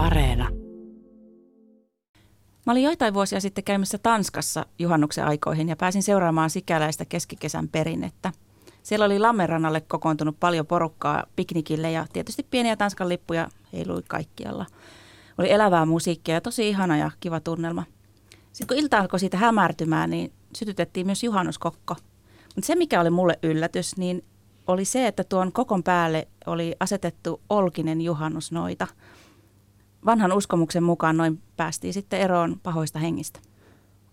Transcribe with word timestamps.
Areena. 0.00 0.48
Mä 2.66 2.72
olin 2.72 2.82
joitain 2.82 3.14
vuosia 3.14 3.40
sitten 3.40 3.64
käymässä 3.64 3.98
Tanskassa 3.98 4.66
juhannuksen 4.78 5.24
aikoihin 5.24 5.68
ja 5.68 5.76
pääsin 5.76 6.02
seuraamaan 6.02 6.50
sikäläistä 6.50 7.04
keskikesän 7.04 7.68
perinnettä. 7.68 8.32
Siellä 8.82 9.06
oli 9.06 9.18
Lammerannalle 9.18 9.80
kokoontunut 9.80 10.36
paljon 10.40 10.66
porukkaa 10.66 11.24
piknikille 11.36 11.90
ja 11.90 12.06
tietysti 12.12 12.46
pieniä 12.50 12.76
Tanskan 12.76 13.08
lippuja 13.08 13.48
heilui 13.72 14.02
kaikkialla. 14.08 14.66
Oli 15.38 15.52
elävää 15.52 15.86
musiikkia 15.86 16.34
ja 16.34 16.40
tosi 16.40 16.68
ihana 16.68 16.96
ja 16.96 17.10
kiva 17.20 17.40
tunnelma. 17.40 17.84
Sitten 18.52 18.66
kun 18.66 18.84
ilta 18.84 18.98
alkoi 18.98 19.20
siitä 19.20 19.36
hämärtymään, 19.36 20.10
niin 20.10 20.32
sytytettiin 20.56 21.06
myös 21.06 21.24
juhannuskokko. 21.24 21.96
Mutta 22.54 22.66
se, 22.66 22.74
mikä 22.74 23.00
oli 23.00 23.10
mulle 23.10 23.38
yllätys, 23.42 23.96
niin 23.96 24.24
oli 24.66 24.84
se, 24.84 25.06
että 25.06 25.24
tuon 25.24 25.52
kokon 25.52 25.82
päälle 25.82 26.28
oli 26.46 26.76
asetettu 26.80 27.40
olkinen 27.48 28.00
juhannusnoita. 28.00 28.86
Vanhan 30.06 30.32
uskomuksen 30.32 30.82
mukaan 30.82 31.16
noin 31.16 31.42
päästiin 31.56 31.94
sitten 31.94 32.20
eroon 32.20 32.60
pahoista 32.62 32.98
hengistä. 32.98 33.40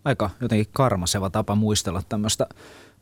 Aika 0.04 0.30
jotenkin 0.40 0.66
karmaseva 0.72 1.30
tapa 1.30 1.54
muistella 1.54 2.02
tämmöistä 2.08 2.46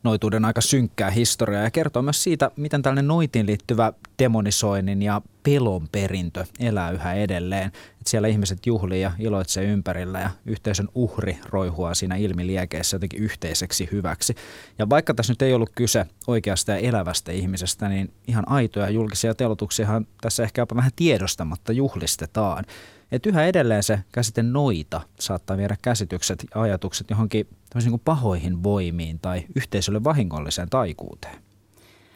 noituuden 0.03 0.45
aika 0.45 0.61
synkkää 0.61 1.09
historiaa 1.09 1.63
ja 1.63 1.71
kertoo 1.71 2.01
myös 2.01 2.23
siitä, 2.23 2.51
miten 2.55 2.81
tällainen 2.81 3.07
noitiin 3.07 3.45
liittyvä 3.45 3.93
demonisoinnin 4.19 5.01
ja 5.01 5.21
pelon 5.43 5.87
perintö 5.91 6.45
elää 6.59 6.91
yhä 6.91 7.13
edelleen. 7.13 7.67
Että 7.67 8.09
siellä 8.09 8.27
ihmiset 8.27 8.65
juhlii 8.65 9.01
ja 9.01 9.11
iloitsee 9.19 9.63
ympärillä 9.63 10.19
ja 10.19 10.29
yhteisön 10.45 10.89
uhri 10.95 11.39
roihua 11.45 11.93
siinä 11.93 12.15
ilmiliekeessä 12.15 12.95
jotenkin 12.95 13.23
yhteiseksi 13.23 13.89
hyväksi. 13.91 14.35
Ja 14.79 14.89
vaikka 14.89 15.13
tässä 15.13 15.33
nyt 15.33 15.41
ei 15.41 15.53
ollut 15.53 15.71
kyse 15.75 16.05
oikeasta 16.27 16.71
ja 16.71 16.77
elävästä 16.77 17.31
ihmisestä, 17.31 17.89
niin 17.89 18.13
ihan 18.27 18.49
aitoja 18.49 18.89
julkisia 18.89 19.35
telotuksiahan 19.35 20.07
tässä 20.21 20.43
ehkä 20.43 20.61
jopa 20.61 20.75
vähän 20.75 20.91
tiedostamatta 20.95 21.71
juhlistetaan. 21.71 22.65
Että 23.11 23.29
yhä 23.29 23.45
edelleen 23.45 23.83
se 23.83 23.99
käsite 24.11 24.43
noita 24.43 25.01
saattaa 25.19 25.57
viedä 25.57 25.77
käsitykset 25.81 26.45
ja 26.55 26.61
ajatukset 26.61 27.09
johonkin 27.09 27.47
niin 27.75 27.89
kuin 27.89 28.01
pahoihin 28.05 28.63
voimiin 28.63 29.19
tai 29.19 29.45
yhteisölle 29.55 30.03
vahingolliseen 30.03 30.69
taikuuteen. 30.69 31.35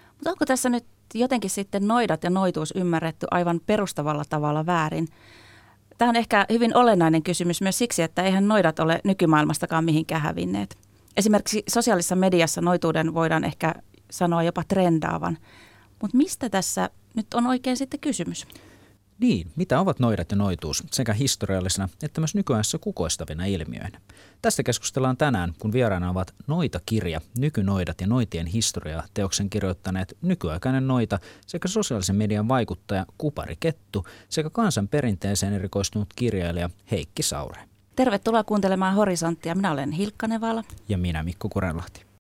Mutta 0.08 0.30
onko 0.30 0.46
tässä 0.46 0.70
nyt 0.70 0.86
jotenkin 1.14 1.50
sitten 1.50 1.88
noidat 1.88 2.24
ja 2.24 2.30
noituus 2.30 2.74
ymmärretty 2.76 3.28
aivan 3.32 3.62
perustavalla 3.66 4.24
tavalla 4.30 4.66
väärin? 4.66 5.08
Tämä 5.98 6.10
on 6.10 6.16
ehkä 6.16 6.46
hyvin 6.50 6.76
olennainen 6.76 7.24
kysymys 7.24 7.62
myös 7.62 7.78
siksi, 7.78 8.02
että 8.02 8.24
eihän 8.24 8.48
noidat 8.48 8.80
ole 8.80 9.02
nykymaailmastakaan 9.04 9.86
mihinkään 9.86 10.22
hävinneet. 10.22 10.78
Esimerkiksi 11.18 11.64
sosiaalisessa 11.70 12.16
mediassa 12.16 12.62
noituuden 12.62 13.14
voidaan 13.14 13.44
ehkä 13.44 13.76
sanoa 14.12 14.44
jopa 14.44 14.64
trendaavan. 14.68 15.38
Mutta 16.02 16.18
mistä 16.18 16.50
tässä 16.50 16.90
nyt 17.16 17.34
on 17.34 17.48
oikein 17.48 17.78
sitten 17.78 18.00
kysymys? 18.00 18.48
Niin, 19.22 19.52
mitä 19.56 19.80
ovat 19.80 20.00
noidat 20.00 20.32
ja 20.32 20.38
noituus 20.38 20.84
sekä 20.92 21.14
historiallisena 21.14 21.90
että 22.04 22.22
myös 22.22 22.36
nykyajassa 22.36 22.78
kukoistavina 22.78 23.46
ilmiöinä? 23.46 24.02
Tästä 24.42 24.64
keskustellaan 24.64 25.18
tänään, 25.18 25.54
kun 25.60 25.72
vieraana 25.72 26.10
ovat 26.10 26.34
Noita-kirja, 26.48 27.22
Nykynoidat 27.38 28.02
ja 28.02 28.08
Noitien 28.08 28.48
historia 28.48 29.04
teoksen 29.14 29.50
kirjoittaneet 29.50 30.18
nykyaikainen 30.22 30.88
Noita 30.88 31.20
sekä 31.48 31.68
sosiaalisen 31.68 32.16
median 32.16 32.48
vaikuttaja 32.48 33.06
Kupari 33.18 33.56
Kettu 33.60 34.06
sekä 34.30 34.50
kansan 34.50 34.88
perinteeseen 34.88 35.54
erikoistunut 35.54 36.14
kirjailija 36.16 36.70
Heikki 36.92 37.24
Saure. 37.24 37.60
Tervetuloa 37.96 38.44
kuuntelemaan 38.44 38.96
Horisonttia. 38.96 39.56
Minä 39.56 39.72
olen 39.72 39.92
Hilkka 39.92 40.28
Nevala. 40.28 40.64
Ja 40.90 40.98
minä 40.98 41.24
Mikko 41.24 41.50
Kurenlahti. 41.50 42.11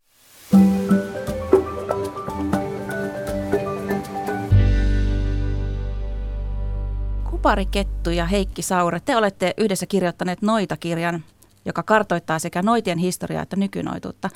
Kupari 7.41 7.65
Kettu 7.65 8.09
ja 8.09 8.25
Heikki 8.25 8.61
Saure, 8.61 8.99
te 8.99 9.17
olette 9.17 9.53
yhdessä 9.57 9.85
kirjoittaneet 9.85 10.41
Noita-kirjan, 10.41 11.23
joka 11.65 11.83
kartoittaa 11.83 12.39
sekä 12.39 12.61
noitien 12.61 12.97
historiaa 12.97 13.43
että 13.43 13.55
nykynoituutta. 13.55 14.29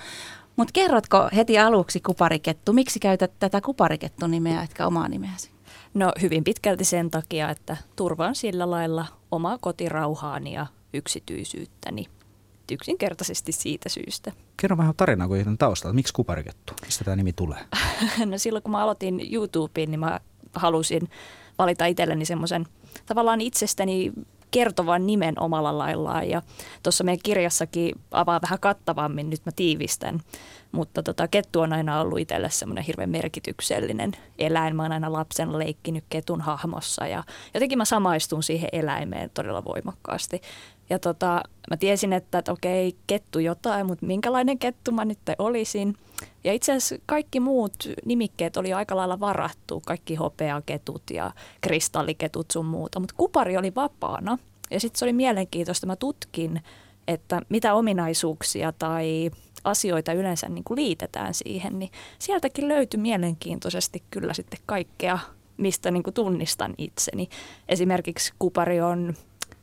Mutta 0.56 0.72
kerrotko 0.74 1.30
heti 1.36 1.60
aluksi 1.60 2.00
Kuparikettu, 2.00 2.74
miksi 2.74 3.00
käytät 3.00 3.32
tätä 3.40 3.62
Kuparikettu-nimeä 3.62 4.64
etkä 4.64 4.88
omaa 4.88 5.08
nimeäsi? 5.08 5.52
No 5.94 6.12
hyvin 6.22 6.44
pitkälti 6.44 6.86
sen 6.86 7.12
takia, 7.12 7.50
että 7.50 7.78
turvaan 7.96 8.36
sillä 8.36 8.72
lailla 8.72 9.06
omaa 9.32 9.58
kotirauhaani 9.58 10.54
ja 10.54 10.66
yksityisyyttäni. 10.94 12.06
Yksinkertaisesti 12.72 13.52
siitä 13.52 13.90
syystä. 13.90 14.32
Kerro 14.58 14.78
vähän 14.78 14.94
tarinaa 14.98 15.28
kuin 15.28 15.58
taustalta. 15.58 15.94
Miksi 15.94 16.14
Kuparikettu? 16.14 16.74
Mistä 16.86 17.04
tämä 17.04 17.16
nimi 17.16 17.34
tulee? 17.34 17.66
no 18.26 18.38
silloin 18.38 18.64
kun 18.64 18.72
mä 18.72 18.84
aloitin 18.84 19.34
YouTubeen, 19.34 19.92
niin 19.92 20.00
mä 20.00 20.20
halusin 20.56 21.10
valita 21.58 21.86
itselleni 21.86 22.26
semmoisen 22.26 22.66
tavallaan 23.06 23.42
itsestäni 23.42 24.12
kertovan 24.52 25.06
nimen 25.06 25.40
omalla 25.40 25.78
laillaan. 25.78 26.30
Ja 26.30 26.42
tuossa 26.84 27.04
meidän 27.04 27.24
kirjassakin 27.24 27.96
avaa 28.12 28.42
vähän 28.42 28.60
kattavammin, 28.60 29.30
nyt 29.30 29.46
mä 29.46 29.52
tiivistän. 29.56 30.20
Mutta 30.72 31.04
tota, 31.04 31.28
kettu 31.28 31.62
on 31.62 31.74
aina 31.74 32.02
ollut 32.02 32.20
itselle 32.20 32.50
semmoinen 32.50 32.84
hirveän 32.84 33.10
merkityksellinen 33.10 34.12
eläin. 34.40 34.76
Mä 34.76 34.84
oon 34.84 34.92
aina 34.92 35.14
lapsen 35.14 35.60
leikkinyt 35.60 36.04
ketun 36.10 36.42
hahmossa 36.42 37.08
ja 37.08 37.24
jotenkin 37.54 37.78
mä 37.78 37.86
samaistun 37.86 38.44
siihen 38.44 38.70
eläimeen 38.72 39.30
todella 39.30 39.66
voimakkaasti. 39.66 40.42
Ja 40.90 41.00
tota, 41.00 41.42
mä 41.70 41.78
tiesin, 41.78 42.14
että, 42.14 42.38
että 42.38 42.52
okei, 42.52 42.96
kettu 43.08 43.40
jotain, 43.40 43.86
mutta 43.86 44.06
minkälainen 44.06 44.60
kettu 44.60 44.92
mä 44.92 45.06
nyt 45.06 45.20
olisin. 45.40 45.98
Ja 46.44 46.54
itse 46.54 46.72
asiassa 46.72 46.96
kaikki 47.06 47.40
muut 47.40 47.74
nimikkeet 48.06 48.58
oli 48.58 48.74
aika 48.74 48.96
lailla 48.96 49.20
varattu, 49.20 49.82
kaikki 49.86 50.16
hopeaketut 50.16 51.04
ja 51.14 51.32
kristalliketut 51.62 52.52
sun 52.52 52.66
muuta, 52.66 53.00
mutta 53.00 53.16
kupari 53.18 53.58
oli 53.58 53.76
vapaana. 53.76 54.38
Ja 54.72 54.80
sitten 54.80 55.00
se 55.00 55.06
oli 55.06 55.14
mielenkiintoista, 55.14 55.88
mä 55.88 55.96
tutkin, 55.96 56.62
että 57.08 57.42
mitä 57.50 57.74
ominaisuuksia 57.74 58.72
tai 58.72 59.32
asioita 59.64 60.14
yleensä 60.14 60.50
niin 60.50 60.64
kuin 60.64 60.76
liitetään 60.76 61.34
siihen, 61.34 61.80
niin 61.80 61.92
sieltäkin 62.20 62.68
löytyi 62.68 63.00
mielenkiintoisesti 63.00 64.04
kyllä 64.10 64.34
sitten 64.34 64.60
kaikkea, 64.66 65.20
mistä 65.58 65.92
niin 65.92 66.04
kuin 66.04 66.14
tunnistan 66.14 66.74
itseni. 66.78 67.30
Esimerkiksi 67.70 68.34
kupari 68.40 68.82
on 68.82 69.14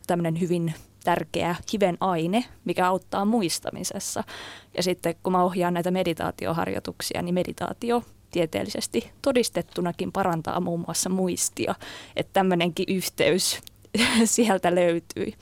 tämmöinen 0.06 0.40
hyvin 0.40 0.74
tärkeä 1.04 1.54
hiven 1.72 1.96
aine, 2.00 2.44
mikä 2.64 2.86
auttaa 2.86 3.24
muistamisessa. 3.24 4.24
Ja 4.76 4.82
sitten 4.82 5.14
kun 5.22 5.32
mä 5.32 5.42
ohjaan 5.42 5.74
näitä 5.74 5.90
meditaatioharjoituksia, 5.90 7.22
niin 7.22 7.34
meditaatio 7.34 8.02
tieteellisesti 8.32 9.10
todistettunakin 9.22 10.12
parantaa 10.12 10.60
muun 10.60 10.84
muassa 10.86 11.10
muistia. 11.10 11.74
Että 12.16 12.30
tämmöinenkin 12.32 12.86
yhteys 12.88 13.62
sieltä 14.24 14.74
löytyi. 14.74 15.34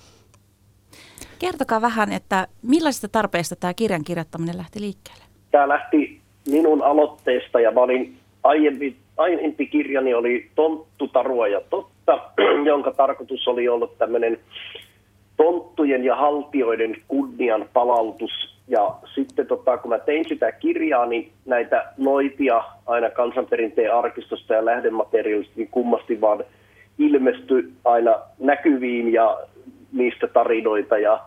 Kertokaa 1.38 1.80
vähän, 1.80 2.12
että 2.12 2.48
millaisesta 2.62 3.08
tarpeesta 3.08 3.56
tämä 3.56 3.74
kirjan 3.74 4.04
kirjoittaminen 4.04 4.56
lähti 4.56 4.80
liikkeelle? 4.80 5.24
Tämä 5.50 5.68
lähti 5.68 6.20
minun 6.50 6.82
aloitteesta 6.82 7.60
ja 7.60 7.70
mä 7.70 7.80
olin 7.80 8.16
aiempi, 8.42 8.96
aiempi 9.16 9.66
kirjani 9.66 10.14
oli 10.14 10.50
Tonttu, 10.54 11.08
Tarua 11.08 11.48
ja 11.48 11.60
Totta, 11.70 12.20
jonka 12.70 12.92
tarkoitus 12.92 13.48
oli 13.48 13.68
ollut 13.68 13.98
tämmöinen 13.98 14.38
tonttujen 15.40 16.04
ja 16.04 16.16
haltioiden 16.16 16.96
kunnian 17.08 17.68
palautus. 17.72 18.30
Ja 18.68 18.94
sitten 19.14 19.46
tota, 19.46 19.78
kun 19.78 19.88
mä 19.88 19.98
tein 19.98 20.28
sitä 20.28 20.52
kirjaa, 20.52 21.06
niin 21.06 21.32
näitä 21.46 21.84
noitia 21.98 22.64
aina 22.86 23.10
kansanperinteen 23.10 23.94
arkistosta 23.94 24.54
ja 24.54 24.64
lähdemateriaalista 24.64 25.52
niin 25.56 25.68
kummasti 25.70 26.20
vaan 26.20 26.44
ilmestyi 26.98 27.68
aina 27.84 28.14
näkyviin 28.38 29.12
ja 29.12 29.38
niistä 29.92 30.26
tarinoita 30.26 30.98
ja, 30.98 31.20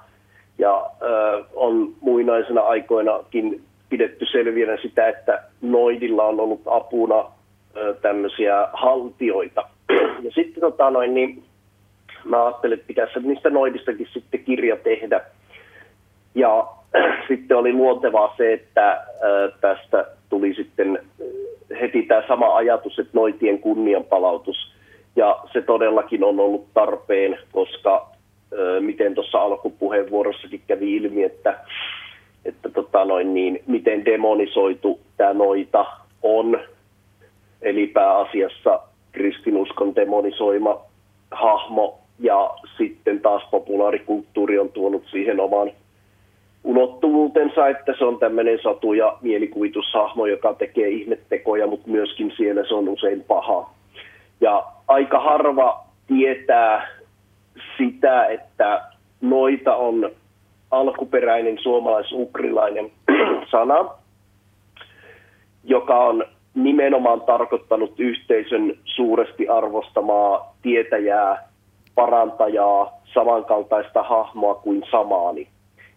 ja 0.57 0.85
ö, 1.01 1.43
on 1.53 1.93
muinaisena 2.01 2.61
aikoinakin 2.61 3.61
pidetty 3.89 4.25
selviänä 4.25 4.77
sitä, 4.81 5.07
että 5.07 5.43
noidilla 5.61 6.23
on 6.23 6.39
ollut 6.39 6.61
apuna 6.65 7.25
ö, 7.77 7.93
tämmöisiä 8.01 8.67
haltioita. 8.73 9.63
Ja 10.23 10.31
sitten 10.35 10.61
tota 10.61 10.89
noin, 10.89 11.13
niin 11.13 11.43
mä 12.25 12.45
ajattelin, 12.45 12.73
että 12.73 12.87
pitäisi 12.87 13.19
niistä 13.19 13.49
noidistakin 13.49 14.07
sitten 14.13 14.43
kirja 14.43 14.75
tehdä. 14.75 15.21
Ja 16.35 16.67
sitten 17.27 17.57
oli 17.57 17.73
luontevaa 17.73 18.33
se, 18.37 18.53
että 18.53 19.05
tästä 19.61 20.05
tuli 20.29 20.53
sitten 20.53 20.99
heti 21.81 22.03
tämä 22.03 22.23
sama 22.27 22.55
ajatus, 22.55 22.99
että 22.99 23.11
noitien 23.13 23.59
kunnianpalautus. 23.59 24.73
Ja 25.15 25.39
se 25.53 25.61
todellakin 25.61 26.23
on 26.23 26.39
ollut 26.39 26.65
tarpeen, 26.73 27.37
koska 27.51 28.13
miten 28.79 29.15
tuossa 29.15 29.41
alkupuheenvuorossakin 29.41 30.61
kävi 30.67 30.95
ilmi, 30.95 31.23
että, 31.23 31.59
että 32.45 32.69
tota 32.69 33.05
noin 33.05 33.33
niin, 33.33 33.63
miten 33.67 34.05
demonisoitu 34.05 34.99
tämä 35.17 35.33
noita 35.33 35.85
on. 36.23 36.59
Eli 37.61 37.87
pääasiassa 37.87 38.79
kristinuskon 39.11 39.95
demonisoima 39.95 40.81
hahmo 41.31 41.99
ja 42.23 42.53
sitten 42.77 43.21
taas 43.21 43.43
populaarikulttuuri 43.51 44.59
on 44.59 44.69
tuonut 44.69 45.03
siihen 45.11 45.39
oman 45.39 45.71
ulottuvuutensa, 46.63 47.67
että 47.67 47.93
se 47.97 48.05
on 48.05 48.19
tämmöinen 48.19 48.59
satu- 48.63 48.93
ja 48.93 49.17
mielikuvitushahmo, 49.21 50.25
joka 50.25 50.53
tekee 50.53 50.89
ihmettekoja, 50.89 51.67
mutta 51.67 51.89
myöskin 51.89 52.33
siellä 52.37 52.67
se 52.67 52.73
on 52.73 52.89
usein 52.89 53.23
paha. 53.23 53.69
Ja 54.41 54.63
aika 54.87 55.19
harva 55.19 55.85
tietää 56.07 56.87
sitä, 57.77 58.25
että 58.25 58.81
noita 59.21 59.75
on 59.75 60.11
alkuperäinen 60.71 61.57
suomalais-ukrilainen 61.57 62.91
sana, 63.51 63.89
joka 65.63 65.99
on 65.99 66.25
nimenomaan 66.55 67.21
tarkoittanut 67.21 67.99
yhteisön 67.99 68.77
suuresti 68.85 69.47
arvostamaa 69.47 70.55
tietäjää, 70.61 71.52
parantajaa, 71.95 72.91
samankaltaista 73.13 74.03
hahmoa 74.03 74.55
kuin 74.55 74.83
samaani. 74.91 75.47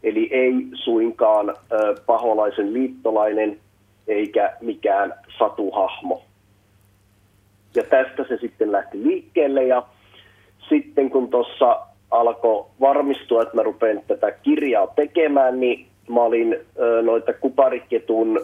Eli 0.03 0.29
ei 0.33 0.53
suinkaan 0.75 1.55
paholaisen 2.07 2.73
liittolainen 2.73 3.59
eikä 4.09 4.57
mikään 4.61 5.15
satuhahmo. 5.39 6.23
Ja 7.75 7.83
tästä 7.83 8.25
se 8.29 8.37
sitten 8.41 8.73
lähti 8.73 9.03
liikkeelle 9.03 9.65
ja 9.65 9.83
sitten 10.69 11.11
kun 11.11 11.31
tuossa 11.31 11.81
alkoi 12.11 12.67
varmistua, 12.81 13.43
että 13.43 13.57
mä 13.57 13.63
rupean 13.63 14.01
tätä 14.07 14.31
kirjaa 14.31 14.87
tekemään, 14.87 15.61
niin 15.61 15.87
mä 16.09 16.23
olin 16.23 16.57
noita 17.03 17.33
kupariketun 17.33 18.41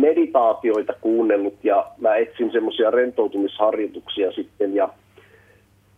meditaatioita 0.00 0.92
kuunnellut 1.00 1.64
ja 1.64 1.86
mä 1.98 2.16
etsin 2.16 2.52
semmoisia 2.52 2.90
rentoutumisharjoituksia 2.90 4.32
sitten 4.32 4.74
ja 4.74 4.88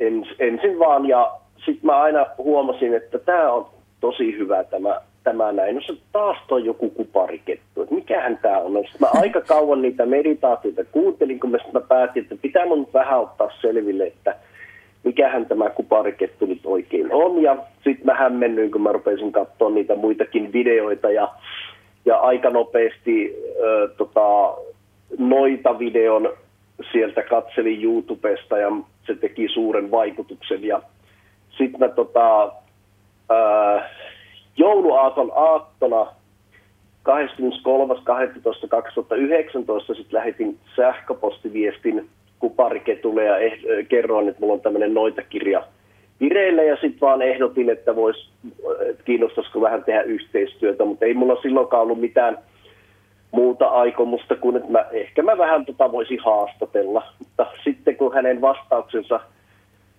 ens, 0.06 0.28
ensin 0.38 0.78
vaan 0.78 1.08
ja 1.08 1.32
sitten 1.56 1.86
mä 1.86 2.00
aina 2.00 2.26
huomasin, 2.38 2.94
että 2.94 3.18
tämä 3.18 3.52
on 3.52 3.66
tosi 4.00 4.38
hyvä 4.38 4.64
tämä, 4.64 5.00
tämä 5.24 5.52
näin. 5.52 5.74
No 5.74 5.80
se 5.80 5.92
taas 6.12 6.36
toi 6.48 6.64
joku 6.64 6.90
kuparikettu, 6.90 7.82
että 7.82 7.94
mikähän 7.94 8.38
tämä 8.42 8.58
on. 8.58 8.72
No, 8.72 8.82
mä 8.98 9.08
aika 9.14 9.40
kauan 9.54 9.82
niitä 9.82 10.06
meditaatioita 10.06 10.84
kuuntelin, 10.84 11.40
kun 11.40 11.50
mä, 11.50 11.58
mä 11.72 11.80
päätin, 11.80 12.22
että 12.22 12.36
pitää 12.42 12.66
mun 12.66 12.88
vähän 12.94 13.20
ottaa 13.20 13.48
selville, 13.60 14.04
että 14.04 14.36
mikähän 15.04 15.46
tämä 15.46 15.70
kuparikettu 15.70 16.46
nyt 16.46 16.60
oikein 16.64 17.12
on. 17.12 17.42
Ja 17.42 17.56
sitten 17.74 18.06
mä 18.06 18.14
hämmennyin, 18.14 18.70
kun 18.70 18.82
mä 18.82 18.92
rupesin 18.92 19.32
katsoa 19.32 19.70
niitä 19.70 19.94
muitakin 19.94 20.52
videoita 20.52 21.10
ja, 21.10 21.28
ja 22.04 22.16
aika 22.16 22.50
nopeasti 22.50 23.36
ö, 23.60 23.88
tota, 23.96 24.54
noita 25.18 25.78
videon 25.78 26.32
sieltä 26.92 27.22
katselin 27.22 27.84
YouTubesta 27.84 28.58
ja 28.58 28.72
se 29.06 29.14
teki 29.14 29.48
suuren 29.48 29.90
vaikutuksen. 29.90 30.64
Ja 30.64 30.82
sitten 31.58 31.80
mä 31.80 31.88
tota, 31.88 32.52
ää, 33.30 33.90
jouluaaton 34.56 35.32
aattona 35.34 36.06
23.12.2019 37.08 37.14
sitten 39.86 40.18
lähetin 40.18 40.58
sähköpostiviestin 40.76 42.08
kupariketulle 42.38 43.24
ja 43.24 43.38
eh, 43.38 43.58
kerroin, 43.88 44.28
että 44.28 44.40
mulla 44.40 44.54
on 44.54 44.60
tämmöinen 44.60 44.94
noitakirja 44.94 45.64
vireille 46.20 46.64
ja 46.64 46.76
sitten 46.76 47.00
vaan 47.00 47.22
ehdotin, 47.22 47.70
että 47.70 47.96
vois, 47.96 48.30
että 48.90 49.02
kiinnostaisiko 49.04 49.60
vähän 49.60 49.84
tehdä 49.84 50.02
yhteistyötä, 50.02 50.84
mutta 50.84 51.04
ei 51.04 51.14
mulla 51.14 51.42
silloinkaan 51.42 51.82
ollut 51.82 52.00
mitään 52.00 52.38
muuta 53.32 53.66
aikomusta 53.66 54.36
kuin, 54.36 54.56
että 54.56 54.70
mä, 54.70 54.84
ehkä 54.92 55.22
mä 55.22 55.38
vähän 55.38 55.66
tota 55.66 55.92
voisin 55.92 56.20
haastatella. 56.24 57.02
Mutta 57.18 57.46
sitten 57.64 57.96
kun 57.96 58.14
hänen 58.14 58.40
vastauksensa 58.40 59.20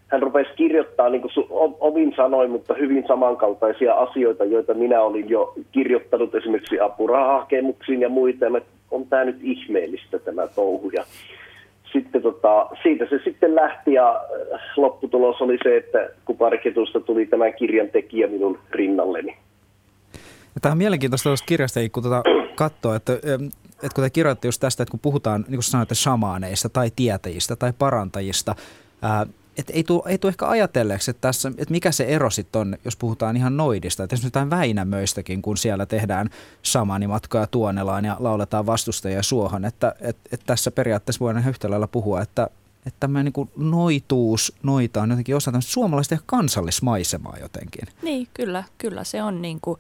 hän 0.08 0.22
rupesi 0.22 0.50
kirjoittaa 0.56 1.10
niin 1.10 1.22
kuin 1.22 1.32
omin 1.80 2.14
sanoin, 2.16 2.52
mutta 2.52 2.74
hyvin 2.74 3.04
samankaltaisia 3.08 3.94
asioita, 3.94 4.46
joita 4.46 4.74
minä 4.74 5.02
olin 5.02 5.30
jo 5.30 5.54
kirjoittanut 5.72 6.36
esimerkiksi 6.36 6.80
apurahahakemuksiin 6.80 8.02
ja 8.02 8.10
muita. 8.10 8.46
Ja 8.46 8.62
on 8.92 9.06
tämä 9.06 9.24
nyt 9.24 9.38
ihmeellistä 9.42 10.20
tämä 10.20 10.48
touhu. 10.48 10.90
Ja 10.90 11.04
sitten 11.94 12.22
tota, 12.22 12.68
siitä 12.84 13.06
se 13.10 13.20
sitten 13.24 13.56
lähti 13.56 13.94
ja 13.94 14.22
äh, 14.54 14.62
lopputulos 14.78 15.42
oli 15.42 15.58
se, 15.64 15.78
että 15.78 16.10
kupariketusta 16.26 17.00
tuli 17.00 17.26
tämän 17.26 17.54
kirjan 17.54 17.90
tekijä 17.90 18.28
minun 18.28 18.60
rinnalleni. 18.72 19.38
Tämä 20.62 20.72
on 20.72 20.78
mielenkiintoista 20.78 21.30
tuosta 21.30 21.46
kirjasta, 21.46 21.80
kun 21.92 22.04
tuota 22.04 22.24
katsoo, 22.56 22.94
että, 22.94 23.14
että 23.14 23.96
kun 23.96 24.04
te 24.04 24.10
kirjoitte 24.10 24.48
just 24.48 24.60
tästä, 24.60 24.84
että 24.84 24.92
kun 24.92 25.00
puhutaan, 25.00 25.42
niin 25.42 25.56
kuin 25.56 25.64
sanoitte, 25.64 25.96
shamaaneista 25.96 26.70
tai 26.70 26.92
tietäjistä 26.96 27.56
tai 27.56 27.74
parantajista, 27.74 28.56
ää, 29.02 29.26
et 29.58 29.70
ei 29.70 29.84
tule 29.84 30.04
ei 30.06 30.18
ehkä 30.28 30.48
ajatelleeksi, 30.48 31.12
että, 31.12 31.22
tässä, 31.22 31.52
että 31.58 31.72
mikä 31.72 31.92
se 31.92 32.04
ero 32.04 32.30
sitten 32.30 32.62
on, 32.62 32.78
jos 32.86 32.96
puhutaan 32.96 33.38
ihan 33.38 33.58
noidista. 33.58 34.04
Että 34.04 34.14
esimerkiksi 34.14 34.28
jotain 34.38 34.50
Väinämöistäkin, 34.50 35.42
kun 35.42 35.58
siellä 35.58 35.86
tehdään 35.86 36.30
samanimatkoja 36.64 37.48
tuonelaan 37.48 38.06
ja 38.06 38.18
lauletaan 38.20 38.66
vastustajia 38.66 39.24
suohon. 39.24 39.66
Että 39.66 39.96
et, 40.02 40.18
et 40.32 40.42
tässä 40.46 40.72
periaatteessa 40.72 41.20
voidaan 41.20 41.50
yhtä 41.50 41.70
lailla 41.70 41.88
puhua, 41.88 42.22
että, 42.22 42.50
että 42.86 43.00
tämmöinen 43.00 43.34
niin 43.36 43.50
noituus, 43.56 44.54
noita 44.64 45.02
on 45.02 45.10
jotenkin 45.10 45.36
osa 45.36 45.52
suomalaista 45.60 46.18
kansallismaisemaa 46.26 47.38
jotenkin. 47.42 47.88
Niin, 48.02 48.28
kyllä, 48.34 48.64
kyllä 48.78 49.04
se 49.04 49.24
on 49.24 49.42
niin 49.42 49.60
kuin 49.62 49.80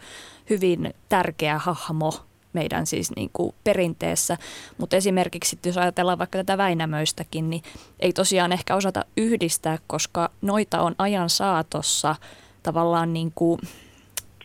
hyvin 0.50 0.94
tärkeä 1.10 1.60
hahmo 1.60 2.14
meidän 2.54 2.86
siis 2.86 3.12
niin 3.16 3.30
kuin 3.34 3.56
perinteessä. 3.64 4.38
Mutta 4.78 4.96
esimerkiksi 4.96 5.60
jos 5.66 5.78
ajatellaan 5.78 6.20
vaikka 6.20 6.38
tätä 6.38 6.58
Väinämöistäkin, 6.58 7.50
niin 7.50 7.64
ei 8.00 8.14
tosiaan 8.14 8.52
ehkä 8.52 8.76
osata 8.76 9.06
yhdistää, 9.18 9.78
koska 9.88 10.30
noita 10.42 10.82
on 10.82 10.96
ajan 10.98 11.30
saatossa 11.30 12.16
tavallaan 12.64 13.14
niin 13.14 13.32
kuin 13.36 13.60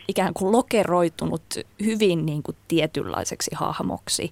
ikään 0.07 0.33
kuin 0.33 0.51
lokeroitunut 0.51 1.43
hyvin 1.83 2.25
niin 2.25 2.43
kuin 2.43 2.57
tietynlaiseksi 2.67 3.51
hahmoksi. 3.55 4.31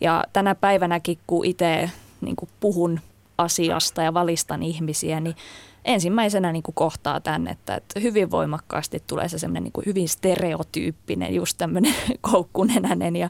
Ja 0.00 0.24
tänä 0.32 0.54
päivänäkin, 0.54 1.18
kun 1.26 1.44
itse 1.44 1.90
niin 2.20 2.36
kuin 2.36 2.50
puhun 2.60 3.00
asiasta 3.42 4.02
ja 4.02 4.14
valistan 4.14 4.62
ihmisiä, 4.62 5.20
niin 5.20 5.36
ensimmäisenä 5.84 6.52
niin 6.52 6.62
kuin 6.62 6.74
kohtaa 6.74 7.20
tämän, 7.20 7.48
että, 7.48 7.74
että 7.74 8.00
hyvin 8.00 8.30
voimakkaasti 8.30 9.02
tulee 9.06 9.28
se 9.28 9.38
semmoinen 9.38 9.62
niin 9.62 9.86
hyvin 9.86 10.08
stereotyyppinen, 10.08 11.34
just 11.34 11.58
tämmöinen 11.58 11.94
koukkunenäinen 12.30 13.16
ja 13.16 13.28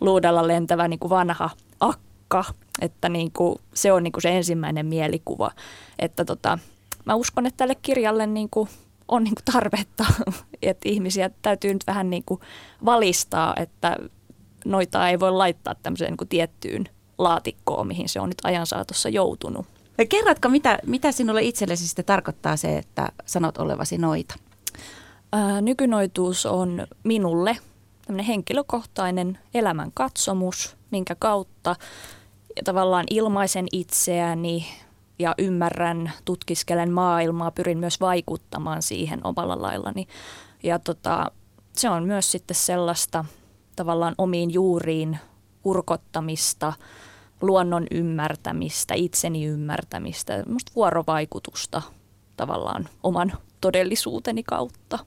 luudalla 0.00 0.46
lentävä 0.46 0.88
niin 0.88 0.98
kuin 0.98 1.10
vanha 1.10 1.50
akka, 1.80 2.44
että 2.80 3.08
niin 3.08 3.32
kuin, 3.32 3.58
se 3.74 3.92
on 3.92 4.02
niin 4.02 4.12
kuin 4.12 4.22
se 4.22 4.36
ensimmäinen 4.36 4.86
mielikuva, 4.86 5.50
että 5.98 6.24
tota, 6.24 6.58
mä 7.04 7.14
uskon, 7.14 7.46
että 7.46 7.56
tälle 7.56 7.74
kirjalle 7.74 8.26
niin 8.26 8.48
kuin 8.50 8.68
on 9.08 9.24
niin 9.24 9.34
kuin 9.34 9.52
tarvetta, 9.52 10.04
että 10.62 10.88
ihmisiä 10.88 11.30
täytyy 11.42 11.72
nyt 11.72 11.86
vähän 11.86 12.10
niin 12.10 12.22
kuin 12.26 12.40
valistaa, 12.84 13.54
että 13.56 13.96
noita 14.64 15.08
ei 15.08 15.20
voi 15.20 15.32
laittaa 15.32 15.74
tämmöiseen 15.74 16.10
niin 16.10 16.16
kuin 16.16 16.28
tiettyyn 16.28 16.88
laatikkoon, 17.18 17.86
mihin 17.86 18.08
se 18.08 18.20
on 18.20 18.28
nyt 18.28 18.38
ajan 18.44 18.66
saatossa 18.66 19.08
joutunut. 19.08 19.66
Kerrotko, 20.08 20.48
mitä, 20.48 20.78
mitä 20.86 21.12
sinulle 21.12 21.42
itsellesi 21.42 21.86
sitten 21.86 22.04
tarkoittaa 22.04 22.56
se, 22.56 22.78
että 22.78 23.08
sanot 23.26 23.58
olevasi 23.58 23.98
noita? 23.98 24.34
Ää, 25.32 25.60
nykynoituus 25.60 26.46
on 26.46 26.86
minulle 27.04 27.56
tämmöinen 28.06 28.26
henkilökohtainen 28.26 29.38
elämän 29.54 29.90
katsomus, 29.94 30.76
minkä 30.90 31.14
kautta 31.14 31.76
ja 32.56 32.62
tavallaan 32.64 33.04
ilmaisen 33.10 33.66
itseäni 33.72 34.66
ja 35.18 35.34
ymmärrän, 35.38 36.12
tutkiskelen 36.24 36.92
maailmaa, 36.92 37.50
pyrin 37.50 37.78
myös 37.78 38.00
vaikuttamaan 38.00 38.82
siihen 38.82 39.20
omalla 39.26 39.62
laillani. 39.62 40.06
Ja 40.62 40.78
tota, 40.78 41.30
se 41.72 41.90
on 41.90 42.04
myös 42.04 42.32
sitten 42.32 42.54
sellaista 42.54 43.24
tavallaan 43.76 44.14
omiin 44.18 44.52
juuriin 44.52 45.18
urkottamista– 45.64 46.72
luonnon 47.40 47.86
ymmärtämistä, 47.90 48.94
itseni 48.94 49.44
ymmärtämistä, 49.44 50.44
vuorovaikutusta 50.76 51.82
tavallaan 52.36 52.88
oman 53.02 53.32
todellisuuteni 53.60 54.42
kautta. 54.42 54.98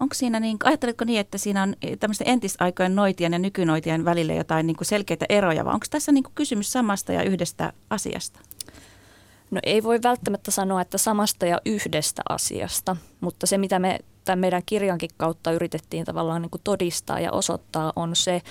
Onko 0.00 0.14
siinä, 0.14 0.40
niin, 0.40 0.56
ajatteletko 0.64 1.04
niin, 1.04 1.20
että 1.20 1.38
siinä 1.38 1.62
on 1.62 1.74
tämmöisten 2.00 2.28
entisaikojen 2.28 2.96
noitien 2.96 3.32
ja 3.32 3.38
nykynoitien 3.38 4.04
välillä 4.04 4.34
jotain 4.34 4.66
niin 4.66 4.76
kuin 4.76 4.86
selkeitä 4.86 5.26
eroja, 5.28 5.64
vai 5.64 5.74
onko 5.74 5.86
tässä 5.90 6.12
niin 6.12 6.24
kuin 6.24 6.34
kysymys 6.34 6.72
samasta 6.72 7.12
ja 7.12 7.22
yhdestä 7.22 7.72
asiasta? 7.90 8.40
No 9.50 9.60
ei 9.62 9.82
voi 9.82 9.98
välttämättä 10.02 10.50
sanoa, 10.50 10.80
että 10.80 10.98
samasta 10.98 11.46
ja 11.46 11.60
yhdestä 11.66 12.22
asiasta, 12.28 12.96
mutta 13.20 13.46
se 13.46 13.58
mitä 13.58 13.78
me 13.78 13.98
tämän 14.24 14.38
meidän 14.38 14.62
kirjankin 14.66 15.10
kautta 15.16 15.52
yritettiin 15.52 16.04
tavallaan 16.04 16.42
niin 16.42 16.50
kuin 16.50 16.60
todistaa 16.64 17.20
ja 17.20 17.32
osoittaa 17.32 17.92
on 17.96 18.16
se, 18.16 18.42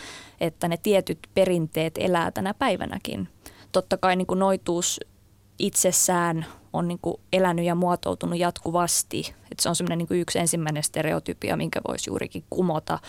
että 0.41 0.67
ne 0.67 0.77
tietyt 0.77 1.19
perinteet 1.33 1.93
elää 1.97 2.31
tänä 2.31 2.53
päivänäkin. 2.53 3.27
Totta 3.71 3.97
kai 3.97 4.15
niin 4.15 4.27
kuin 4.27 4.39
noituus 4.39 4.99
itsessään 5.59 6.45
on 6.73 6.87
niin 6.87 6.99
kuin 7.01 7.15
elänyt 7.33 7.65
ja 7.65 7.75
muotoutunut 7.75 8.39
jatkuvasti. 8.39 9.35
Et 9.51 9.59
se 9.59 9.69
on 9.69 9.75
semmoinen 9.75 9.97
niin 9.97 10.21
yksi 10.21 10.39
ensimmäinen 10.39 10.83
stereotypia, 10.83 11.57
minkä 11.57 11.81
voisi 11.87 12.09
juurikin 12.09 12.43
kumota, 12.49 12.99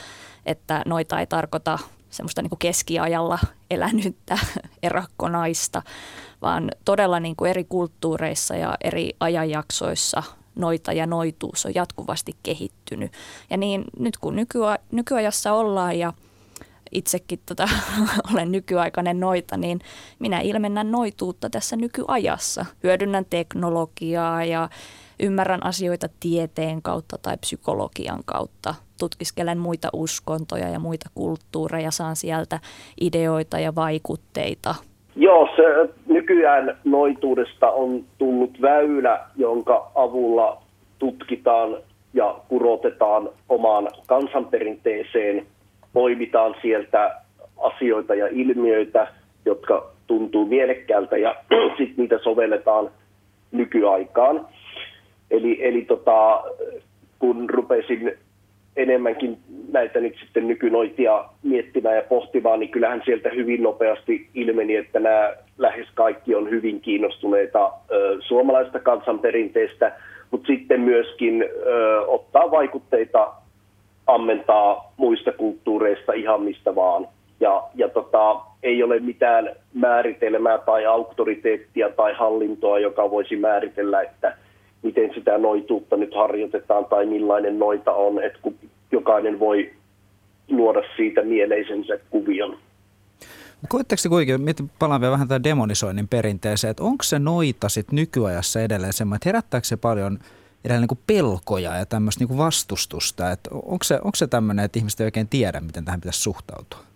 että 0.46 0.82
noita 0.86 1.20
ei 1.20 1.26
tarkoita 1.26 1.78
semmoista 2.10 2.42
niin 2.42 2.50
kuin 2.50 2.58
keskiajalla 2.58 3.38
elänyttä 3.70 4.38
erakkonaista, 4.82 5.82
vaan 6.42 6.70
todella 6.84 7.20
niin 7.20 7.36
kuin 7.36 7.50
eri 7.50 7.64
kulttuureissa 7.64 8.56
ja 8.56 8.76
eri 8.84 9.16
ajanjaksoissa 9.20 10.22
noita 10.54 10.92
ja 10.92 11.06
noituus 11.06 11.66
on 11.66 11.74
jatkuvasti 11.74 12.36
kehittynyt. 12.42 13.12
Ja 13.50 13.56
niin 13.56 13.84
nyt 13.98 14.18
kun 14.18 14.36
nykyajassa 14.92 15.52
ollaan 15.52 15.98
ja 15.98 16.12
itsekin 16.92 17.40
tota, 17.46 17.68
olen 18.34 18.52
nykyaikainen 18.52 19.20
noita, 19.20 19.56
niin 19.56 19.80
minä 20.18 20.40
ilmennän 20.40 20.90
noituutta 20.90 21.50
tässä 21.50 21.76
nykyajassa. 21.76 22.66
Hyödynnän 22.82 23.24
teknologiaa 23.30 24.44
ja 24.44 24.70
ymmärrän 25.20 25.66
asioita 25.66 26.08
tieteen 26.20 26.82
kautta 26.82 27.18
tai 27.18 27.36
psykologian 27.36 28.22
kautta. 28.24 28.74
Tutkiskelen 28.98 29.58
muita 29.58 29.88
uskontoja 29.92 30.68
ja 30.68 30.78
muita 30.78 31.10
kulttuureja, 31.14 31.90
saan 31.90 32.16
sieltä 32.16 32.60
ideoita 33.00 33.58
ja 33.58 33.74
vaikutteita. 33.74 34.74
Joo, 35.16 35.48
se 35.56 35.92
nykyään 36.06 36.76
noituudesta 36.84 37.70
on 37.70 38.04
tullut 38.18 38.62
väylä, 38.62 39.20
jonka 39.36 39.90
avulla 39.94 40.62
tutkitaan 40.98 41.76
ja 42.14 42.38
kurotetaan 42.48 43.28
omaan 43.48 43.88
kansanperinteeseen, 44.06 45.46
poimitaan 45.92 46.54
sieltä 46.62 47.20
asioita 47.58 48.14
ja 48.14 48.26
ilmiöitä, 48.30 49.06
jotka 49.44 49.90
tuntuu 50.06 50.46
mielekkäältä 50.46 51.16
ja 51.16 51.34
sitten 51.78 51.94
niitä 51.96 52.18
sovelletaan 52.18 52.90
nykyaikaan. 53.52 54.46
Eli, 55.30 55.58
eli 55.66 55.82
tota, 55.82 56.42
kun 57.18 57.50
rupesin 57.50 58.18
enemmänkin 58.76 59.38
näitä 59.72 60.00
nyt 60.00 60.16
sitten 60.20 60.48
nykynoitia 60.48 61.24
miettimään 61.42 61.96
ja 61.96 62.02
pohtimaan, 62.02 62.60
niin 62.60 62.70
kyllähän 62.70 63.02
sieltä 63.04 63.28
hyvin 63.28 63.62
nopeasti 63.62 64.28
ilmeni, 64.34 64.76
että 64.76 65.00
nämä 65.00 65.32
lähes 65.58 65.86
kaikki 65.94 66.34
on 66.34 66.50
hyvin 66.50 66.80
kiinnostuneita 66.80 67.72
ö, 67.90 68.16
suomalaista 68.20 68.78
kansanperinteestä, 68.78 69.92
mutta 70.30 70.46
sitten 70.46 70.80
myöskin 70.80 71.44
ö, 71.66 72.00
ottaa 72.00 72.50
vaikutteita, 72.50 73.32
ammentaa 74.06 74.92
muista 74.96 75.32
kulttuureista 75.32 76.12
ihan 76.12 76.42
mistä 76.42 76.74
vaan. 76.74 77.08
Ja, 77.40 77.62
ja 77.74 77.88
tota, 77.88 78.40
ei 78.62 78.82
ole 78.82 78.98
mitään 78.98 79.50
määritelmää 79.74 80.58
tai 80.58 80.86
auktoriteettia 80.86 81.88
tai 81.88 82.12
hallintoa, 82.14 82.78
joka 82.78 83.10
voisi 83.10 83.36
määritellä, 83.36 84.02
että– 84.02 84.36
miten 84.82 85.14
sitä 85.14 85.38
noituutta 85.38 85.96
nyt 85.96 86.14
harjoitetaan 86.14 86.84
tai 86.84 87.06
millainen 87.06 87.58
noita 87.58 87.92
on, 87.92 88.22
että 88.22 88.38
kun 88.42 88.54
jokainen 88.92 89.38
voi 89.38 89.72
luoda 90.48 90.82
siitä 90.96 91.22
mieleisensä 91.22 91.98
kuvion. 92.10 92.58
Koetteko 93.68 94.00
kuitenkin, 94.08 94.70
palaan 94.78 95.00
vielä 95.00 95.12
vähän 95.12 95.28
tämän 95.28 95.44
demonisoinnin 95.44 96.08
perinteeseen, 96.08 96.70
että 96.70 96.82
onko 96.82 97.02
se 97.02 97.18
noita 97.18 97.68
sitten 97.68 97.96
nykyajassa 97.96 98.60
edelleen 98.60 98.92
semmoinen, 98.92 99.16
että 99.16 99.28
herättääkö 99.28 99.66
se 99.66 99.76
paljon 99.76 100.18
edelleen 100.64 100.88
niin 100.90 101.04
pelkoja 101.06 101.76
ja 101.76 101.86
tämmöistä 101.86 102.24
niin 102.24 102.38
vastustusta, 102.38 103.30
että 103.30 103.50
onko 103.52 103.84
se, 103.84 103.94
onko 103.94 104.16
se 104.16 104.26
tämmöinen, 104.26 104.64
että 104.64 104.78
ihmiset 104.78 105.00
ei 105.00 105.04
oikein 105.04 105.28
tiedä, 105.28 105.60
miten 105.60 105.84
tähän 105.84 106.00
pitäisi 106.00 106.22
suhtautua? 106.22 106.89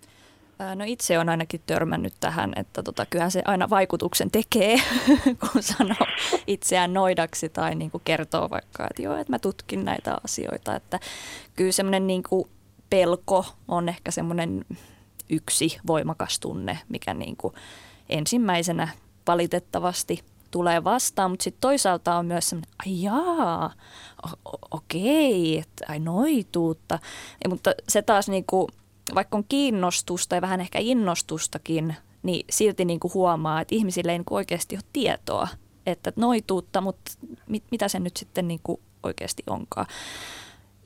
No 0.75 0.84
itse 0.87 1.18
on 1.18 1.28
ainakin 1.28 1.61
törmännyt 1.66 2.14
tähän, 2.20 2.52
että 2.56 2.82
tota, 2.82 3.06
kyllähän 3.06 3.30
se 3.30 3.42
aina 3.44 3.70
vaikutuksen 3.70 4.30
tekee, 4.30 4.76
kun 5.40 5.62
sanoo 5.62 6.06
itseään 6.46 6.92
noidaksi 6.92 7.49
tai 7.49 7.75
niin 7.75 7.90
kuin 7.90 8.02
kertoo 8.04 8.50
vaikka, 8.50 8.87
että 8.90 9.02
joo, 9.02 9.16
että 9.16 9.32
mä 9.32 9.38
tutkin 9.38 9.84
näitä 9.84 10.18
asioita. 10.25 10.76
Että 10.76 11.00
kyllä 11.56 11.73
semmoinen 11.73 12.06
niin 12.06 12.23
pelko 12.90 13.46
on 13.68 13.88
ehkä 13.88 14.11
semmoinen 14.11 14.64
yksi 15.30 15.78
voimakas 15.87 16.40
tunne, 16.40 16.78
mikä 16.88 17.14
niin 17.14 17.37
kuin 17.37 17.54
ensimmäisenä 18.08 18.88
valitettavasti 19.26 20.25
tulee 20.50 20.84
vastaan, 20.84 21.30
mutta 21.30 21.44
sitten 21.44 21.61
toisaalta 21.61 22.14
on 22.14 22.26
myös 22.26 22.49
semmoinen, 22.50 22.75
ai 22.87 23.02
jaa, 23.02 23.73
okei, 24.70 25.58
että 25.58 25.84
ai 25.88 25.99
noituutta. 25.99 26.99
Ja, 27.44 27.50
mutta 27.50 27.73
se 27.88 28.02
taas 28.02 28.28
niin 28.28 28.44
kuin 28.46 28.68
vaikka 29.14 29.37
on 29.37 29.44
kiinnostusta 29.49 30.34
ja 30.34 30.40
vähän 30.40 30.61
ehkä 30.61 30.78
innostustakin, 30.78 31.96
niin 32.23 32.46
silti 32.50 32.84
niin 32.84 33.00
kuin 33.00 33.14
huomaa, 33.14 33.61
että 33.61 33.75
ihmisille 33.75 34.12
ei 34.12 34.18
niin 34.18 34.25
kuin 34.25 34.37
oikeasti 34.37 34.76
ole 34.76 34.84
tietoa, 34.92 35.49
että 35.87 36.12
noituutta, 36.16 36.80
mutta 36.80 37.12
mit, 37.46 37.64
mitä 37.70 37.88
se 37.88 37.99
nyt 37.99 38.16
sitten 38.16 38.49
niin 38.49 38.61
kuin 38.62 38.80
oikeasti 39.02 39.42
onkaan. 39.46 39.87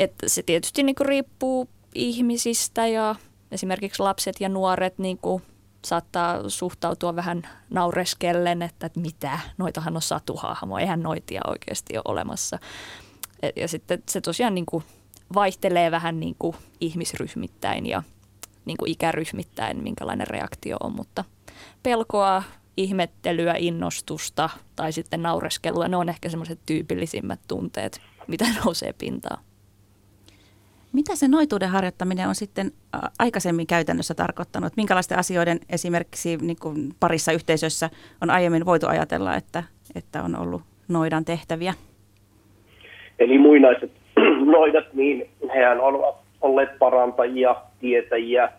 Että 0.00 0.28
se 0.28 0.42
tietysti 0.42 0.82
niin 0.82 0.96
kuin 0.96 1.06
riippuu 1.06 1.68
ihmisistä 1.94 2.86
ja 2.86 3.14
esimerkiksi 3.50 4.02
lapset 4.02 4.40
ja 4.40 4.48
nuoret 4.48 4.98
niin 4.98 5.18
kuin 5.18 5.42
saattaa 5.84 6.48
suhtautua 6.48 7.16
vähän 7.16 7.48
naureskellen, 7.70 8.62
että, 8.62 8.86
että 8.86 9.00
mitä, 9.00 9.38
noitahan 9.58 9.96
on 9.96 10.02
satuhahmo, 10.02 10.78
eihän 10.78 11.02
noitia 11.02 11.40
oikeasti 11.46 11.96
ole 11.96 12.02
olemassa. 12.04 12.58
Ja 13.56 13.68
sitten 13.68 14.02
se 14.08 14.20
tosiaan 14.20 14.54
niin 14.54 14.66
kuin 14.66 14.84
vaihtelee 15.34 15.90
vähän 15.90 16.20
niin 16.20 16.34
kuin 16.38 16.56
ihmisryhmittäin 16.80 17.86
ja 17.86 18.02
niin 18.64 18.76
kuin 18.76 18.90
ikäryhmittäin, 18.90 19.82
minkälainen 19.82 20.26
reaktio 20.26 20.76
on, 20.80 20.92
mutta 20.92 21.24
pelkoa, 21.82 22.42
ihmettelyä, 22.76 23.54
innostusta 23.58 24.50
tai 24.76 24.92
sitten 24.92 25.22
naureskelua, 25.22 25.88
ne 25.88 25.96
on 25.96 26.08
ehkä 26.08 26.28
semmoiset 26.28 26.58
tyypillisimmät 26.66 27.40
tunteet, 27.48 28.00
mitä 28.26 28.44
nousee 28.64 28.92
pintaan. 28.92 29.38
Mitä 30.92 31.16
se 31.16 31.28
noituuden 31.28 31.68
harjoittaminen 31.68 32.28
on 32.28 32.34
sitten 32.34 32.72
aikaisemmin 33.18 33.66
käytännössä 33.66 34.14
tarkoittanut? 34.14 34.76
Minkälaisten 34.76 35.18
asioiden 35.18 35.60
esimerkiksi 35.68 36.36
niin 36.36 36.56
kuin 36.60 36.94
parissa 37.00 37.32
yhteisössä 37.32 37.90
on 38.20 38.30
aiemmin 38.30 38.66
voitu 38.66 38.86
ajatella, 38.86 39.36
että, 39.36 39.64
että 39.94 40.22
on 40.22 40.36
ollut 40.36 40.62
noidan 40.88 41.24
tehtäviä? 41.24 41.74
Eli 43.18 43.38
muinaiset 43.38 43.92
noidat, 44.50 44.94
niin 44.94 45.30
hehän 45.54 45.80
ovat 45.80 46.16
olleet 46.40 46.78
parantajia, 46.78 47.56
tietäjiä, 47.80 48.52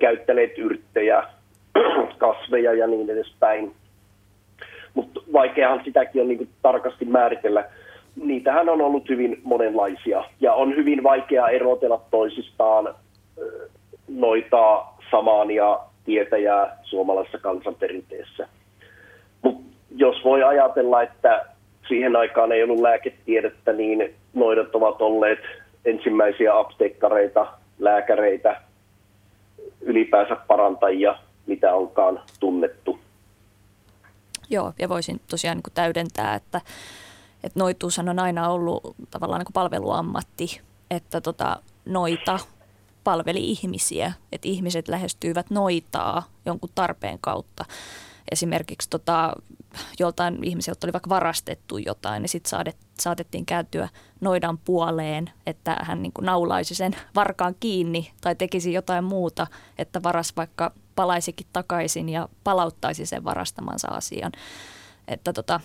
käyttäneet 0.00 0.58
yrttejä, 0.58 1.24
kasveja 2.18 2.74
ja 2.74 2.86
niin 2.86 3.10
edespäin. 3.10 3.72
Mutta 4.94 5.20
vaikeahan 5.32 5.80
sitäkin 5.84 6.22
on 6.22 6.28
niin 6.28 6.48
tarkasti 6.62 7.04
määritellä. 7.04 7.64
Niitähän 8.16 8.68
on 8.68 8.80
ollut 8.80 9.08
hyvin 9.08 9.40
monenlaisia 9.44 10.24
ja 10.40 10.52
on 10.52 10.76
hyvin 10.76 11.02
vaikea 11.02 11.48
erotella 11.48 12.00
toisistaan 12.10 12.94
noita 14.08 14.84
samaan 15.10 15.50
ja 15.50 15.80
tietäjää 16.04 16.78
suomalaisessa 16.82 17.38
kansanperinteessä. 17.38 18.48
Mutta 19.42 19.76
jos 19.96 20.24
voi 20.24 20.42
ajatella, 20.42 21.02
että 21.02 21.44
siihen 21.88 22.16
aikaan 22.16 22.52
ei 22.52 22.62
ollut 22.62 22.80
lääketiedettä, 22.80 23.72
niin 23.72 24.14
noidat 24.34 24.74
ovat 24.74 25.02
olleet 25.02 25.38
ensimmäisiä 25.84 26.58
apteekkareita, 26.58 27.46
lääkäreitä, 27.78 28.60
ylipäänsä 29.80 30.36
parantajia, 30.36 31.18
mitä 31.46 31.74
onkaan 31.74 32.20
tunnettu. 32.40 32.98
Joo, 34.50 34.72
ja 34.78 34.88
voisin 34.88 35.20
tosiaan 35.30 35.56
niin 35.56 35.74
täydentää, 35.74 36.34
että, 36.34 36.60
että 37.44 37.58
noituushan 37.60 38.08
on 38.08 38.18
aina 38.18 38.48
ollut 38.48 38.96
tavallaan 39.10 39.40
niin 39.40 39.52
palveluammatti, 39.52 40.60
että 40.90 41.20
tota, 41.20 41.56
noita 41.84 42.38
palveli 43.04 43.50
ihmisiä, 43.50 44.12
että 44.32 44.48
ihmiset 44.48 44.88
lähestyivät 44.88 45.50
noitaa 45.50 46.22
jonkun 46.46 46.70
tarpeen 46.74 47.18
kautta 47.20 47.64
esimerkiksi 48.32 48.90
tota, 48.90 49.32
joltain 49.98 50.44
ihmiseltä 50.44 50.86
oli 50.86 50.92
vaikka 50.92 51.10
varastettu 51.10 51.78
jotain, 51.78 52.22
niin 52.22 52.28
sitten 52.28 52.50
saadet, 52.50 52.76
saatettiin 53.00 53.46
kääntyä 53.46 53.88
noidan 54.20 54.58
puoleen, 54.58 55.30
että 55.46 55.76
hän 55.82 56.02
niin 56.02 56.12
kuin 56.12 56.26
naulaisi 56.26 56.74
sen 56.74 56.96
varkaan 57.14 57.54
kiinni 57.60 58.12
tai 58.20 58.34
tekisi 58.34 58.72
jotain 58.72 59.04
muuta, 59.04 59.46
että 59.78 60.02
varas 60.02 60.32
vaikka 60.36 60.72
palaisikin 60.96 61.46
takaisin 61.52 62.08
ja 62.08 62.28
palauttaisi 62.44 63.06
sen 63.06 63.24
varastamansa 63.24 63.88
asian. 63.88 64.32
Että 65.08 65.32
tota, 65.32 65.60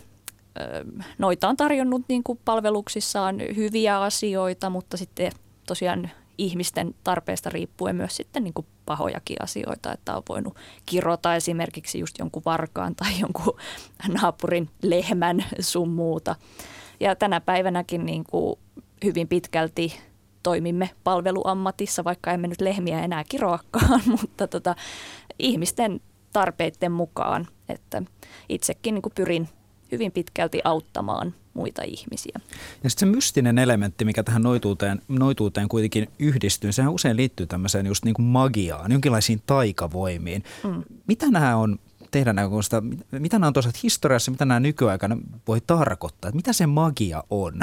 noita 1.17 1.47
on 1.47 1.57
tarjonnut 1.57 2.01
niin 2.09 2.23
kuin 2.23 2.39
palveluksissaan 2.45 3.39
hyviä 3.55 4.01
asioita, 4.01 4.69
mutta 4.69 4.97
sitten 4.97 5.31
tosiaan 5.67 6.09
ihmisten 6.39 6.95
tarpeesta 7.03 7.49
riippuen 7.49 7.95
myös 7.95 8.15
sitten 8.15 8.43
niin 8.43 8.53
kuin 8.53 8.67
pahojakin 8.85 9.37
asioita, 9.41 9.93
että 9.93 10.17
on 10.17 10.23
voinut 10.29 10.55
kirota 10.85 11.35
esimerkiksi 11.35 11.99
just 11.99 12.19
jonkun 12.19 12.41
varkaan 12.45 12.95
tai 12.95 13.19
jonkun 13.19 13.57
naapurin 14.21 14.69
lehmän 14.81 15.45
sun 15.59 15.89
muuta. 15.89 16.35
Ja 16.99 17.15
tänä 17.15 17.41
päivänäkin 17.41 18.05
niin 18.05 18.23
kuin 18.23 18.59
hyvin 19.03 19.27
pitkälti 19.27 19.99
toimimme 20.43 20.89
palveluammatissa, 21.03 22.03
vaikka 22.03 22.31
emme 22.31 22.47
nyt 22.47 22.61
lehmiä 22.61 23.03
enää 23.03 23.23
kiroakaan, 23.29 24.01
mutta 24.21 24.47
tota, 24.47 24.75
ihmisten 25.39 26.01
tarpeiden 26.33 26.91
mukaan. 26.91 27.47
Että 27.69 28.03
itsekin 28.49 28.93
niin 28.93 29.01
kuin 29.01 29.13
pyrin 29.15 29.49
hyvin 29.91 30.11
pitkälti 30.11 30.61
auttamaan 30.63 31.33
muita 31.59 31.81
ihmisiä. 31.83 32.39
Ja 32.83 32.89
sitten 32.89 33.09
se 33.09 33.15
mystinen 33.15 33.57
elementti, 33.57 34.05
mikä 34.05 34.23
tähän 34.23 34.41
noituuteen, 34.41 35.01
noituuteen 35.07 35.69
kuitenkin 35.69 36.07
yhdistyy, 36.19 36.71
sehän 36.71 36.93
usein 36.93 37.17
liittyy 37.17 37.45
tämmöiseen 37.45 37.85
just 37.85 38.05
niin 38.05 38.13
kuin 38.13 38.25
magiaan, 38.25 38.91
jonkinlaisiin 38.91 39.41
taikavoimiin. 39.45 40.43
Mm. 40.63 40.83
Mitä 41.07 41.25
nämä 41.31 41.55
on 41.55 41.79
tehdä 42.11 42.33
näkökulmasta, 42.33 42.83
mitä 43.11 43.39
nämä 43.39 43.47
on 43.47 43.53
tosiaan 43.53 43.73
historiassa, 43.83 44.31
mitä 44.31 44.45
nämä 44.45 44.59
nykyaikana 44.59 45.17
voi 45.47 45.61
tarkoittaa, 45.67 46.31
mitä 46.31 46.53
se 46.53 46.67
magia 46.67 47.23
on? 47.29 47.53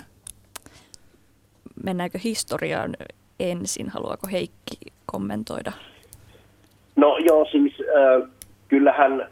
Mennäänkö 1.85 2.19
historiaan 2.25 2.97
ensin, 3.41 3.88
haluaako 3.88 4.29
Heikki 4.33 4.76
kommentoida? 5.07 5.73
No 6.97 7.19
joo, 7.19 7.47
siis 7.50 7.73
äh, 7.81 8.31
kyllähän 8.69 9.29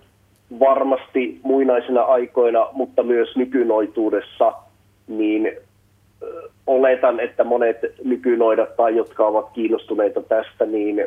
varmasti 0.61 1.41
muinaisina 1.43 2.03
aikoina, 2.03 2.69
mutta 2.73 3.03
myös 3.03 3.37
nykynoituudessa, 3.37 4.53
niin 5.09 5.53
oletan, 6.67 7.21
että 7.21 7.45
monet 7.45 7.77
nykynoidat 8.05 8.77
tai 8.77 8.97
jotka 8.97 9.27
ovat 9.27 9.51
kiinnostuneita 9.53 10.21
tästä, 10.23 10.67
niin 10.67 11.07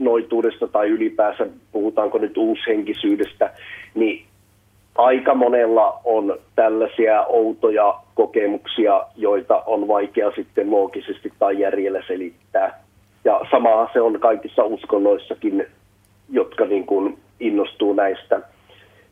noituudesta 0.00 0.68
tai 0.68 0.88
ylipäänsä 0.88 1.46
puhutaanko 1.72 2.18
nyt 2.18 2.36
uushenkisyydestä, 2.36 3.50
niin 3.94 4.24
aika 4.94 5.34
monella 5.34 6.00
on 6.04 6.38
tällaisia 6.56 7.24
outoja 7.24 7.94
kokemuksia, 8.14 9.06
joita 9.16 9.62
on 9.66 9.88
vaikea 9.88 10.30
sitten 10.30 10.70
loogisesti 10.70 11.32
tai 11.38 11.60
järjellä 11.60 12.02
selittää. 12.06 12.84
Ja 13.24 13.40
samahan 13.50 13.88
se 13.92 14.00
on 14.00 14.20
kaikissa 14.20 14.64
uskonnoissakin, 14.64 15.66
jotka 16.30 16.64
niin 16.64 16.86
kuin 16.86 17.18
innostuu 17.40 17.92
näistä. 17.92 18.40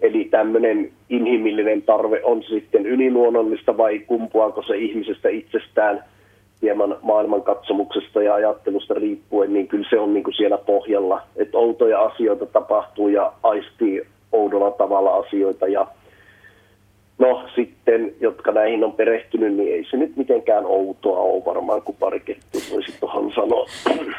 Eli 0.02 0.24
tämmöinen 0.24 0.92
inhimillinen 1.08 1.82
tarve 1.82 2.20
on 2.24 2.42
sitten 2.42 2.86
yliluonnollista 2.86 3.76
vai 3.76 3.98
kumpuaako 3.98 4.62
se 4.62 4.76
ihmisestä 4.76 5.28
itsestään 5.28 6.04
hieman 6.62 6.96
maailmankatsomuksesta 7.02 8.22
ja 8.22 8.34
ajattelusta 8.34 8.94
riippuen, 8.94 9.52
niin 9.52 9.68
kyllä 9.68 9.86
se 9.90 9.98
on 9.98 10.14
niin 10.14 10.24
kuin 10.24 10.34
siellä 10.34 10.58
pohjalla. 10.58 11.22
Että 11.36 11.58
outoja 11.58 12.00
asioita 12.00 12.46
tapahtuu 12.46 13.08
ja 13.08 13.32
aistii 13.42 14.02
oudolla 14.32 14.70
tavalla 14.70 15.16
asioita 15.16 15.68
ja 15.68 15.86
No 17.22 17.48
sitten, 17.54 18.14
jotka 18.20 18.52
näihin 18.52 18.84
on 18.84 18.92
perehtynyt, 18.92 19.54
niin 19.54 19.74
ei 19.74 19.84
se 19.90 19.96
nyt 19.96 20.16
mitenkään 20.16 20.66
outoa 20.66 21.18
ole 21.18 21.44
varmaan, 21.44 21.82
kun 21.82 21.94
pari 21.94 22.38
voisi 22.72 22.92
tuohon 23.00 23.32
sanoa. 23.34 23.66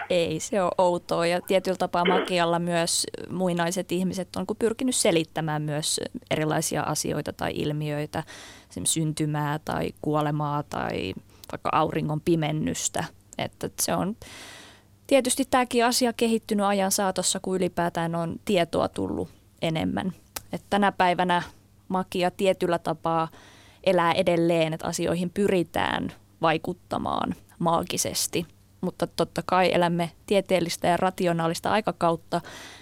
Ei 0.09 0.39
se 0.39 0.61
ole 0.61 0.71
outoa 0.77 1.25
ja 1.25 1.41
tietyllä 1.41 1.77
tapaa 1.77 2.05
magialla 2.05 2.59
myös 2.59 3.07
muinaiset 3.29 3.91
ihmiset 3.91 4.35
on 4.35 4.45
pyrkinyt 4.59 4.95
selittämään 4.95 5.61
myös 5.61 5.99
erilaisia 6.31 6.81
asioita 6.81 7.33
tai 7.33 7.51
ilmiöitä, 7.55 8.23
syntymää 8.83 9.59
tai 9.65 9.89
kuolemaa 10.01 10.63
tai 10.63 11.13
vaikka 11.51 11.69
auringon 11.71 12.21
pimennystä. 12.21 13.03
Että 13.37 13.69
se 13.81 13.93
on 13.93 14.15
tietysti 15.07 15.43
tämäkin 15.49 15.85
asia 15.85 16.13
kehittynyt 16.13 16.65
ajan 16.65 16.91
saatossa, 16.91 17.39
kun 17.39 17.55
ylipäätään 17.55 18.15
on 18.15 18.35
tietoa 18.45 18.87
tullut 18.87 19.29
enemmän. 19.61 20.11
Että 20.53 20.67
tänä 20.69 20.91
päivänä 20.91 21.41
magia 21.93 22.31
tietyllä 22.31 22.79
tapaa 22.79 23.27
elää 23.83 24.11
edelleen, 24.11 24.73
että 24.73 24.87
asioihin 24.87 25.29
pyritään 25.29 26.11
vaikuttamaan 26.41 27.35
maagisesti. 27.59 28.45
Mutta 28.81 29.07
totta 29.07 29.41
kai 29.45 29.73
elämme 29.73 30.11
tieteellistä 30.25 30.87
ja 30.87 30.97
rationaalista 30.97 31.71
aikakautta 31.71 32.41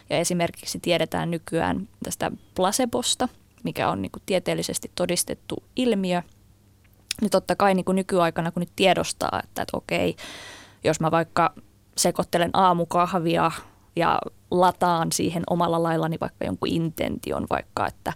ja 0.10 0.18
esimerkiksi 0.18 0.80
tiedetään 0.80 1.32
nykyään 1.32 1.88
tästä 2.03 2.32
placebosta, 2.56 3.30
mikä 3.63 3.89
on 3.89 4.01
niin 4.01 4.12
kuin 4.12 4.24
tieteellisesti 4.25 4.91
todistettu 4.96 5.63
ilmiö. 5.75 6.22
Niin 7.22 7.32
totta 7.32 7.56
kai 7.56 7.74
niin 7.74 7.86
kuin 7.86 7.96
nykyaikana, 7.96 8.51
kun 8.51 8.62
nyt 8.62 8.72
tiedostaa, 8.75 9.39
että, 9.44 9.62
että 9.62 9.77
okei, 9.77 10.15
jos 10.84 11.00
mä 11.00 11.12
vaikka 11.12 11.53
sekoittelen 11.98 12.50
aamukahvia 12.53 13.51
ja 13.96 14.20
lataan 14.51 15.12
siihen 15.12 15.44
omalla 15.50 15.84
laillani 15.84 16.18
vaikka 16.22 16.46
jonkun 16.46 16.70
intention, 16.70 17.48
vaikka 17.50 17.88
että 17.88 18.13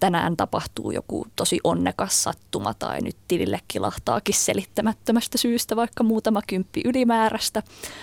tänään 0.00 0.36
tapahtuu 0.36 0.90
joku 0.90 1.26
tosi 1.36 1.58
onnekas 1.64 2.22
sattuma 2.22 2.74
tai 2.74 3.00
nyt 3.00 3.16
tilille 3.28 3.60
kilahtaakin 3.68 4.34
selittämättömästä 4.34 5.38
syystä 5.38 5.76
vaikka 5.76 6.04
muutama 6.04 6.40
kymppi 6.46 6.80
ylimääräistä, 6.84 7.62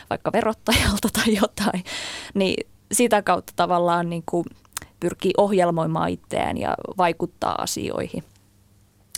vaikka 0.10 0.31
verottajalta 0.31 1.08
tai 1.24 1.36
jotain, 1.36 1.84
niin 2.34 2.67
sitä 2.91 3.22
kautta 3.22 3.53
tavallaan 3.55 4.10
niin 4.10 4.24
kuin 4.25 4.46
pyrkii 5.00 5.34
ohjelmoimaan 5.38 6.10
itseään 6.10 6.58
ja 6.58 6.75
vaikuttaa 6.98 7.62
asioihin. 7.62 8.24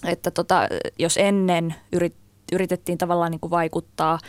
Että 0.05 0.31
tota, 0.31 0.67
jos 0.99 1.17
ennen 1.17 1.75
yrit, 1.91 2.15
yritettiin 2.51 2.97
tavallaan 2.97 3.31
niin 3.31 3.39
kuin 3.39 3.51
vaikuttaa 3.51 4.19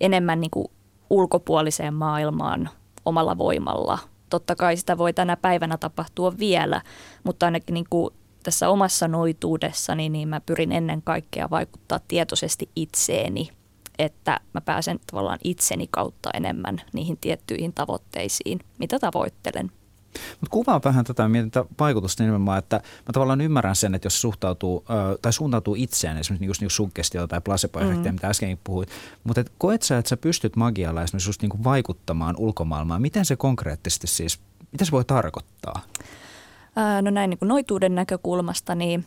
enemmän 0.00 0.40
niin 0.40 0.50
kuin 0.50 0.66
ulkopuoliseen 1.10 1.94
maailmaan 1.94 2.70
omalla 3.04 3.38
voimalla– 3.38 3.98
totta 4.30 4.56
kai 4.56 4.76
sitä 4.76 4.98
voi 4.98 5.12
tänä 5.12 5.36
päivänä 5.36 5.78
tapahtua 5.78 6.38
vielä, 6.38 6.82
mutta 7.24 7.46
ainakin 7.46 7.74
niin 7.74 7.86
kuin 7.90 8.14
tässä 8.42 8.68
omassa 8.68 9.08
noituudessani 9.08 10.08
niin 10.08 10.28
mä 10.28 10.40
pyrin 10.40 10.72
ennen 10.72 11.02
kaikkea 11.02 11.50
vaikuttaa 11.50 12.00
tietoisesti 12.08 12.70
itseeni, 12.76 13.50
että 13.98 14.40
mä 14.54 14.60
pääsen 14.60 15.00
tavallaan 15.10 15.38
itseni 15.44 15.88
kautta 15.90 16.30
enemmän 16.34 16.82
niihin 16.92 17.16
tiettyihin 17.16 17.72
tavoitteisiin, 17.72 18.60
mitä 18.78 18.98
tavoittelen. 18.98 19.72
Mutta 20.40 20.50
kuvaa 20.50 20.80
vähän 20.84 21.04
tätä 21.04 21.28
mietintä 21.28 21.64
vaikutusta 21.80 22.22
nimenomaan, 22.22 22.58
että 22.58 22.76
mä 22.76 23.12
tavallaan 23.12 23.40
ymmärrän 23.40 23.76
sen, 23.76 23.94
että 23.94 24.06
jos 24.06 24.20
suhtautuu 24.20 24.84
tai 25.22 25.32
suuntautuu 25.32 25.74
itseään, 25.74 26.18
esimerkiksi 26.18 26.46
just 26.46 26.60
niin 26.60 26.70
suggestio 26.70 27.26
tai 27.26 27.40
placebo-efektiä, 27.40 28.12
mm. 28.12 28.14
mitä 28.14 28.28
äskenkin 28.28 28.58
puhuit, 28.64 28.88
mutta 29.24 29.40
et 29.40 29.52
koet 29.58 29.82
sä, 29.82 29.98
että 29.98 30.08
sä 30.08 30.16
pystyt 30.16 30.56
magialla 30.56 31.02
esimerkiksi 31.02 31.28
just 31.28 31.42
niin 31.42 31.64
vaikuttamaan 31.64 32.34
ulkomaailmaan, 32.38 33.02
miten 33.02 33.24
se 33.24 33.36
konkreettisesti 33.36 34.06
siis, 34.06 34.40
mitä 34.72 34.84
se 34.84 34.90
voi 34.90 35.04
tarkoittaa? 35.04 35.82
no 37.02 37.10
näin 37.10 37.30
niin 37.30 37.38
kuin 37.38 37.48
noituuden 37.48 37.94
näkökulmasta, 37.94 38.74
niin 38.74 39.06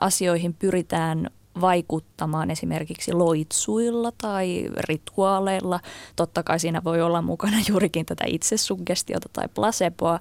asioihin 0.00 0.54
pyritään 0.54 1.30
vaikuttamaan 1.60 2.50
esimerkiksi 2.50 3.12
loitsuilla 3.12 4.12
tai 4.18 4.64
rituaaleilla. 4.76 5.80
Totta 6.16 6.42
kai 6.42 6.60
siinä 6.60 6.84
voi 6.84 7.02
olla 7.02 7.22
mukana 7.22 7.56
juurikin 7.68 8.06
tätä 8.06 8.24
itsesuggestiota 8.26 9.28
tai 9.32 9.48
placeboa. 9.54 10.20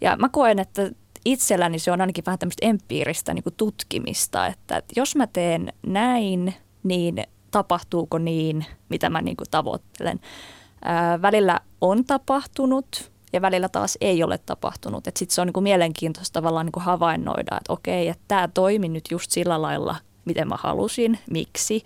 Ja 0.00 0.16
mä 0.16 0.28
koen, 0.28 0.58
että 0.58 0.90
itselläni 1.24 1.78
se 1.78 1.92
on 1.92 2.00
ainakin 2.00 2.24
vähän 2.26 2.38
tämmöistä 2.38 2.66
empiiristä 2.66 3.34
niin 3.34 3.44
tutkimista, 3.56 4.46
että, 4.46 4.82
jos 4.96 5.16
mä 5.16 5.26
teen 5.26 5.72
näin, 5.86 6.54
niin 6.82 7.24
tapahtuuko 7.50 8.18
niin, 8.18 8.66
mitä 8.88 9.10
mä 9.10 9.22
niin 9.22 9.36
tavoittelen. 9.50 10.20
Ää, 10.84 11.22
välillä 11.22 11.60
on 11.80 12.04
tapahtunut 12.04 13.10
ja 13.32 13.42
välillä 13.42 13.68
taas 13.68 13.98
ei 14.00 14.22
ole 14.22 14.38
tapahtunut. 14.38 15.04
Sitten 15.04 15.34
se 15.34 15.40
on 15.40 15.50
niin 15.54 15.62
mielenkiintoista 15.62 16.32
tavallaan 16.32 16.66
niin 16.66 16.84
havainnoida, 16.84 17.56
että 17.56 17.72
okei, 17.72 18.08
että 18.08 18.24
tämä 18.28 18.48
toimi 18.54 18.88
nyt 18.88 19.04
just 19.10 19.30
sillä 19.30 19.62
lailla– 19.62 19.96
miten 20.30 20.48
mä 20.48 20.56
halusin, 20.58 21.18
miksi, 21.30 21.84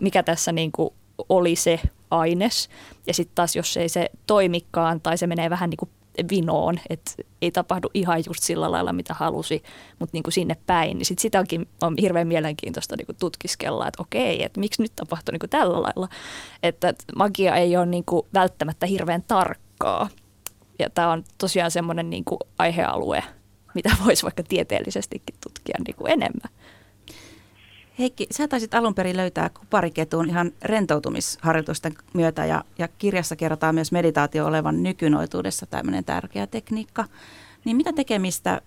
mikä 0.00 0.22
tässä 0.22 0.52
niin 0.52 0.72
kuin 0.72 0.90
oli 1.28 1.56
se 1.56 1.80
aines. 2.10 2.68
Ja 3.06 3.14
sitten 3.14 3.34
taas, 3.34 3.56
jos 3.56 3.76
ei 3.76 3.88
se 3.88 4.10
toimikaan 4.26 5.00
tai 5.00 5.18
se 5.18 5.26
menee 5.26 5.50
vähän 5.50 5.70
niin 5.70 5.78
kuin 5.78 5.90
vinoon, 6.30 6.78
että 6.90 7.12
ei 7.42 7.50
tapahdu 7.50 7.90
ihan 7.94 8.22
just 8.26 8.42
sillä 8.42 8.70
lailla, 8.72 8.92
mitä 8.92 9.14
halusi, 9.14 9.62
mutta 9.98 10.10
niin 10.12 10.22
kuin 10.22 10.32
sinne 10.32 10.56
päin, 10.66 10.98
niin 10.98 11.06
sit 11.06 11.18
sitäkin 11.18 11.68
on 11.82 11.94
hirveän 12.00 12.28
mielenkiintoista 12.28 12.96
niin 12.96 13.06
kuin 13.06 13.16
tutkiskella, 13.20 13.88
että 13.88 14.02
okei, 14.02 14.42
että 14.42 14.60
miksi 14.60 14.82
nyt 14.82 14.92
tapahtui 14.96 15.32
niin 15.32 15.40
kuin 15.40 15.50
tällä 15.50 15.82
lailla. 15.82 16.08
Että 16.62 16.94
magia 17.16 17.56
ei 17.56 17.76
ole 17.76 17.86
niin 17.86 18.04
kuin 18.04 18.26
välttämättä 18.34 18.86
hirveän 18.86 19.24
tarkkaa. 19.28 20.08
Ja 20.78 20.90
tämä 20.90 21.12
on 21.12 21.24
tosiaan 21.38 21.70
semmoinen 21.70 22.10
niin 22.10 22.24
aihealue, 22.58 23.24
mitä 23.74 23.90
voisi 24.04 24.22
vaikka 24.22 24.42
tieteellisestikin 24.42 25.36
tutkia 25.42 25.76
niin 25.86 25.96
kuin 25.96 26.12
enemmän. 26.12 26.50
Heikki, 27.98 28.26
sä 28.30 28.48
taisit 28.48 28.74
alun 28.74 28.94
perin 28.94 29.16
löytää 29.16 29.50
kupariketun 29.60 30.28
ihan 30.28 30.50
rentoutumisharjoitusten 30.64 31.92
myötä 32.14 32.44
ja, 32.44 32.62
ja 32.78 32.88
kirjassa 32.98 33.36
kerrotaan 33.36 33.74
myös 33.74 33.92
meditaatio 33.92 34.46
olevan 34.46 34.82
nykynoituudessa 34.82 35.66
tämmöinen 35.66 36.04
tärkeä 36.04 36.46
tekniikka. 36.46 37.04
Niin 37.64 37.76
mitä 37.76 37.92
tekemistä 37.92 38.60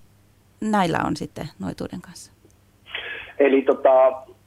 näillä 0.61 0.97
on 1.05 1.17
sitten 1.17 1.45
noituuden 1.59 2.01
kanssa? 2.01 2.31
Eli 3.39 3.61
tota, 3.61 3.89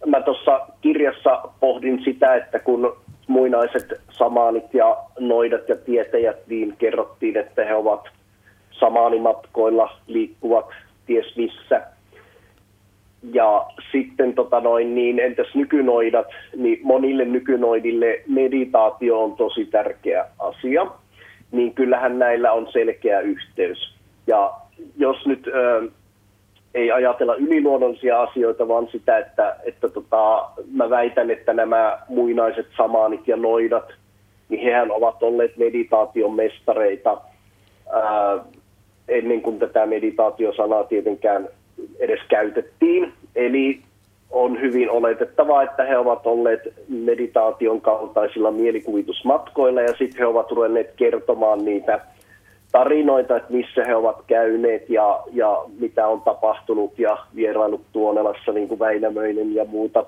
mä 0.07 0.21
tuossa 0.21 0.67
kirjassa 0.81 1.43
pohdin 1.61 2.05
sitä, 2.05 2.35
että 2.35 2.59
kun 2.59 2.97
muinaiset 3.27 3.93
samaanit 4.11 4.75
ja 4.75 4.97
noidat 5.21 5.69
ja 5.69 5.77
tietäjät, 5.77 6.47
niin 6.47 6.77
kerrottiin, 6.77 7.37
että 7.37 7.65
he 7.65 7.75
ovat 7.75 8.09
samaanimatkoilla, 8.71 9.99
liikkuvat 10.07 10.67
ties 11.07 11.37
missä– 11.37 11.83
ja 13.23 13.67
sitten 13.93 14.35
tota 14.35 14.61
noin, 14.61 14.95
niin 14.95 15.19
entäs 15.19 15.55
nykynoidat, 15.55 16.27
niin 16.57 16.81
monille 16.83 17.25
nykynoidille 17.25 18.23
meditaatio 18.27 19.23
on 19.23 19.37
tosi 19.37 19.65
tärkeä 19.65 20.27
asia, 20.39 20.87
niin 21.53 21.75
kyllähän 21.75 22.19
näillä 22.19 22.53
on 22.53 22.69
selkeä 22.73 23.21
yhteys. 23.21 23.95
Ja 24.27 24.53
jos 24.97 25.27
nyt 25.27 25.47
ö, 25.47 25.89
ei 26.75 26.93
ajatella 26.93 27.35
yliluonnollisia 27.35 28.23
asioita, 28.23 28.69
vaan 28.69 28.89
sitä, 28.93 29.19
että, 29.19 29.57
että 29.65 29.89
tota, 29.89 30.49
mä 30.73 30.91
väitän, 30.91 31.31
että 31.31 31.53
nämä 31.53 31.99
muinaiset 32.09 32.67
samaanit 32.77 33.29
ja 33.29 33.37
noidat, 33.37 33.93
niin 34.49 34.63
hehän 34.63 34.91
ovat 34.91 35.23
olleet 35.23 35.57
meditaation 35.57 36.35
mestareita. 36.35 37.21
Ää, 37.93 38.45
ennen 39.09 39.43
kuin 39.43 39.59
tätä 39.59 39.87
meditaatiosanaa 39.87 40.85
tietenkään 40.85 41.49
edes 41.99 42.21
käytettiin. 42.29 43.13
Eli 43.37 43.81
on 44.31 44.61
hyvin 44.61 44.91
oletettavaa, 44.91 45.63
että 45.63 45.85
he 45.85 45.99
ovat 45.99 46.27
olleet 46.27 46.61
meditaation 46.89 47.81
kaltaisilla 47.81 48.51
mielikuvitusmatkoilla 48.51 49.81
ja 49.81 49.89
sitten 49.89 50.19
he 50.19 50.27
ovat 50.27 50.51
ruvenneet 50.51 50.93
kertomaan 50.97 51.65
niitä 51.65 52.01
tarinoita, 52.73 53.37
että 53.37 53.53
missä 53.53 53.85
he 53.85 53.95
ovat 53.95 54.23
käyneet 54.27 54.91
ja, 54.91 55.23
ja 55.33 55.65
mitä 55.81 56.07
on 56.07 56.21
tapahtunut 56.21 56.99
ja 56.99 57.19
vierailut 57.37 57.83
Tuonelassa 57.93 58.53
niin 58.53 58.69
kuin 58.69 58.79
Väinämöinen 58.79 59.55
ja 59.55 59.65
muuta. 59.65 60.05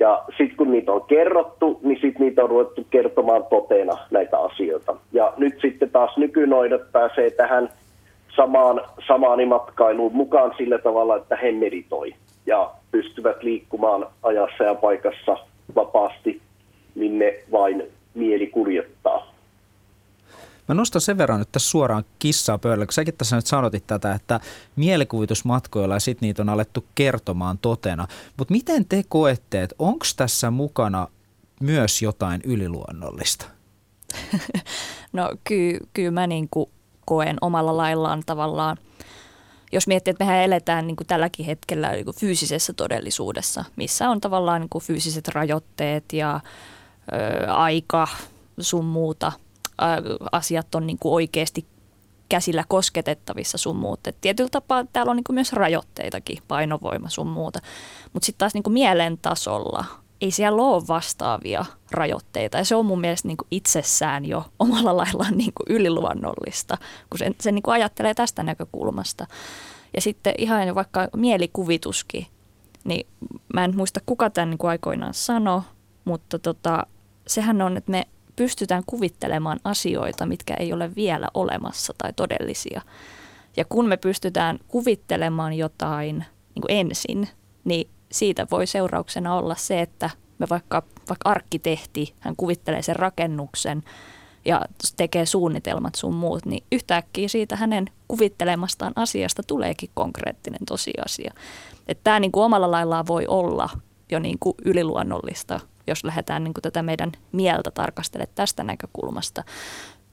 Ja 0.00 0.24
sitten 0.28 0.56
kun 0.56 0.70
niitä 0.70 0.92
on 0.92 1.04
kerrottu, 1.08 1.80
niin 1.82 1.98
sitten 2.00 2.26
niitä 2.26 2.42
on 2.42 2.50
ruvettu 2.50 2.86
kertomaan 2.90 3.44
totena 3.50 3.98
näitä 4.10 4.38
asioita. 4.38 4.96
Ja 5.12 5.32
nyt 5.36 5.54
sitten 5.60 5.90
taas 5.90 6.16
nykynoidat 6.16 6.92
pääsee 6.92 7.30
tähän 7.30 7.68
samaan, 8.38 8.80
samaan 9.06 9.48
matkailuun 9.48 10.16
mukaan 10.16 10.54
sillä 10.58 10.78
tavalla, 10.78 11.16
että 11.16 11.36
he 11.36 11.52
meditoi 11.52 12.14
ja 12.46 12.70
pystyvät 12.90 13.42
liikkumaan 13.42 14.06
ajassa 14.22 14.64
ja 14.64 14.74
paikassa 14.74 15.36
vapaasti, 15.74 16.40
minne 16.94 17.34
vain 17.52 17.82
mieli 18.14 18.46
kuljettaa. 18.46 19.34
Mä 20.68 20.74
nostan 20.74 21.00
sen 21.00 21.18
verran 21.18 21.38
nyt 21.38 21.52
tässä 21.52 21.70
suoraan 21.70 22.04
kissaa 22.18 22.58
pöydälle, 22.58 22.86
kun 22.86 22.92
säkin 22.92 23.14
tässä 23.18 23.36
nyt 23.36 23.46
sanotit 23.46 23.86
tätä, 23.86 24.12
että 24.12 24.40
mielikuvitusmatkoilla 24.76 25.94
ja 25.94 26.00
sitten 26.00 26.26
niitä 26.26 26.42
on 26.42 26.48
alettu 26.48 26.84
kertomaan 26.94 27.58
totena. 27.58 28.06
Mutta 28.36 28.52
miten 28.52 28.84
te 28.84 29.02
koette, 29.08 29.62
että 29.62 29.76
onko 29.78 30.06
tässä 30.16 30.50
mukana 30.50 31.06
myös 31.60 32.02
jotain 32.02 32.40
yliluonnollista? 32.44 33.46
no 35.12 35.32
kyllä, 35.44 35.78
kyllä 35.92 36.10
mä 36.10 36.26
niin 36.26 36.48
kuin 36.50 36.70
koen 37.08 37.36
omalla 37.40 37.76
laillaan 37.76 38.22
tavallaan, 38.26 38.76
jos 39.72 39.86
miettii, 39.86 40.10
että 40.10 40.24
mehän 40.24 40.44
eletään 40.44 40.86
niin 40.86 40.96
kuin 40.96 41.06
tälläkin 41.06 41.46
hetkellä 41.46 41.92
niin 41.92 42.04
kuin 42.04 42.16
fyysisessä 42.16 42.72
todellisuudessa, 42.72 43.64
missä 43.76 44.10
on 44.10 44.20
tavallaan 44.20 44.60
niin 44.60 44.68
kuin 44.68 44.84
fyysiset 44.84 45.28
rajoitteet 45.28 46.12
ja 46.12 46.40
ö, 47.12 47.52
aika 47.52 48.08
sun 48.60 48.84
muuta– 48.84 49.32
asiat 50.32 50.74
on 50.74 50.86
niin 50.86 50.98
kuin 50.98 51.12
oikeasti 51.12 51.66
käsillä 52.28 52.64
kosketettavissa 52.68 53.58
sun 53.58 53.76
muut. 53.76 54.06
Et 54.06 54.16
tietyllä 54.20 54.50
tapaa 54.50 54.84
täällä 54.92 55.10
on 55.10 55.16
niin 55.16 55.24
kuin 55.24 55.34
myös 55.34 55.52
rajoitteitakin, 55.52 56.38
painovoima 56.48 57.08
sun 57.08 57.26
muuta. 57.26 57.60
Mutta 58.12 58.26
sitten 58.26 58.38
taas 58.38 58.54
niin 58.54 58.62
kuin 58.62 58.74
mielen 58.74 59.18
tasolla 59.22 59.84
ei 60.20 60.30
siellä 60.30 60.62
ole 60.62 60.82
vastaavia 60.88 61.64
rajoitteita. 61.90 62.58
Ja 62.58 62.64
se 62.64 62.76
on 62.76 62.86
mun 62.86 63.00
mielestä 63.00 63.28
niin 63.28 63.36
kuin 63.36 63.48
itsessään 63.50 64.24
jo 64.24 64.44
omalla 64.58 64.96
laillaan 64.96 65.38
niin 65.38 65.52
kuin 65.54 65.76
yliluonnollista, 65.76 66.78
kun 67.10 67.18
sen, 67.18 67.34
sen 67.40 67.54
niin 67.54 67.62
kuin 67.62 67.74
ajattelee 67.74 68.14
tästä 68.14 68.42
näkökulmasta. 68.42 69.26
Ja 69.94 70.00
sitten 70.00 70.34
ihan 70.38 70.74
vaikka 70.74 71.08
mielikuvituskin, 71.16 72.26
niin 72.84 73.06
mä 73.54 73.64
en 73.64 73.76
muista 73.76 74.00
kuka 74.06 74.30
tämän 74.30 74.50
niin 74.50 74.58
kuin 74.58 74.70
aikoinaan 74.70 75.14
sanoi, 75.14 75.62
mutta 76.04 76.38
tota, 76.38 76.86
sehän 77.26 77.62
on, 77.62 77.76
että 77.76 77.90
me 77.90 78.06
pystytään 78.36 78.82
kuvittelemaan 78.86 79.60
asioita, 79.64 80.26
mitkä 80.26 80.54
ei 80.54 80.72
ole 80.72 80.94
vielä 80.94 81.28
olemassa 81.34 81.94
tai 81.98 82.12
todellisia. 82.12 82.82
Ja 83.56 83.64
kun 83.64 83.88
me 83.88 83.96
pystytään 83.96 84.58
kuvittelemaan 84.68 85.52
jotain 85.52 86.24
niin 86.54 86.62
kuin 86.62 86.70
ensin, 86.70 87.28
niin 87.64 87.90
siitä 88.12 88.46
voi 88.50 88.66
seurauksena 88.66 89.34
olla 89.34 89.54
se, 89.54 89.80
että 89.80 90.10
me 90.38 90.46
vaikka, 90.50 90.82
vaikka 91.08 91.30
arkkitehti, 91.30 92.14
hän 92.20 92.36
kuvittelee 92.36 92.82
sen 92.82 92.96
rakennuksen 92.96 93.82
ja 94.44 94.62
tekee 94.96 95.26
suunnitelmat 95.26 95.94
sun 95.94 96.14
muut, 96.14 96.46
niin 96.46 96.64
yhtäkkiä 96.72 97.28
siitä 97.28 97.56
hänen 97.56 97.86
kuvittelemastaan 98.08 98.92
asiasta 98.96 99.42
tuleekin 99.46 99.90
konkreettinen 99.94 100.60
tosiasia. 100.68 101.34
Että 101.88 102.04
tämä 102.04 102.20
niin 102.20 102.32
kuin 102.32 102.44
omalla 102.44 102.70
laillaan 102.70 103.06
voi 103.06 103.26
olla 103.26 103.70
jo 104.10 104.18
niin 104.18 104.36
kuin 104.40 104.54
yliluonnollista 104.64 105.60
jos 105.88 106.04
lähdetään 106.04 106.44
niin 106.44 106.54
kuin 106.54 106.62
tätä 106.62 106.82
meidän 106.82 107.12
mieltä 107.32 107.70
tarkastelemaan 107.70 108.34
tästä 108.34 108.64
näkökulmasta. 108.64 109.44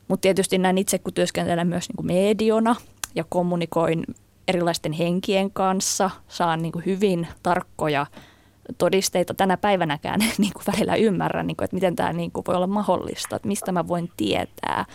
Mutta 0.08 0.22
tietysti 0.22 0.58
näin 0.58 0.78
itse, 0.78 1.00
kun 1.00 1.14
työskentelen 1.14 1.68
myös 1.68 1.90
niin 1.90 1.96
kuin 1.96 2.06
mediona 2.06 2.76
ja 3.16 3.24
kommunikoin 3.30 4.04
erilaisten 4.48 4.92
henkien 4.92 5.52
kanssa, 5.52 6.10
saan 6.28 6.62
niin 6.62 6.72
kuin 6.72 6.86
hyvin 6.86 7.28
tarkkoja 7.44 8.06
todisteita 8.78 9.34
tänä 9.34 9.58
päivänäkään 9.58 10.20
niin 10.38 10.54
kuin 10.54 10.64
välillä 10.74 10.96
ymmärrä, 10.96 11.44
niin 11.44 11.58
kuin, 11.58 11.66
että 11.66 11.76
miten 11.76 11.96
tämä 11.96 12.14
niin 12.14 12.32
kuin 12.32 12.44
voi 12.48 12.56
olla 12.56 12.68
mahdollista, 12.68 13.36
että 13.36 13.48
mistä 13.48 13.72
mä 13.72 13.88
voin 13.88 14.12
tietää. 14.18 14.86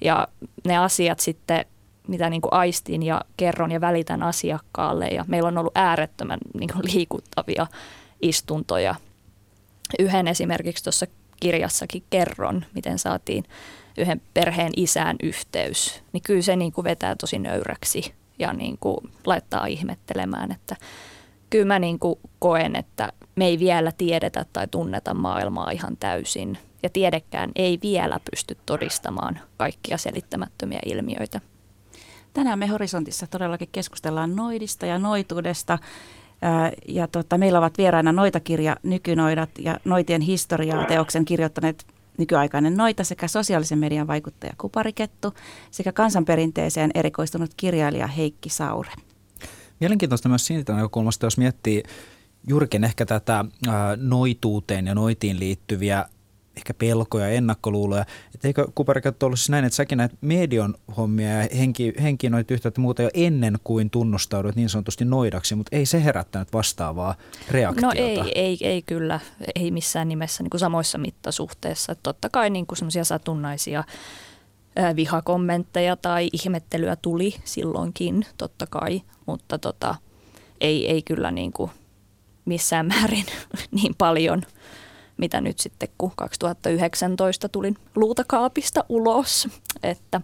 Ja 0.00 0.28
ne 0.64 0.78
asiat 0.78 1.20
sitten, 1.20 1.64
mitä 2.08 2.30
niin 2.30 2.42
kuin 2.42 2.52
aistin 2.52 3.02
ja 3.02 3.20
kerron 3.36 3.70
ja 3.70 3.80
välitän 3.80 4.22
asiakkaalle. 4.22 5.06
Ja 5.06 5.24
meillä 5.28 5.48
on 5.48 5.58
ollut 5.58 5.76
äärettömän 5.76 6.38
niin 6.58 6.70
kuin 6.72 6.84
liikuttavia 6.94 7.66
istuntoja 8.22 8.94
yhden 9.98 10.28
esimerkiksi 10.28 10.84
tuossa 10.84 11.06
kirjassakin 11.40 12.02
kerron, 12.10 12.64
miten 12.74 12.98
saatiin 12.98 13.44
yhden 13.98 14.20
perheen 14.34 14.72
isään 14.76 15.16
yhteys, 15.22 16.02
niin 16.12 16.22
kyllä 16.22 16.42
se 16.42 16.56
niin 16.56 16.72
kuin 16.72 16.84
vetää 16.84 17.16
tosi 17.16 17.38
nöyräksi 17.38 18.14
ja 18.38 18.52
niin 18.52 18.78
kuin 18.80 18.96
laittaa 19.26 19.66
ihmettelemään, 19.66 20.52
että 20.52 20.76
kyllä 21.50 21.64
mä 21.64 21.78
niin 21.78 21.98
kuin 21.98 22.18
koen, 22.38 22.76
että 22.76 23.12
me 23.36 23.46
ei 23.46 23.58
vielä 23.58 23.92
tiedetä 23.92 24.46
tai 24.52 24.68
tunneta 24.68 25.14
maailmaa 25.14 25.70
ihan 25.70 25.96
täysin 25.96 26.58
ja 26.82 26.90
tiedekään 26.90 27.50
ei 27.56 27.78
vielä 27.82 28.20
pysty 28.30 28.56
todistamaan 28.66 29.40
kaikkia 29.56 29.98
selittämättömiä 29.98 30.78
ilmiöitä. 30.86 31.40
Tänään 32.32 32.58
me 32.58 32.66
Horisontissa 32.66 33.26
todellakin 33.26 33.68
keskustellaan 33.72 34.36
noidista 34.36 34.86
ja 34.86 34.98
noituudesta 34.98 35.78
ja 36.88 37.08
tota, 37.08 37.38
meillä 37.38 37.58
ovat 37.58 37.78
vieraina 37.78 38.12
Noitakirja 38.12 38.76
Nykynoidat 38.82 39.50
ja 39.58 39.80
Noitien 39.84 40.20
historiaa 40.20 40.84
teoksen 40.84 41.24
kirjoittaneet 41.24 41.86
nykyaikainen 42.18 42.76
Noita 42.76 43.04
sekä 43.04 43.28
sosiaalisen 43.28 43.78
median 43.78 44.06
vaikuttaja 44.06 44.52
Kuparikettu 44.58 45.34
sekä 45.70 45.92
kansanperinteeseen 45.92 46.90
erikoistunut 46.94 47.50
kirjailija 47.56 48.06
Heikki 48.06 48.48
Saure. 48.48 48.92
Mielenkiintoista 49.80 50.28
myös 50.28 50.46
siitä 50.46 50.72
näkökulmasta, 50.72 51.26
jos 51.26 51.38
miettii 51.38 51.82
juurikin 52.48 52.84
ehkä 52.84 53.06
tätä 53.06 53.44
noituuteen 53.96 54.86
ja 54.86 54.94
noitiin 54.94 55.40
liittyviä 55.40 56.04
ehkä 56.56 56.74
pelkoja, 56.74 57.28
ennakkoluuloja. 57.28 58.04
Että 58.34 58.48
eikö 58.48 58.66
Kuperikatto 58.74 59.26
ollut 59.26 59.38
siis 59.38 59.50
näin, 59.50 59.64
että 59.64 59.76
säkin 59.76 59.98
näet 59.98 60.12
median 60.20 60.74
hommia 60.96 61.28
ja 61.28 61.48
henki, 61.58 61.92
henki 62.02 62.30
noit 62.30 62.50
yhteyttä 62.50 62.80
muuta 62.80 63.02
jo 63.02 63.10
ennen 63.14 63.58
kuin 63.64 63.90
tunnustaudut 63.90 64.56
niin 64.56 64.68
sanotusti 64.68 65.04
noidaksi, 65.04 65.54
mutta 65.54 65.76
ei 65.76 65.86
se 65.86 66.04
herättänyt 66.04 66.52
vastaavaa 66.52 67.14
reaktiota. 67.50 67.86
No 67.86 67.92
ei, 67.96 68.32
ei, 68.34 68.58
ei 68.60 68.82
kyllä, 68.82 69.20
ei 69.54 69.70
missään 69.70 70.08
nimessä 70.08 70.42
niin 70.42 70.50
kuin 70.50 70.60
samoissa 70.60 70.98
mittasuhteissa. 70.98 71.92
Että 71.92 72.02
totta 72.02 72.28
kai 72.28 72.50
niin 72.50 72.66
semmoisia 72.74 73.04
satunnaisia 73.04 73.84
vihakommentteja 74.96 75.96
tai 75.96 76.28
ihmettelyä 76.32 76.96
tuli 76.96 77.34
silloinkin, 77.44 78.26
totta 78.36 78.66
kai, 78.66 79.02
mutta 79.26 79.58
tota, 79.58 79.94
ei, 80.60 80.90
ei 80.90 81.02
kyllä 81.02 81.30
niin 81.30 81.52
kuin 81.52 81.70
missään 82.44 82.86
määrin 82.86 83.26
niin 83.82 83.94
paljon– 83.98 84.42
mitä 85.16 85.40
nyt 85.40 85.58
sitten, 85.58 85.88
kun 85.98 86.12
2019 86.16 87.48
tulin 87.48 87.76
luutakaapista 87.94 88.84
ulos. 88.88 89.48
Että 89.82 90.20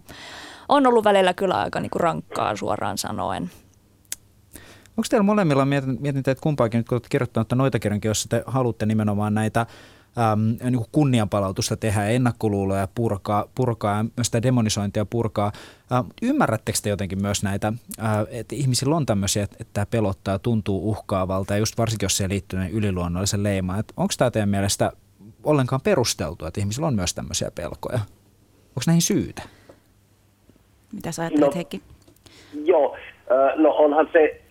on 0.69 0.87
ollut 0.87 1.03
välillä 1.03 1.33
kyllä 1.33 1.59
aika 1.59 1.79
niin 1.79 1.89
kuin 1.89 2.01
rankkaa 2.01 2.55
suoraan 2.55 2.97
sanoen. 2.97 3.51
Onko 4.97 5.07
teillä 5.09 5.23
molemmilla, 5.23 5.65
mietin, 5.65 5.97
mietin 5.99 6.23
teitä 6.23 6.41
kumpaakin 6.41 6.77
nyt, 6.77 6.87
kun 6.87 6.95
olette 6.95 7.09
kirjoittanut 7.09 7.53
noita 7.55 7.79
kirjankin, 7.79 8.09
jossa 8.09 8.29
te 8.29 8.43
haluatte 8.45 8.85
nimenomaan 8.85 9.33
näitä 9.33 9.65
äm, 10.17 10.39
niin 10.63 10.77
kuin 10.77 10.89
kunnianpalautusta 10.91 11.77
tehdä, 11.77 12.05
ennakkoluuloja 12.05 12.87
purkaa, 12.95 13.45
purkaa 13.55 13.97
ja 13.97 14.03
myös 14.03 14.27
sitä 14.27 14.41
demonisointia 14.41 15.05
purkaa. 15.05 15.51
Äh, 15.91 16.03
ymmärrättekö 16.21 16.79
te 16.83 16.89
jotenkin 16.89 17.21
myös 17.21 17.43
näitä, 17.43 17.73
äh, 17.99 18.07
että 18.29 18.55
ihmisillä 18.55 18.95
on 18.95 19.05
tämmöisiä, 19.05 19.43
että, 19.43 19.57
että 19.59 19.73
tämä 19.73 19.85
pelottaa, 19.85 20.39
tuntuu 20.39 20.89
uhkaavalta 20.89 21.53
ja 21.53 21.59
just 21.59 21.77
varsinkin, 21.77 22.05
jos 22.05 22.17
se 22.17 22.29
liittyy 22.29 22.59
yliluonnollisen 22.71 23.43
leimaan. 23.43 23.83
Onko 23.97 24.13
tämä 24.17 24.31
teidän 24.31 24.49
mielestä 24.49 24.91
ollenkaan 25.43 25.81
perusteltua, 25.81 26.47
että 26.47 26.61
ihmisillä 26.61 26.87
on 26.87 26.95
myös 26.95 27.13
tämmöisiä 27.13 27.51
pelkoja? 27.51 27.99
Onko 28.69 28.81
näihin 28.87 29.01
syytä? 29.01 29.41
Mitä 30.91 31.11
sä 31.11 31.21
ajattelet, 31.21 31.49
no, 31.49 31.55
Heikki? 31.55 31.81
Joo, 32.65 32.97
no 33.55 33.69
onhan 33.69 34.09
se 34.13 34.42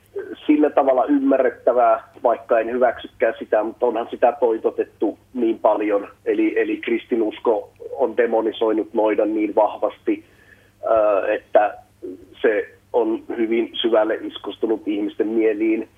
sillä 0.47 0.71
tavalla 0.71 1.05
ymmärrettävää, 1.05 2.03
vaikka 2.23 2.59
en 2.59 2.71
hyväksykään 2.71 3.35
sitä, 3.39 3.63
mutta 3.63 3.87
onhan 3.87 4.09
sitä 4.11 4.33
toitotettu 4.41 5.19
niin 5.35 5.59
paljon. 5.59 6.09
Eli, 6.25 6.61
eli 6.61 6.77
kristinusko 6.77 7.73
on 7.93 8.17
demonisoinut 8.17 8.95
noidan 8.95 9.35
niin 9.35 9.55
vahvasti, 9.55 10.25
että 11.29 11.75
se 12.43 12.69
on 12.93 13.23
hyvin 13.37 13.71
syvälle 13.75 14.15
iskustunut 14.15 14.89
ihmisten 14.89 15.27
mieliin. 15.27 15.89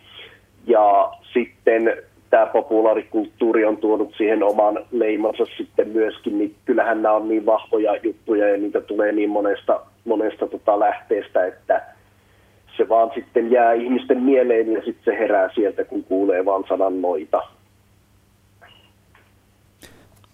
Ja 0.67 1.13
sitten 1.33 1.97
tämä 2.31 2.47
populaarikulttuuri 2.47 3.65
on 3.65 3.77
tuonut 3.77 4.15
siihen 4.17 4.43
oman 4.43 4.87
leimansa 4.93 5.45
sitten 5.57 5.89
myöskin, 5.89 6.39
niin 6.39 6.55
kyllähän 6.65 7.03
nämä 7.03 7.15
on 7.15 7.29
niin 7.29 7.47
vahvoja 7.47 7.97
juttuja 8.03 8.49
ja 8.49 8.57
niitä 8.57 8.81
tulee 8.81 9.13
niin 9.13 9.31
monesta, 9.31 9.81
monesta 10.05 10.47
tota 10.47 10.81
lähteestä, 10.81 11.47
että 11.47 11.94
se 12.77 12.89
vaan 12.89 13.11
sitten 13.15 13.51
jää 13.51 13.73
ihmisten 13.73 14.23
mieleen 14.23 14.73
ja 14.73 14.83
sitten 14.85 15.05
se 15.05 15.19
herää 15.19 15.51
sieltä, 15.55 15.85
kun 15.85 16.05
kuulee 16.05 16.45
vaan 16.45 16.65
sanan 16.69 17.03
noita. 17.03 17.43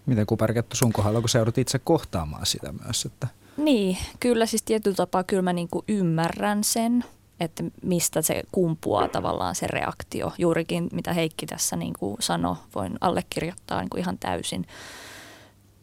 Miten 0.06 0.26
Kuperkettu 0.26 0.76
sun 0.76 0.92
kohdalla, 0.92 1.20
kun 1.20 1.28
sä 1.28 1.38
joudut 1.38 1.58
itse 1.58 1.78
kohtaamaan 1.78 2.46
sitä 2.46 2.72
myös? 2.84 3.04
Että... 3.04 3.26
Niin, 3.56 3.96
kyllä 4.20 4.46
siis 4.46 4.62
tietyllä 4.62 4.96
tapaa 4.96 5.24
kyllä 5.24 5.42
mä 5.42 5.52
niinku 5.52 5.84
ymmärrän 5.88 6.64
sen, 6.64 7.04
että 7.40 7.64
mistä 7.82 8.22
se 8.22 8.42
kumpuaa 8.52 9.08
tavallaan 9.08 9.54
se 9.54 9.66
reaktio. 9.66 10.32
Juurikin 10.38 10.88
mitä 10.92 11.12
Heikki 11.12 11.46
tässä 11.46 11.76
niinku 11.76 12.16
sanoi, 12.20 12.56
voin 12.74 12.92
allekirjoittaa 13.00 13.80
niinku 13.80 13.96
ihan 13.96 14.18
täysin. 14.18 14.66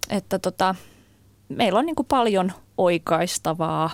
Että 0.09 0.39
tota, 0.39 0.75
meillä 1.49 1.79
on 1.79 1.85
niinku 1.85 2.03
paljon 2.03 2.51
oikaistavaa, 2.77 3.89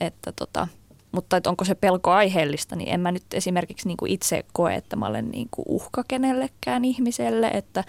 että 0.00 0.32
tota, 0.32 0.68
mutta 1.12 1.36
että 1.36 1.50
onko 1.50 1.64
se 1.64 1.74
pelko 1.74 2.10
aiheellista, 2.10 2.76
niin 2.76 2.88
en 2.88 3.00
mä 3.00 3.12
nyt 3.12 3.24
esimerkiksi 3.34 3.88
niinku 3.88 4.06
itse 4.08 4.44
koe, 4.52 4.74
että 4.74 4.96
mä 4.96 5.06
olen 5.06 5.28
niinku 5.30 5.62
uhka 5.68 6.04
kenellekään 6.08 6.84
ihmiselle, 6.84 7.48
että 7.48 7.84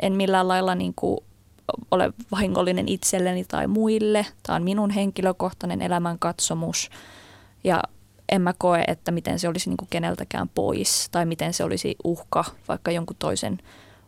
en 0.00 0.12
millään 0.12 0.48
lailla 0.48 0.74
niinku 0.74 1.24
ole 1.90 2.12
vahingollinen 2.30 2.88
itselleni 2.88 3.44
tai 3.44 3.66
muille. 3.66 4.26
Tämä 4.42 4.56
on 4.56 4.62
minun 4.62 4.90
henkilökohtainen 4.90 5.82
elämänkatsomus 5.82 6.90
ja 7.64 7.82
en 8.28 8.42
mä 8.42 8.54
koe, 8.58 8.84
että 8.86 9.10
miten 9.10 9.38
se 9.38 9.48
olisi 9.48 9.70
niinku 9.70 9.86
keneltäkään 9.90 10.48
pois 10.48 11.08
tai 11.10 11.26
miten 11.26 11.52
se 11.52 11.64
olisi 11.64 11.96
uhka 12.04 12.44
vaikka 12.68 12.90
jonkun 12.90 13.16
toisen 13.18 13.58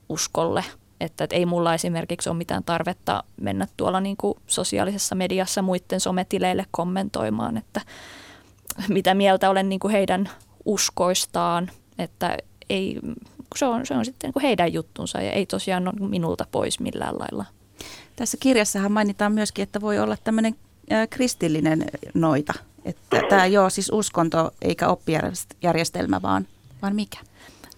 uskolle. 0.09 0.64
Että, 1.01 1.25
että 1.25 1.37
ei 1.37 1.47
mulla 1.47 1.75
esimerkiksi 1.75 2.29
ole 2.29 2.38
mitään 2.38 2.64
tarvetta 2.64 3.25
mennä 3.40 3.66
tuolla 3.77 4.01
niinku 4.01 4.38
sosiaalisessa 4.47 5.14
mediassa 5.14 5.62
muiden 5.62 6.01
sometileille 6.01 6.66
kommentoimaan, 6.71 7.57
että 7.57 7.81
mitä 8.89 9.15
mieltä 9.15 9.51
olen 9.51 9.69
niinku 9.69 9.89
heidän 9.89 10.31
uskoistaan, 10.65 11.71
että 11.99 12.37
ei 12.71 13.01
se 13.57 13.67
on, 13.67 13.87
se 13.87 13.95
on 13.95 14.05
sitten 14.05 14.33
niin 14.35 14.43
heidän 14.43 14.73
juttunsa 14.73 15.23
ja 15.23 15.33
ei 15.33 15.47
tosiaan 15.47 15.89
ole 15.89 16.09
minulta 16.09 16.47
pois 16.53 16.81
millään 16.81 17.19
lailla. 17.19 17.45
Tässä 18.17 18.37
kirjassahan 18.41 18.93
mainitaan 18.93 19.33
myöskin, 19.33 19.62
että 19.62 19.81
voi 19.81 19.99
olla 19.99 20.17
tämmöinen 20.25 20.57
kristillinen 21.11 21.85
noita. 22.15 22.53
Että 22.85 23.21
tämä 23.29 23.45
ei 23.45 23.59
ole 23.59 23.71
siis 23.71 23.91
uskonto 23.93 24.51
eikä 24.62 24.89
oppijärjestelmä, 24.89 26.23
vaan, 26.23 26.47
vaan 26.83 26.95
mikä? 26.95 27.19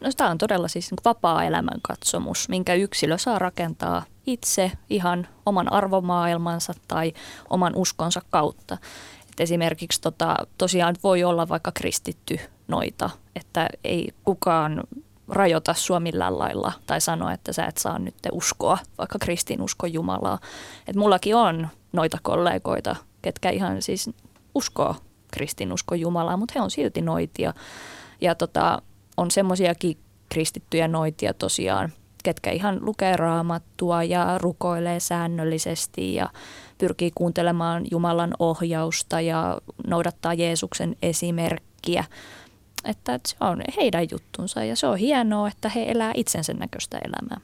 No 0.01 0.11
tämä 0.17 0.31
on 0.31 0.39
todella 0.39 0.69
siis 0.69 0.91
niin 0.91 0.99
vapaa 1.05 1.45
elämänkatsomus, 1.45 2.49
minkä 2.49 2.75
yksilö 2.75 3.19
saa 3.19 3.39
rakentaa 3.39 4.05
itse 4.27 4.73
ihan 4.91 5.29
oman 5.47 5.73
arvomaailmansa 5.73 6.75
tai 6.89 7.13
oman 7.51 7.75
uskonsa 7.77 8.23
kautta. 8.31 8.79
Et 9.39 9.43
esimerkiksi 9.43 10.01
tota, 10.01 10.37
tosiaan 10.59 10.97
voi 11.03 11.25
olla 11.25 11.49
vaikka 11.49 11.73
kristitty 11.73 12.39
noita, 12.69 13.11
että 13.37 13.69
ei 13.85 14.09
kukaan 14.25 14.83
rajoita 15.29 15.75
sua 15.75 16.01
millään 16.01 16.39
lailla 16.39 16.73
tai 16.87 17.01
sanoa, 17.01 17.33
että 17.33 17.53
sä 17.53 17.67
et 17.67 17.77
saa 17.77 17.99
nyt 17.99 18.15
uskoa 18.33 18.79
vaikka 18.99 19.19
kristinusko 19.19 19.87
Jumalaa. 19.87 20.39
Et 20.87 20.97
mullakin 20.97 21.37
on 21.37 21.69
noita 21.93 22.19
kollegoita, 22.23 22.97
ketkä 23.23 23.51
ihan 23.51 23.83
siis 23.83 24.11
uskoo 24.55 24.97
kristinusko 25.33 25.95
Jumalaa, 25.95 26.37
mutta 26.37 26.53
he 26.57 26.61
on 26.61 26.71
silti 26.71 27.03
noitia. 27.03 27.55
Ja 28.21 28.35
tota, 28.35 28.83
on 29.17 29.31
semmoisiakin 29.31 29.99
kristittyjä 30.29 30.89
noitia 30.89 31.35
tosiaan, 31.35 31.93
ketkä 32.25 32.51
ihan 32.51 32.79
lukee 32.81 33.17
raamattua 33.17 34.05
ja 34.05 34.39
rukoilee 34.39 35.01
säännöllisesti 35.01 36.15
ja 36.15 36.31
pyrkii 36.79 37.11
kuuntelemaan 37.15 37.87
Jumalan 37.91 38.35
ohjausta 38.39 39.21
ja 39.21 39.59
noudattaa 39.87 40.35
Jeesuksen 40.35 40.97
esimerkkiä 41.03 42.05
että 42.85 43.21
se 43.27 43.37
on 43.41 43.61
heidän 43.77 44.07
juttunsa 44.11 44.65
ja 44.65 44.77
se 44.77 44.87
on 44.87 44.99
hienoa, 44.99 45.49
että 45.49 45.69
he 45.69 45.85
elää 45.89 46.13
itsensä 46.17 46.53
näköistä 46.53 46.99
elämää. 46.99 47.41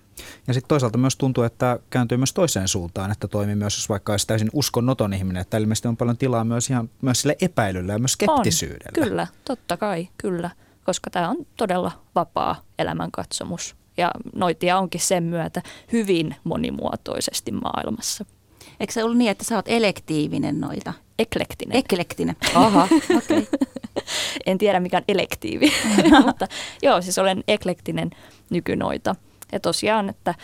Ja 0.46 0.54
sitten 0.54 0.68
toisaalta 0.68 0.98
myös 0.98 1.16
tuntuu, 1.16 1.44
että 1.44 1.78
kääntyy 1.90 2.18
myös 2.18 2.32
toiseen 2.32 2.68
suuntaan, 2.68 3.12
että 3.12 3.28
toimii 3.28 3.54
myös, 3.54 3.76
jos 3.76 3.88
vaikka 3.88 4.12
olisi 4.12 4.26
täysin 4.26 4.50
uskonnoton 4.52 5.14
ihminen, 5.14 5.40
että 5.40 5.56
ilmeisesti 5.56 5.88
on 5.88 5.96
paljon 5.96 6.16
tilaa 6.16 6.44
myös 6.44 6.70
ihan 6.70 6.90
myös 7.02 7.20
sille 7.20 7.36
epäilylle 7.40 7.92
ja 7.92 7.98
myös 7.98 8.12
skeptisyydelle. 8.12 9.00
On, 9.00 9.08
kyllä, 9.08 9.26
totta 9.44 9.76
kai, 9.76 10.08
kyllä, 10.18 10.50
koska 10.84 11.10
tämä 11.10 11.30
on 11.30 11.36
todella 11.56 11.92
vapaa 12.14 12.60
elämänkatsomus 12.78 13.76
ja 13.96 14.10
noitia 14.34 14.78
onkin 14.78 15.00
sen 15.00 15.22
myötä 15.22 15.62
hyvin 15.92 16.36
monimuotoisesti 16.44 17.52
maailmassa. 17.52 18.24
Eikö 18.80 18.92
se 18.92 19.04
ollut 19.04 19.18
niin, 19.18 19.30
että 19.30 19.44
sä 19.44 19.56
oot 19.56 19.68
elektiivinen 19.68 20.60
noita? 20.60 20.92
Eklektinen. 21.18 21.76
Eklektinen. 21.76 22.36
Aha, 22.54 22.84
okei. 23.16 23.38
Okay. 23.38 23.58
en 24.46 24.58
tiedä 24.58 24.80
mikä 24.80 24.96
on 24.96 25.04
elektiivi, 25.08 25.72
mutta 26.26 26.46
joo, 26.82 27.02
siis 27.02 27.18
olen 27.18 27.44
eklektinen 27.48 28.10
nykynoita. 28.50 29.16
Ja 29.52 29.60
tosiaan, 29.60 30.08
että 30.08 30.34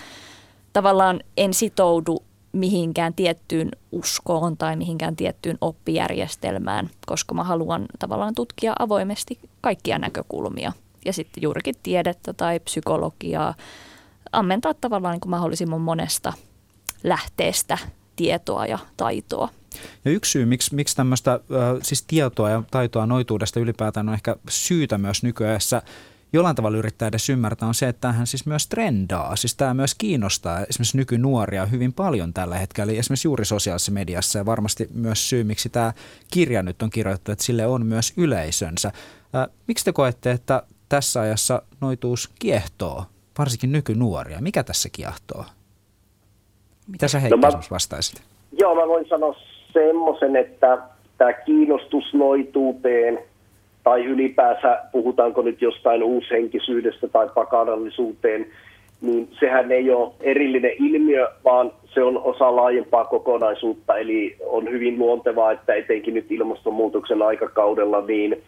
tavallaan 0.73 1.21
en 1.37 1.55
sitoudu 1.55 2.25
mihinkään 2.53 3.15
tiettyyn 3.15 3.69
uskoon 3.93 4.57
tai 4.57 4.77
mihinkään 4.77 5.17
tiettyyn 5.17 5.59
oppijärjestelmään, 5.61 6.91
koska 7.07 7.35
mä 7.35 7.45
haluan 7.45 7.87
tavallaan 7.99 8.35
tutkia 8.35 8.73
avoimesti 8.79 9.39
kaikkia 9.61 9.99
näkökulmia. 9.99 10.73
Ja 11.05 11.13
sitten 11.13 11.43
juurikin 11.43 11.75
tiedettä 11.83 12.33
tai 12.33 12.61
psykologiaa, 12.61 13.55
ammentaa 14.33 14.75
tavallaan 14.75 15.13
niin 15.13 15.21
kuin 15.21 15.31
mahdollisimman 15.31 15.81
monesta 15.81 16.33
lähteestä 17.05 17.79
tietoa 18.17 18.67
ja 18.67 18.79
taitoa. 18.97 19.49
Ja 20.05 20.11
yksi 20.11 20.31
syy, 20.31 20.45
miksi, 20.45 20.75
miksi 20.75 20.97
tämmöistä 20.97 21.41
siis 21.83 22.03
tietoa 22.03 22.51
ja 22.51 22.63
taitoa 22.71 23.07
noituudesta 23.07 23.61
ylipäätään 23.61 24.09
on 24.09 24.15
ehkä 24.15 24.37
syytä 24.49 24.99
myös 24.99 25.23
nykyään 25.23 25.61
jollain 26.33 26.57
tavalla 26.57 26.79
yrittää 26.79 27.09
edes 27.09 27.31
ymmärtää, 27.31 27.69
on 27.69 27.75
se, 27.75 27.89
että 27.89 28.01
tämähän 28.01 28.27
siis 28.27 28.47
myös 28.47 28.67
trendaa. 28.67 29.37
Siis 29.37 29.55
tämä 29.55 29.75
myös 29.75 29.95
kiinnostaa 29.95 30.65
esimerkiksi 30.65 30.97
nykynuoria 30.97 31.67
hyvin 31.67 31.93
paljon 31.93 32.35
tällä 32.35 32.59
hetkellä, 32.59 32.91
eli 32.91 32.99
esimerkiksi 32.99 33.29
juuri 33.29 33.45
sosiaalisessa 33.45 33.93
mediassa 33.93 34.39
ja 34.39 34.47
varmasti 34.47 34.89
myös 34.95 35.29
syy, 35.29 35.45
miksi 35.45 35.69
tämä 35.69 35.93
kirja 36.31 36.63
nyt 36.63 36.83
on 36.83 36.91
kirjoitettu, 36.91 37.33
että 37.33 37.45
sille 37.45 37.67
on 37.67 37.87
myös 37.87 38.13
yleisönsä. 38.17 38.93
Miksi 39.67 39.85
te 39.85 39.93
koette, 39.93 40.31
että 40.31 40.63
tässä 40.91 41.21
ajassa 41.21 41.63
noituus 41.81 42.31
kiehtoo, 42.39 43.05
varsinkin 43.39 43.73
nykynuoria? 43.73 44.39
Mikä 44.41 44.63
tässä 44.63 44.89
kiehtoo? 44.93 45.45
Mitä 46.89 47.09
sä 47.09 47.19
Heikki 47.19 47.41
no 47.41 47.61
vastaisit? 47.71 48.23
Joo, 48.59 48.75
mä 48.75 48.89
voin 48.89 49.09
sanoa 49.09 49.35
semmoisen, 49.73 50.37
että 50.37 50.79
tämä 51.19 51.33
kiinnostus 51.33 52.15
noituuteen 52.15 53.19
tai 53.85 54.05
ylipäänsä 54.05 54.83
puhutaanko 54.93 55.43
nyt 55.43 55.63
jostain 55.63 56.03
uushenkisyydestä 56.03 57.09
tai 57.09 57.29
pakanallisuuteen, 57.35 58.47
niin 59.01 59.29
sehän 59.41 59.73
ei 59.73 59.91
ole 59.91 60.13
erillinen 60.21 60.73
ilmiö, 60.79 61.29
vaan 61.45 61.73
se 61.95 62.03
on 62.03 62.19
osa 62.19 62.57
laajempaa 62.57 63.05
kokonaisuutta. 63.05 63.97
Eli 63.97 64.37
on 64.47 64.71
hyvin 64.71 64.99
luontevaa, 64.99 65.53
että 65.53 65.75
etenkin 65.75 66.15
nyt 66.15 66.33
ilmastonmuutoksen 66.33 67.23
aikakaudella 67.23 68.01
niin 68.01 68.43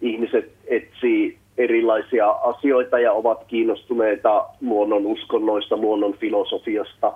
ihmiset 0.00 0.52
etsii 0.66 1.38
erilaisia 1.58 2.30
asioita 2.30 2.98
ja 2.98 3.12
ovat 3.12 3.44
kiinnostuneita 3.48 4.46
luonnon 4.60 5.06
uskonnoista, 5.06 5.76
luonnon 5.76 6.14
filosofiasta. 6.14 7.12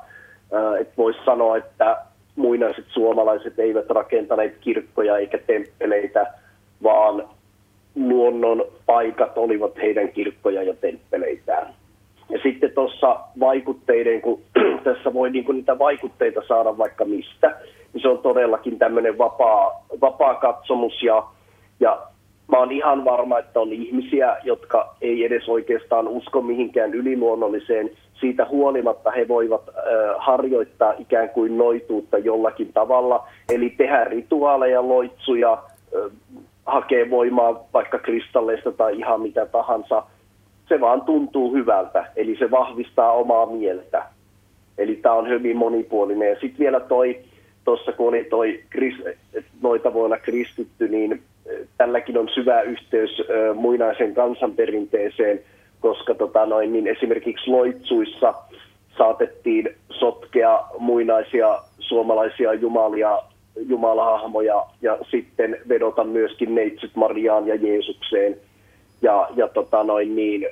Että 0.80 0.94
voisi 0.96 1.18
sanoa, 1.24 1.56
että 1.56 1.96
muinaiset 2.36 2.84
suomalaiset 2.88 3.58
eivät 3.58 3.90
rakentaneet 3.90 4.56
kirkkoja 4.60 5.18
eikä 5.18 5.38
temppeleitä, 5.38 6.26
vaan 6.82 7.28
luonnon 7.94 8.64
paikat 8.86 9.38
olivat 9.38 9.76
heidän 9.76 10.08
kirkkoja 10.08 10.62
ja 10.62 10.74
temppeleitään. 10.74 11.74
Ja 12.28 12.38
sitten 12.42 12.70
tuossa 12.74 13.20
vaikutteiden, 13.40 14.20
kun 14.20 14.40
tässä 14.84 15.14
voi 15.14 15.30
niin 15.30 15.44
niitä 15.52 15.78
vaikutteita 15.78 16.42
saada 16.48 16.78
vaikka 16.78 17.04
mistä, 17.04 17.56
niin 17.92 18.02
se 18.02 18.08
on 18.08 18.18
todellakin 18.18 18.78
tämmöinen 18.78 19.18
vapaa, 19.18 19.84
vapaa 20.00 20.34
katsomus 20.34 21.02
ja, 21.02 21.24
ja 21.80 22.02
mä 22.52 22.58
oon 22.58 22.72
ihan 22.72 23.04
varma, 23.04 23.38
että 23.38 23.60
on 23.60 23.72
ihmisiä, 23.72 24.36
jotka 24.44 24.94
ei 25.00 25.24
edes 25.24 25.48
oikeastaan 25.48 26.08
usko 26.08 26.42
mihinkään 26.42 26.94
yliluonnolliseen. 26.94 27.90
Siitä 28.20 28.46
huolimatta 28.50 29.10
he 29.10 29.28
voivat 29.28 29.62
harjoittaa 30.18 30.94
ikään 30.98 31.28
kuin 31.28 31.58
noituutta 31.58 32.18
jollakin 32.18 32.72
tavalla, 32.72 33.26
eli 33.52 33.70
tehdä 33.70 34.04
rituaaleja, 34.04 34.88
loitsuja, 34.88 35.62
hakee 36.66 37.10
voimaa 37.10 37.64
vaikka 37.74 37.98
kristalleista 37.98 38.72
tai 38.72 38.98
ihan 38.98 39.20
mitä 39.20 39.46
tahansa. 39.46 40.02
Se 40.68 40.80
vaan 40.80 41.00
tuntuu 41.00 41.54
hyvältä, 41.54 42.06
eli 42.16 42.36
se 42.38 42.50
vahvistaa 42.50 43.12
omaa 43.12 43.46
mieltä. 43.46 44.04
Eli 44.78 44.96
tämä 44.96 45.14
on 45.14 45.28
hyvin 45.28 45.56
monipuolinen. 45.56 46.28
Ja 46.28 46.40
sitten 46.40 46.58
vielä 46.58 46.80
toi, 46.80 47.20
tuossa 47.64 47.92
kun 47.92 48.08
oli 48.08 48.24
toi, 48.24 48.60
noita 49.62 49.94
voi 49.94 50.04
olla 50.04 50.18
kristitty, 50.18 50.88
niin 50.88 51.22
tälläkin 51.78 52.18
on 52.18 52.28
syvä 52.34 52.62
yhteys 52.62 53.22
muinaisen 53.54 54.14
kansanperinteeseen, 54.14 55.40
koska 55.80 56.14
tota 56.14 56.46
noin, 56.46 56.72
niin 56.72 56.86
esimerkiksi 56.86 57.50
loitsuissa 57.50 58.34
saatettiin 58.98 59.68
sotkea 59.90 60.60
muinaisia 60.78 61.58
suomalaisia 61.78 62.54
jumalia 62.54 63.18
jumalahahmoja 63.68 64.66
ja 64.82 64.98
sitten 65.10 65.58
vedota 65.68 66.04
myöskin 66.04 66.54
neitsyt 66.54 66.96
Mariaan 66.96 67.46
ja 67.46 67.54
Jeesukseen. 67.54 68.36
Ja, 69.02 69.28
ja 69.36 69.48
tota 69.48 69.84
noin 69.84 70.16
niin, 70.16 70.46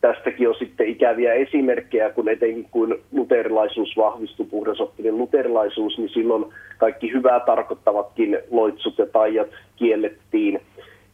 tästäkin 0.00 0.48
on 0.48 0.54
sitten 0.58 0.88
ikäviä 0.88 1.32
esimerkkejä, 1.32 2.10
kun 2.10 2.28
etenkin 2.28 2.68
kun 2.70 2.98
luterilaisuus 3.12 3.96
vahvistui, 3.96 4.46
puhdasoppinen 4.46 5.18
luterilaisuus, 5.18 5.98
niin 5.98 6.08
silloin 6.08 6.44
kaikki 6.78 7.12
hyvää 7.12 7.40
tarkoittavatkin 7.40 8.38
loitsut 8.50 8.98
ja 8.98 9.06
taijat 9.06 9.48
kiellettiin. 9.76 10.60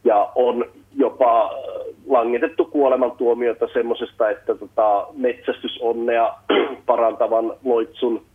Ja 0.03 0.31
on 0.35 0.65
jopa 0.95 1.51
langetettu 2.07 2.65
kuolemantuomiota 2.65 3.67
semmoisesta, 3.73 4.29
että 4.29 4.55
tota, 4.55 5.07
metsästysonnea 5.13 6.33
parantavan 6.85 7.53
loitsun 7.63 8.25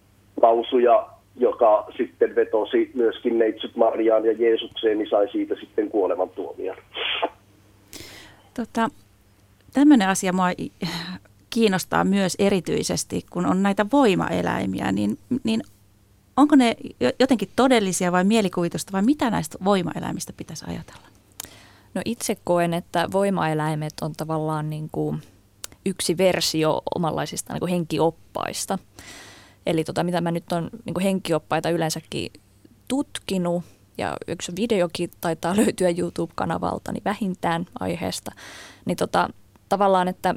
lausuja, 0.42 1.06
joka 1.36 1.86
sitten 1.96 2.34
vetosi 2.34 2.90
myöskin 2.94 3.38
neitsyt 3.38 3.76
Mariaan 3.76 4.24
ja 4.24 4.32
Jeesukseen, 4.32 4.98
niin 4.98 5.10
sai 5.10 5.28
siitä 5.32 5.54
sitten 5.54 5.88
kuolemantuomion. 5.88 6.76
Tota, 8.56 8.88
tämmöinen 9.72 10.08
asia 10.08 10.32
mua 10.32 10.46
kiinnostaa 11.50 12.04
myös 12.04 12.36
erityisesti, 12.38 13.26
kun 13.30 13.46
on 13.46 13.62
näitä 13.62 13.86
voimaeläimiä, 13.92 14.92
niin, 14.92 15.18
niin 15.44 15.62
onko 16.36 16.56
ne 16.56 16.76
jotenkin 17.20 17.50
todellisia 17.56 18.12
vai 18.12 18.24
mielikuvitusta 18.24 18.92
vai 18.92 19.02
mitä 19.02 19.30
näistä 19.30 19.58
voimaeläimistä 19.64 20.32
pitäisi 20.32 20.64
ajatella? 20.68 21.08
No 21.94 22.02
itse 22.04 22.36
koen, 22.44 22.74
että 22.74 23.08
voimaeläimet 23.12 23.94
on 24.02 24.12
tavallaan 24.12 24.70
niin 24.70 24.88
kuin 24.92 25.22
yksi 25.86 26.18
versio 26.18 26.82
omanlaisista 26.94 27.52
niin 27.52 27.60
kuin 27.60 27.70
henkioppaista. 27.70 28.78
Eli 29.66 29.84
tota, 29.84 30.04
mitä 30.04 30.20
mä 30.20 30.30
nyt 30.30 30.52
on 30.52 30.70
niin 30.84 30.94
kuin 30.94 31.04
henkioppaita 31.04 31.70
yleensäkin 31.70 32.32
tutkinut, 32.88 33.64
ja 33.98 34.16
yksi 34.28 34.52
videokin 34.56 35.10
taitaa 35.20 35.56
löytyä 35.64 35.88
YouTube-kanavalta, 35.98 36.92
niin 36.92 37.04
vähintään 37.04 37.66
aiheesta, 37.80 38.32
niin 38.84 38.96
tota, 38.96 39.30
tavallaan, 39.70 40.08
että 40.08 40.34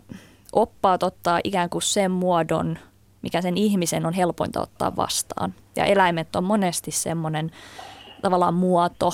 oppaat 0.54 1.04
ottaa 1.04 1.40
ikään 1.44 1.70
kuin 1.70 1.82
sen 1.82 2.12
muodon, 2.12 2.78
mikä 3.22 3.42
sen 3.42 3.58
ihmisen 3.58 4.06
on 4.06 4.14
helpointa 4.14 4.62
ottaa 4.62 4.96
vastaan. 4.96 5.54
Ja 5.76 5.86
eläimet 5.86 6.36
on 6.36 6.44
monesti 6.44 6.92
semmoinen 6.92 7.52
tavallaan 8.22 8.54
muoto, 8.54 9.14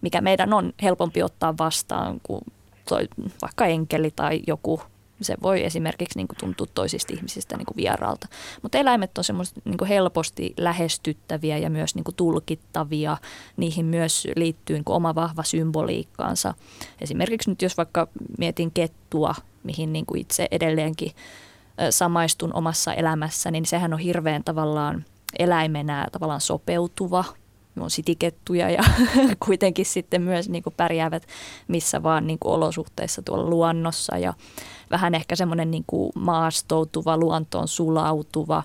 mikä 0.00 0.20
meidän 0.20 0.52
on 0.52 0.72
helpompi 0.82 1.22
ottaa 1.22 1.54
vastaan 1.58 2.20
kuin 2.22 2.40
toi, 2.88 3.08
vaikka 3.42 3.66
enkeli 3.66 4.10
tai 4.16 4.42
joku. 4.46 4.80
Se 5.20 5.36
voi 5.42 5.64
esimerkiksi 5.64 6.18
niin 6.18 6.28
kuin 6.28 6.38
tuntua 6.38 6.66
toisista 6.74 7.12
ihmisistä 7.12 7.56
niin 7.56 7.66
kuin 7.66 7.76
vieraalta. 7.76 8.28
Mutta 8.62 8.78
eläimet 8.78 9.18
on 9.18 9.24
semmoista 9.24 9.60
niin 9.64 9.78
kuin 9.78 9.88
helposti 9.88 10.54
lähestyttäviä 10.56 11.58
ja 11.58 11.70
myös 11.70 11.94
niin 11.94 12.04
kuin 12.04 12.14
tulkittavia. 12.14 13.16
Niihin 13.56 13.86
myös 13.86 14.28
liittyy 14.36 14.76
niin 14.76 14.84
kuin 14.84 14.96
oma 14.96 15.14
vahva 15.14 15.42
symboliikkaansa. 15.42 16.54
Esimerkiksi 17.00 17.50
nyt 17.50 17.62
jos 17.62 17.76
vaikka 17.76 18.08
mietin 18.38 18.70
kettua, 18.70 19.34
mihin 19.64 19.92
niin 19.92 20.06
kuin 20.06 20.20
itse 20.20 20.48
edelleenkin 20.50 21.12
samaistun 21.90 22.54
omassa 22.54 22.94
elämässä, 22.94 23.50
niin 23.50 23.66
sehän 23.66 23.92
on 23.92 23.98
hirveän 23.98 24.44
tavallaan 24.44 25.04
eläimenä 25.38 26.06
tavallaan 26.12 26.40
sopeutuva– 26.40 27.24
on 27.80 27.90
sitikettuja 27.90 28.70
ja 28.70 28.82
kuitenkin 29.46 29.86
sitten 29.86 30.22
myös 30.22 30.48
niin 30.48 30.62
kuin 30.62 30.74
pärjäävät 30.76 31.26
missä 31.68 32.02
vaan 32.02 32.26
niin 32.26 32.38
kuin 32.38 32.52
olosuhteissa 32.52 33.22
tuolla 33.22 33.50
luonnossa 33.50 34.18
ja 34.18 34.34
vähän 34.90 35.14
ehkä 35.14 35.36
semmoinen 35.36 35.70
niin 35.70 35.84
maastoutuva, 36.14 37.16
luontoon 37.16 37.68
sulautuva. 37.68 38.62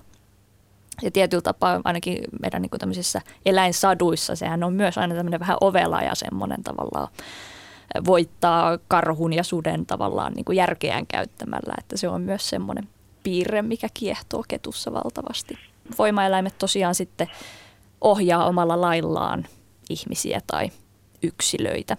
Ja 1.02 1.10
tietyllä 1.10 1.42
tapaa 1.42 1.80
ainakin 1.84 2.18
meidän 2.42 2.62
niin 2.62 2.70
tämmöisissä 2.78 3.20
eläinsaduissa 3.46 4.36
sehän 4.36 4.64
on 4.64 4.72
myös 4.72 4.98
aina 4.98 5.14
tämmöinen 5.14 5.40
vähän 5.40 5.56
ovela 5.60 6.02
ja 6.02 6.14
semmoinen 6.14 6.62
tavallaan 6.62 7.08
voittaa 8.06 8.78
karhun 8.88 9.32
ja 9.32 9.44
suden 9.44 9.86
tavallaan 9.86 10.32
niin 10.32 10.44
kuin 10.44 10.56
järkeään 10.56 11.06
käyttämällä, 11.06 11.74
että 11.78 11.96
se 11.96 12.08
on 12.08 12.22
myös 12.22 12.48
semmoinen 12.48 12.88
piirre, 13.22 13.62
mikä 13.62 13.88
kiehtoo 13.94 14.44
ketussa 14.48 14.92
valtavasti. 14.92 15.58
Voimaeläimet 15.98 16.58
tosiaan 16.58 16.94
sitten 16.94 17.30
ohjaa 18.00 18.44
omalla 18.44 18.80
laillaan 18.80 19.46
ihmisiä 19.90 20.40
tai 20.46 20.70
yksilöitä. 21.22 21.96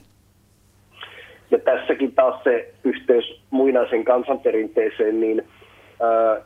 Ja 1.55 1.59
tässäkin 1.59 2.11
taas 2.11 2.43
se 2.43 2.73
yhteys 2.83 3.41
muinaisen 3.49 4.05
kansanperinteeseen, 4.05 5.19
niin 5.19 5.47
ää, 6.01 6.41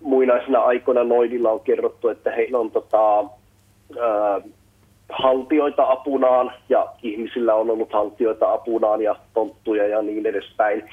muinaisina 0.00 0.60
aikoina 0.60 1.04
noidilla 1.04 1.50
on 1.50 1.60
kerrottu, 1.60 2.08
että 2.08 2.30
heillä 2.30 2.58
on 2.58 2.70
tota, 2.70 3.18
ää, 4.00 4.40
haltioita 5.08 5.90
apunaan 5.90 6.52
ja 6.68 6.86
ihmisillä 7.02 7.54
on 7.54 7.70
ollut 7.70 7.92
haltioita 7.92 8.52
apunaan 8.52 9.02
ja 9.02 9.16
tonttuja 9.34 9.86
ja 9.86 10.02
niin 10.02 10.26
edespäin. 10.26 10.90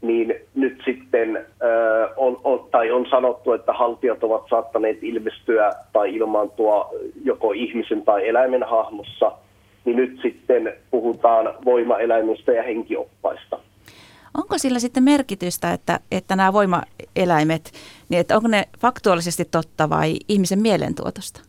Niin 0.00 0.34
nyt 0.54 0.82
sitten 0.84 1.36
äh, 1.36 2.10
on, 2.16 2.40
on, 2.44 2.68
tai 2.70 2.90
on 2.90 3.06
sanottu, 3.10 3.52
että 3.52 3.72
haltijat 3.72 4.24
ovat 4.24 4.42
saattaneet 4.50 4.98
ilmestyä 5.02 5.70
tai 5.92 6.14
ilmaantua 6.14 6.90
joko 7.24 7.52
ihmisen 7.52 8.02
tai 8.02 8.28
eläimen 8.28 8.62
hahmossa, 8.62 9.32
niin 9.84 9.96
nyt 9.96 10.18
sitten 10.22 10.72
puhutaan 10.90 11.54
voimaeläimistä 11.64 12.52
ja 12.52 12.62
henkioppaista. 12.62 13.58
Onko 14.34 14.58
sillä 14.58 14.78
sitten 14.78 15.02
merkitystä, 15.02 15.72
että, 15.72 16.00
että 16.10 16.36
nämä 16.36 16.52
voimaeläimet, 16.52 17.72
niin 18.08 18.20
että 18.20 18.36
onko 18.36 18.48
ne 18.48 18.64
faktuaalisesti 18.78 19.44
totta 19.44 19.90
vai 19.90 20.16
ihmisen 20.28 20.62
mielentuotosta? 20.62 21.40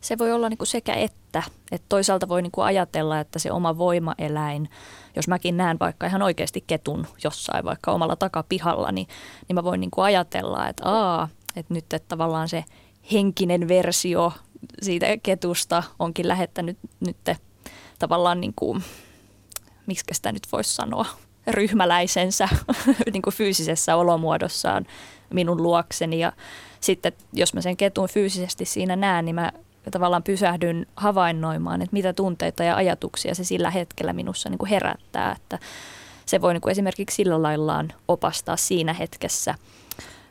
Se 0.00 0.18
voi 0.18 0.32
olla 0.32 0.48
niin 0.48 0.58
kuin 0.58 0.68
sekä 0.68 0.94
että. 0.94 1.42
että 1.72 1.86
toisaalta 1.88 2.28
voi 2.28 2.42
niin 2.42 2.52
kuin 2.52 2.64
ajatella, 2.64 3.20
että 3.20 3.38
se 3.38 3.52
oma 3.52 3.78
voimaeläin– 3.78 4.68
jos 5.16 5.28
mäkin 5.28 5.56
näen 5.56 5.76
vaikka 5.80 6.06
ihan 6.06 6.22
oikeasti 6.22 6.64
ketun 6.66 7.06
jossain 7.24 7.64
vaikka 7.64 7.92
omalla 7.92 8.16
takapihalla, 8.16 8.92
niin, 8.92 9.06
niin 9.48 9.54
mä 9.54 9.64
voin 9.64 9.80
niin 9.80 9.90
kuin 9.90 10.04
ajatella, 10.04 10.68
että 10.68 10.82
aa, 10.88 11.28
että 11.56 11.74
nyt 11.74 11.92
että 11.92 12.08
tavallaan 12.08 12.48
se 12.48 12.64
henkinen 13.12 13.68
versio 13.68 14.32
siitä 14.82 15.06
ketusta 15.22 15.82
onkin 15.98 16.28
lähettänyt 16.28 16.78
nyt 17.00 17.16
tavallaan 17.98 18.40
niin 18.40 18.52
kuin, 18.56 18.84
miksi 19.86 20.04
sitä 20.12 20.32
nyt 20.32 20.46
voisi 20.52 20.74
sanoa, 20.74 21.06
ryhmäläisensä 21.46 22.48
niin 23.12 23.22
kuin 23.22 23.34
fyysisessä 23.34 23.96
olomuodossaan 23.96 24.86
minun 25.30 25.62
luokseni 25.62 26.18
ja 26.18 26.32
sitten 26.80 27.12
jos 27.32 27.54
mä 27.54 27.60
sen 27.60 27.76
ketun 27.76 28.08
fyysisesti 28.08 28.64
siinä 28.64 28.96
näen, 28.96 29.24
niin 29.24 29.34
mä 29.34 29.52
tavallaan 29.90 30.22
pysähdyn 30.22 30.86
havainnoimaan, 30.96 31.82
että 31.82 31.94
mitä 31.94 32.12
tunteita 32.12 32.64
ja 32.64 32.76
ajatuksia 32.76 33.34
se 33.34 33.44
sillä 33.44 33.70
hetkellä 33.70 34.12
minussa 34.12 34.50
niin 34.50 34.58
kuin 34.58 34.70
herättää. 34.70 35.32
Että 35.32 35.58
se 36.26 36.40
voi 36.40 36.52
niin 36.52 36.60
kuin 36.60 36.70
esimerkiksi 36.70 37.14
sillä 37.14 37.42
laillaan 37.42 37.92
opastaa 38.08 38.56
siinä 38.56 38.92
hetkessä. 38.92 39.54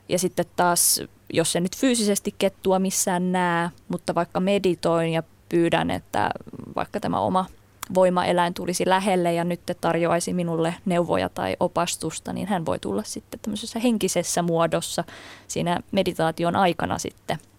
Ja 0.09 0.19
sitten 0.19 0.45
taas, 0.55 1.01
jos 1.33 1.51
se 1.51 1.59
nyt 1.59 1.77
fyysisesti 1.77 2.35
kettua 2.37 2.79
missään 2.79 3.31
näe, 3.31 3.69
mutta 3.87 4.15
vaikka 4.15 4.39
meditoin 4.39 5.13
ja 5.13 5.23
pyydän, 5.49 5.91
että 5.91 6.29
vaikka 6.75 6.99
tämä 6.99 7.19
oma 7.19 7.45
voimaeläin 7.93 8.53
tulisi 8.53 8.89
lähelle 8.89 9.33
ja 9.33 9.43
nyt 9.43 9.61
tarjoaisi 9.81 10.33
minulle 10.33 10.75
neuvoja 10.85 11.29
tai 11.29 11.55
opastusta, 11.59 12.33
niin 12.33 12.47
hän 12.47 12.65
voi 12.65 12.79
tulla 12.79 13.03
sitten 13.03 13.39
tämmöisessä 13.39 13.79
henkisessä 13.79 14.41
muodossa 14.41 15.03
siinä 15.47 15.79
meditaation 15.91 16.55
aikana 16.55 16.97
sitten– 16.97 17.37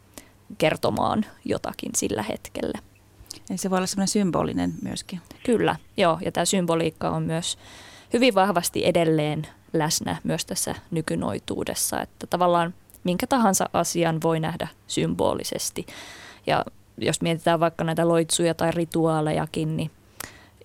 kertomaan 0.58 1.26
jotakin 1.44 1.90
sillä 1.96 2.22
hetkellä. 2.22 2.78
Eli 3.50 3.58
se 3.58 3.70
voi 3.70 3.76
olla 3.76 3.86
semmoinen 3.86 4.08
symbolinen 4.08 4.74
myöskin. 4.82 5.20
Kyllä, 5.46 5.76
joo. 5.96 6.18
Ja 6.24 6.32
tämä 6.32 6.44
symboliikka 6.44 7.10
on 7.10 7.22
myös 7.22 7.58
hyvin 8.12 8.34
vahvasti 8.34 8.86
edelleen 8.86 9.46
läsnä 9.72 10.16
myös 10.24 10.46
tässä 10.46 10.74
nykynoituudessa, 10.90 12.00
että 12.00 12.26
tavallaan 12.26 12.74
minkä 13.04 13.26
tahansa 13.26 13.68
asian 13.72 14.22
voi 14.22 14.40
nähdä 14.40 14.68
symbolisesti. 14.86 15.86
Ja 16.46 16.64
jos 16.98 17.20
mietitään 17.20 17.60
vaikka 17.60 17.84
näitä 17.84 18.08
loitsuja 18.08 18.54
tai 18.54 18.70
rituaalejakin, 18.70 19.76
niin 19.76 19.90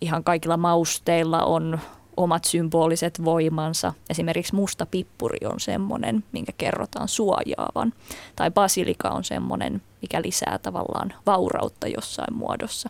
ihan 0.01 0.23
kaikilla 0.23 0.57
mausteilla 0.57 1.43
on 1.43 1.79
omat 2.17 2.45
symboliset 2.45 3.23
voimansa. 3.25 3.93
Esimerkiksi 4.09 4.55
musta 4.55 4.85
pippuri 4.85 5.47
on 5.47 5.59
semmoinen, 5.59 6.23
minkä 6.31 6.51
kerrotaan 6.57 7.07
suojaavan. 7.07 7.93
Tai 8.35 8.51
basilika 8.51 9.09
on 9.09 9.23
semmoinen, 9.23 9.81
mikä 10.01 10.21
lisää 10.21 10.59
tavallaan 10.61 11.13
vaurautta 11.25 11.87
jossain 11.87 12.35
muodossa. 12.35 12.89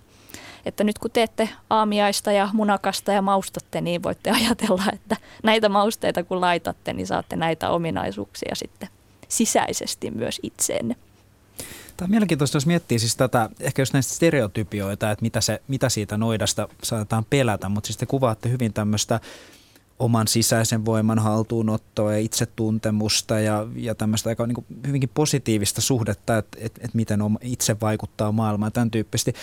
Että 0.65 0.83
nyt 0.83 0.99
kun 0.99 1.11
teette 1.11 1.49
aamiaista 1.69 2.31
ja 2.31 2.49
munakasta 2.53 3.11
ja 3.11 3.21
maustatte, 3.21 3.81
niin 3.81 4.03
voitte 4.03 4.31
ajatella, 4.41 4.83
että 4.93 5.17
näitä 5.43 5.69
mausteita 5.69 6.23
kun 6.23 6.41
laitatte, 6.41 6.93
niin 6.93 7.07
saatte 7.07 7.35
näitä 7.35 7.69
ominaisuuksia 7.69 8.55
sitten 8.55 8.89
sisäisesti 9.27 10.11
myös 10.11 10.39
itseenne. 10.43 10.95
Tämä 11.97 12.05
on 12.05 12.11
mielenkiintoista, 12.11 12.55
jos 12.55 12.65
miettii 12.65 12.99
siis 12.99 13.15
tätä, 13.15 13.49
ehkä 13.59 13.81
jos 13.81 13.93
näistä 13.93 14.13
stereotypioita, 14.13 15.11
että 15.11 15.23
mitä, 15.23 15.41
se, 15.41 15.61
mitä 15.67 15.89
siitä 15.89 16.17
noidasta 16.17 16.69
saatetaan 16.83 17.25
pelätä, 17.29 17.69
mutta 17.69 17.87
siis 17.87 17.97
te 17.97 18.05
kuvaatte 18.05 18.49
hyvin 18.49 18.73
tämmöistä 18.73 19.19
oman 19.99 20.27
sisäisen 20.27 20.85
voiman 20.85 21.19
haltuunottoa 21.19 22.11
ja 22.11 22.19
itsetuntemusta 22.19 23.39
ja, 23.39 23.67
ja 23.75 23.95
tämmöistä 23.95 24.29
aika 24.29 24.47
niin 24.47 24.65
hyvinkin 24.87 25.09
positiivista 25.13 25.81
suhdetta, 25.81 26.37
että, 26.37 26.57
että, 26.61 26.81
että 26.83 26.97
miten 26.97 27.19
itse 27.41 27.75
vaikuttaa 27.81 28.31
maailmaan 28.31 28.71
tämän 28.71 28.91
tyyppisesti. 28.91 29.33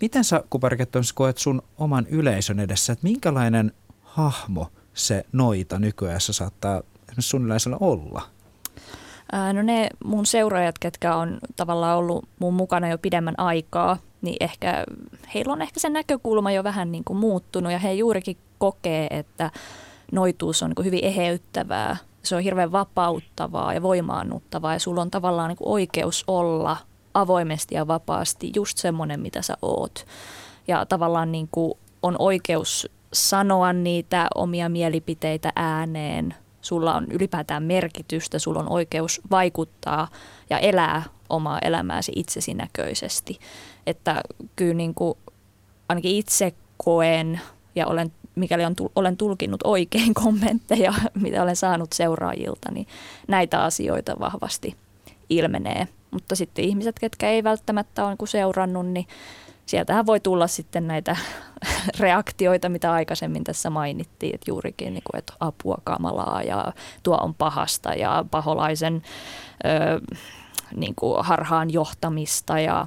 Miten 0.00 0.24
sä 0.24 0.44
Kuperkettonis 0.50 1.12
koet 1.12 1.38
sun 1.38 1.62
oman 1.78 2.06
yleisön 2.06 2.60
edessä, 2.60 2.92
että 2.92 3.02
minkälainen 3.02 3.72
hahmo 4.02 4.70
se 4.94 5.24
noita 5.32 5.78
nykyajassa 5.78 6.32
saattaa 6.32 6.82
sun 7.18 7.44
yleisöllä 7.44 7.76
olla? 7.80 8.22
No 9.52 9.62
ne 9.62 9.88
mun 10.04 10.26
seuraajat, 10.26 10.78
ketkä 10.78 11.16
on 11.16 11.38
tavallaan 11.56 11.98
ollut 11.98 12.28
mun 12.38 12.54
mukana 12.54 12.88
jo 12.88 12.98
pidemmän 12.98 13.34
aikaa, 13.38 13.96
niin 14.22 14.36
ehkä 14.40 14.84
heillä 15.34 15.52
on 15.52 15.62
ehkä 15.62 15.80
se 15.80 15.88
näkökulma 15.88 16.52
jo 16.52 16.64
vähän 16.64 16.92
niin 16.92 17.04
kuin 17.04 17.16
muuttunut 17.16 17.72
ja 17.72 17.78
he 17.78 17.92
juurikin 17.92 18.36
kokee, 18.58 19.06
että 19.10 19.50
noituus 20.12 20.62
on 20.62 20.72
niin 20.76 20.84
hyvin 20.84 21.04
eheyttävää. 21.04 21.96
Se 22.22 22.36
on 22.36 22.42
hirveän 22.42 22.72
vapauttavaa 22.72 23.74
ja 23.74 23.82
voimaannuttavaa 23.82 24.72
ja 24.72 24.78
sulla 24.78 25.02
on 25.02 25.10
tavallaan 25.10 25.48
niin 25.48 25.58
oikeus 25.60 26.24
olla 26.26 26.76
avoimesti 27.14 27.74
ja 27.74 27.86
vapaasti 27.86 28.52
just 28.56 28.78
semmoinen, 28.78 29.20
mitä 29.20 29.42
sä 29.42 29.54
oot. 29.62 30.06
Ja 30.68 30.86
tavallaan 30.86 31.32
niin 31.32 31.48
kuin 31.52 31.72
on 32.02 32.16
oikeus 32.18 32.88
sanoa 33.12 33.72
niitä 33.72 34.28
omia 34.34 34.68
mielipiteitä 34.68 35.52
ääneen. 35.56 36.34
Sulla 36.62 36.94
on 36.94 37.06
ylipäätään 37.12 37.62
merkitystä, 37.62 38.38
sulla 38.38 38.60
on 38.60 38.72
oikeus 38.72 39.20
vaikuttaa 39.30 40.08
ja 40.50 40.58
elää 40.58 41.02
omaa 41.28 41.58
elämääsi 41.58 42.12
itsesi 42.16 42.54
näköisesti. 42.54 43.38
Että 43.86 44.20
kyllä 44.56 44.74
niin 44.74 44.94
kuin 44.94 45.18
ainakin 45.88 46.16
itse 46.16 46.54
koen 46.76 47.40
ja 47.74 47.86
olen 47.86 48.12
mikäli 48.34 48.64
on, 48.64 48.74
olen 48.96 49.16
tulkinnut 49.16 49.60
oikein 49.64 50.14
kommentteja, 50.24 50.94
mitä 51.14 51.42
olen 51.42 51.56
saanut 51.56 51.92
seuraajilta, 51.92 52.70
niin 52.72 52.86
näitä 53.28 53.62
asioita 53.62 54.16
vahvasti 54.20 54.76
ilmenee. 55.30 55.88
Mutta 56.10 56.36
sitten 56.36 56.64
ihmiset, 56.64 56.98
ketkä 56.98 57.30
ei 57.30 57.44
välttämättä 57.44 58.04
ole 58.04 58.16
niin 58.20 58.28
seurannut, 58.28 58.86
niin 58.86 59.06
sieltähän 59.66 60.06
voi 60.06 60.20
tulla 60.20 60.46
sitten 60.46 60.86
näitä 60.86 61.16
reaktioita, 62.00 62.68
mitä 62.68 62.92
aikaisemmin 62.92 63.44
tässä 63.44 63.70
mainittiin, 63.70 64.34
että 64.34 64.50
juurikin 64.50 64.94
niin 64.94 65.02
kuin, 65.10 65.18
että 65.18 65.32
apua 65.40 65.78
kamalaa 65.84 66.42
ja 66.42 66.72
tuo 67.02 67.16
on 67.16 67.34
pahasta 67.34 67.94
ja 67.94 68.24
paholaisen 68.30 69.02
ö, 69.64 70.00
niin 70.76 70.94
kuin 70.94 71.24
harhaan 71.24 71.72
johtamista 71.72 72.58
ja 72.58 72.86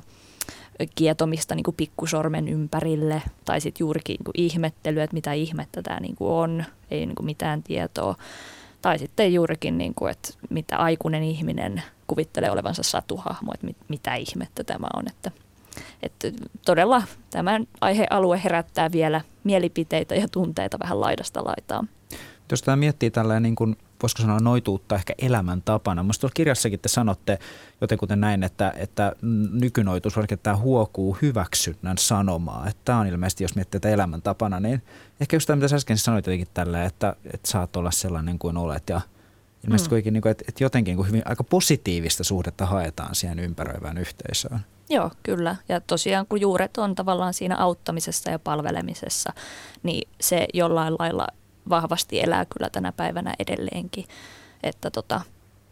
kietomista 0.95 1.55
niin 1.55 1.63
kuin 1.63 1.75
pikkusormen 1.75 2.47
ympärille 2.47 3.21
tai 3.45 3.61
sitten 3.61 3.83
juurikin 3.83 4.13
niin 4.13 4.23
kuin 4.25 4.41
ihmettelyä, 4.41 5.03
että 5.03 5.13
mitä 5.13 5.33
ihmettä 5.33 5.81
tämä 5.81 5.99
niin 5.99 6.15
kuin 6.15 6.31
on, 6.31 6.65
ei 6.91 7.05
niin 7.05 7.15
kuin 7.15 7.25
mitään 7.25 7.63
tietoa. 7.63 8.15
Tai 8.81 8.99
sitten 8.99 9.33
juurikin, 9.33 9.77
niin 9.77 9.93
kuin, 9.95 10.11
että 10.11 10.29
mitä 10.49 10.77
aikuinen 10.77 11.23
ihminen 11.23 11.83
kuvittelee 12.07 12.51
olevansa 12.51 12.83
satuhahmo, 12.83 13.51
että 13.53 13.65
mit, 13.65 13.77
mitä 13.87 14.15
ihmettä 14.15 14.63
tämä 14.63 14.87
on. 14.93 15.03
Että, 15.07 15.31
että 16.03 16.31
todella 16.65 17.03
tämä 17.29 17.59
aihealue 17.81 18.41
herättää 18.43 18.91
vielä 18.91 19.21
mielipiteitä 19.43 20.15
ja 20.15 20.27
tunteita 20.31 20.79
vähän 20.79 21.01
laidasta 21.01 21.45
laitaan. 21.45 21.89
Jos 22.51 22.61
tämä 22.61 22.75
miettii 22.75 23.11
tällä 23.11 23.39
niin 23.39 23.55
kuin 23.55 23.77
voisiko 24.01 24.21
sanoa 24.21 24.39
noituutta 24.39 24.95
ehkä 24.95 25.13
elämäntapana. 25.17 26.03
Minusta 26.03 26.21
tuolla 26.21 26.33
kirjassakin 26.33 26.79
te 26.79 26.89
sanotte 26.89 27.39
jotenkuten 27.81 28.21
näin, 28.21 28.43
että, 28.43 28.73
että 28.77 29.15
nykynoituus, 29.51 30.17
vaikka 30.17 30.37
tämä 30.37 30.55
huokuu 30.55 31.17
hyväksynnän 31.21 31.97
sanomaa. 31.97 32.67
Että 32.67 32.81
tämä 32.85 32.99
on 32.99 33.07
ilmeisesti, 33.07 33.43
jos 33.43 33.55
miettii 33.55 33.79
tätä 33.79 33.93
elämäntapana, 33.93 34.59
niin 34.59 34.81
ehkä 35.19 35.35
just 35.35 35.47
tämä, 35.47 35.55
mitä 35.55 35.67
sä 35.67 35.75
äsken 35.75 35.97
sanoit 35.97 36.25
jotenkin 36.25 36.47
tällä, 36.53 36.85
että, 36.85 37.15
että 37.33 37.51
saat 37.51 37.75
olla 37.75 37.91
sellainen 37.91 38.39
kuin 38.39 38.57
olet 38.57 38.89
ja 38.89 39.01
ilmeisesti 39.63 39.87
mm. 39.87 39.89
kuitenkin, 39.89 40.13
niin 40.13 40.21
kuin, 40.21 40.31
että, 40.31 40.45
että 40.47 40.63
jotenkin 40.63 40.95
kuin 40.95 41.07
hyvin 41.07 41.21
aika 41.25 41.43
positiivista 41.43 42.23
suhdetta 42.23 42.65
haetaan 42.65 43.15
siihen 43.15 43.39
ympäröivään 43.39 43.97
yhteisöön. 43.97 44.59
Joo, 44.89 45.11
kyllä. 45.23 45.55
Ja 45.69 45.81
tosiaan 45.81 46.25
kun 46.27 46.41
juuret 46.41 46.77
on 46.77 46.95
tavallaan 46.95 47.33
siinä 47.33 47.57
auttamisessa 47.57 48.31
ja 48.31 48.39
palvelemisessa, 48.39 49.33
niin 49.83 50.07
se 50.21 50.47
jollain 50.53 50.95
lailla 50.99 51.27
vahvasti 51.69 52.21
elää 52.21 52.45
kyllä 52.45 52.69
tänä 52.69 52.91
päivänä 52.91 53.33
edelleenkin. 53.39 54.05
Että 54.63 54.91
tota, 54.91 55.21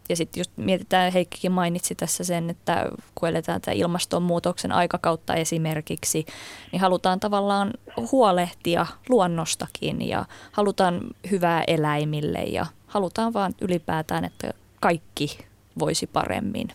ja 0.09 0.15
sitten 0.15 0.41
just 0.41 0.51
mietitään, 0.57 1.11
Heikkikin 1.11 1.51
mainitsi 1.51 1.95
tässä 1.95 2.23
sen, 2.23 2.49
että 2.49 2.85
kun 3.15 3.29
eletään 3.29 3.61
tätä 3.61 3.71
ilmastonmuutoksen 3.71 4.71
aikakautta 4.71 5.35
esimerkiksi, 5.35 6.25
niin 6.71 6.81
halutaan 6.81 7.19
tavallaan 7.19 7.73
huolehtia 8.11 8.85
luonnostakin 9.09 10.07
ja 10.07 10.25
halutaan 10.51 11.01
hyvää 11.31 11.63
eläimille 11.67 12.39
ja 12.39 12.65
halutaan 12.87 13.33
vaan 13.33 13.53
ylipäätään, 13.61 14.25
että 14.25 14.53
kaikki 14.79 15.37
voisi 15.79 16.07
paremmin. 16.13 16.67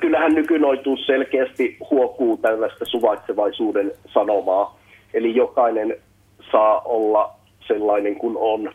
Kyllähän 0.00 0.34
nykynoituus 0.34 1.06
selkeästi 1.06 1.76
huokuu 1.90 2.36
tällaista 2.36 2.84
suvaitsevaisuuden 2.84 3.92
sanomaa. 4.14 4.78
Eli 5.14 5.36
jokainen 5.36 5.96
saa 6.52 6.80
olla 6.80 7.34
sellainen 7.68 8.16
kuin 8.16 8.36
on. 8.36 8.72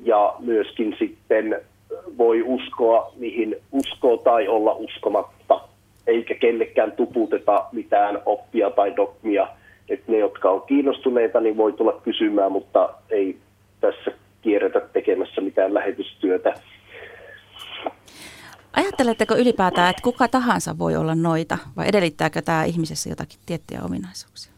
Ja 0.00 0.34
myöskin 0.38 0.96
sitten 0.98 1.60
voi 2.18 2.42
uskoa, 2.46 3.12
mihin 3.16 3.56
uskoo 3.72 4.16
tai 4.16 4.48
olla 4.48 4.72
uskomatta, 4.72 5.60
eikä 6.06 6.34
kellekään 6.34 6.92
tuputeta 6.92 7.64
mitään 7.72 8.22
oppia 8.26 8.70
tai 8.70 8.96
dogmia. 8.96 9.48
Että 9.88 10.12
ne, 10.12 10.18
jotka 10.18 10.50
on 10.50 10.62
kiinnostuneita, 10.62 11.40
niin 11.40 11.56
voi 11.56 11.72
tulla 11.72 12.00
kysymään, 12.02 12.52
mutta 12.52 12.94
ei 13.10 13.36
tässä 13.80 14.10
kierretä 14.42 14.80
tekemässä 14.92 15.40
mitään 15.40 15.74
lähetystyötä. 15.74 16.54
Ajatteletteko 18.74 19.36
ylipäätään, 19.36 19.90
että 19.90 20.02
kuka 20.02 20.28
tahansa 20.28 20.78
voi 20.78 20.96
olla 20.96 21.14
noita 21.14 21.58
vai 21.76 21.88
edellyttääkö 21.88 22.42
tämä 22.42 22.64
ihmisessä 22.64 23.10
jotakin 23.10 23.38
tiettyjä 23.46 23.82
ominaisuuksia? 23.82 24.52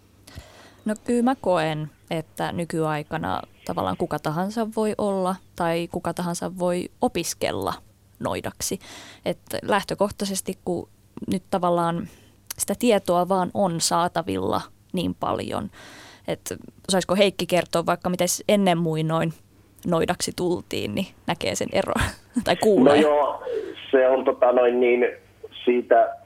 No 0.84 0.94
kyllä 1.04 1.22
mä 1.22 1.34
koen, 1.34 1.90
että 2.10 2.52
nykyaikana 2.52 3.42
tavallaan 3.64 3.96
kuka 3.96 4.18
tahansa 4.18 4.68
voi 4.76 4.94
olla 4.98 5.36
tai 5.56 5.88
kuka 5.92 6.14
tahansa 6.14 6.58
voi 6.58 6.88
opiskella 7.00 7.74
noidaksi. 8.18 8.78
Että 9.24 9.58
lähtökohtaisesti, 9.62 10.58
kun 10.64 10.88
nyt 11.30 11.42
tavallaan 11.50 12.08
sitä 12.58 12.74
tietoa 12.78 13.28
vaan 13.28 13.50
on 13.54 13.80
saatavilla 13.80 14.60
niin 14.92 15.14
paljon, 15.14 15.70
että 16.28 16.56
osaisiko 16.88 17.14
Heikki 17.14 17.46
kertoa 17.46 17.86
vaikka 17.86 18.10
miten 18.10 18.28
ennen 18.48 18.78
muinoin 18.78 19.34
noidaksi 19.86 20.32
tultiin, 20.36 20.94
niin 20.94 21.06
näkee 21.26 21.54
sen 21.54 21.68
eron 21.72 22.02
tai 22.44 22.56
kuulee. 22.56 22.94
No 22.94 23.00
joo, 23.02 23.42
se 23.97 24.09
on 24.09 24.24
tota 24.24 24.53
noin 24.53 24.80
niin 24.80 25.09
siitä 25.64 26.16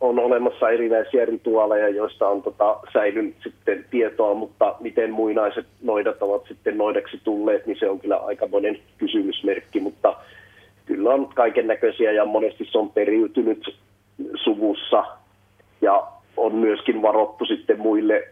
on 0.00 0.18
olemassa 0.18 0.70
erinäisiä 0.70 1.24
rituaaleja, 1.24 1.88
joista 1.88 2.28
on 2.28 2.42
tota, 2.42 2.80
säilynyt 2.92 3.34
sitten 3.42 3.84
tietoa, 3.90 4.34
mutta 4.34 4.76
miten 4.80 5.12
muinaiset 5.12 5.66
noidat 5.82 6.22
ovat 6.22 6.42
sitten 6.48 6.78
noidaksi 6.78 7.20
tulleet, 7.24 7.66
niin 7.66 7.76
se 7.80 7.90
on 7.90 8.00
kyllä 8.00 8.16
aikamoinen 8.16 8.78
kysymysmerkki, 8.98 9.80
mutta 9.80 10.16
kyllä 10.86 11.10
on 11.10 11.28
kaiken 11.34 11.66
näköisiä 11.66 12.12
ja 12.12 12.24
monesti 12.24 12.68
se 12.70 12.78
on 12.78 12.90
periytynyt 12.90 13.76
suvussa 14.44 15.04
ja 15.80 16.06
on 16.36 16.54
myöskin 16.54 17.02
varottu 17.02 17.44
sitten 17.44 17.80
muille 17.80 18.28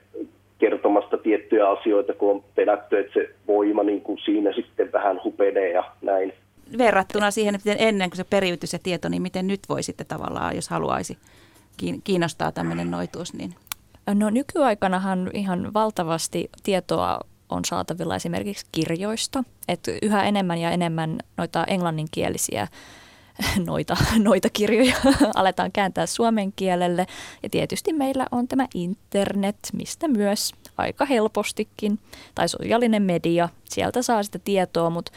kertomasta 0.59 1.19
tiettyjä 1.19 1.69
asioita, 1.69 2.13
kun 2.13 2.31
on 2.31 2.43
pelätty, 2.55 2.99
että 2.99 3.13
se 3.15 3.31
voima 3.47 3.83
niin 3.83 4.01
kuin 4.01 4.19
siinä 4.25 4.53
sitten 4.53 4.93
vähän 4.93 5.21
hupenee 5.25 5.71
ja 5.71 5.85
näin. 6.03 6.33
Verrattuna 6.79 7.31
siihen, 7.31 7.55
että 7.55 7.71
miten 7.71 7.89
ennen 7.89 8.11
kuin 8.11 8.17
se 8.17 8.25
periytyi 8.25 8.67
se 8.67 8.79
tieto, 8.79 9.09
niin 9.09 9.23
miten 9.23 9.47
nyt 9.47 9.61
voi 9.69 9.83
sitten 9.83 10.07
tavallaan, 10.07 10.57
jos 10.57 10.69
haluaisi 10.69 11.19
kiinnostaa 12.05 12.53
tämmöinen 12.53 12.91
noituus? 12.91 13.35
Niin? 13.35 13.55
No 14.15 14.31
nykyaikanahan 14.31 15.31
ihan 15.35 15.75
valtavasti 15.75 16.51
tietoa 16.63 17.21
on 17.49 17.65
saatavilla 17.65 18.17
esimerkiksi 18.17 18.67
kirjoista, 18.73 19.45
että 19.69 19.91
yhä 20.03 20.25
enemmän 20.25 20.59
ja 20.59 20.71
enemmän 20.71 21.19
noita 21.37 21.65
englanninkielisiä 21.65 22.69
noita, 23.67 23.97
noita 24.19 24.49
kirjoja 24.53 24.95
aletaan 25.35 25.73
kääntää 25.73 26.07
suomen 26.07 26.53
kielelle. 26.53 27.07
Ja 27.43 27.51
tietysti 27.51 27.93
meillä 27.93 28.27
on 28.31 28.49
tämä 28.49 28.67
internet, 28.75 29.57
mistä 29.73 30.09
myös 30.09 30.53
aika 30.77 31.05
helpostikin, 31.05 31.99
tai 32.35 32.49
sosiaalinen 32.49 33.03
media, 33.03 33.49
sieltä 33.65 34.03
saa 34.03 34.23
sitä 34.23 34.39
tietoa, 34.39 34.91
mutta 34.91 35.13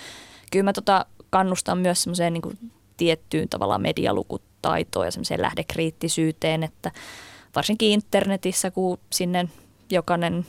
kyllä 0.51 0.63
mä 0.63 0.73
tota 0.73 1.05
kannustan 1.33 1.77
myös 1.77 2.03
semmoiseen 2.03 2.33
niin 2.33 2.71
tiettyyn 2.97 3.49
tavallaan 3.49 3.81
medialukut 3.81 4.41
taitoa 4.61 5.05
ja 5.05 5.11
semmoiseen 5.11 5.41
lähdekriittisyyteen, 5.41 6.63
että 6.63 6.91
varsinkin 7.55 7.91
internetissä, 7.91 8.71
kun 8.71 8.97
sinne 9.09 9.45
jokainen 9.91 10.45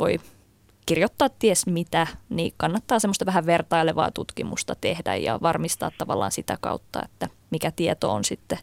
voi 0.00 0.20
kirjoittaa 0.86 1.28
ties 1.38 1.66
mitä, 1.66 2.06
niin 2.28 2.52
kannattaa 2.56 2.98
semmoista 2.98 3.26
vähän 3.26 3.46
vertailevaa 3.46 4.10
tutkimusta 4.10 4.74
tehdä 4.80 5.16
ja 5.16 5.38
varmistaa 5.42 5.90
tavallaan 5.98 6.32
sitä 6.32 6.58
kautta, 6.60 7.00
että 7.04 7.28
mikä 7.50 7.70
tieto 7.76 8.12
on 8.12 8.24
sitten 8.24 8.58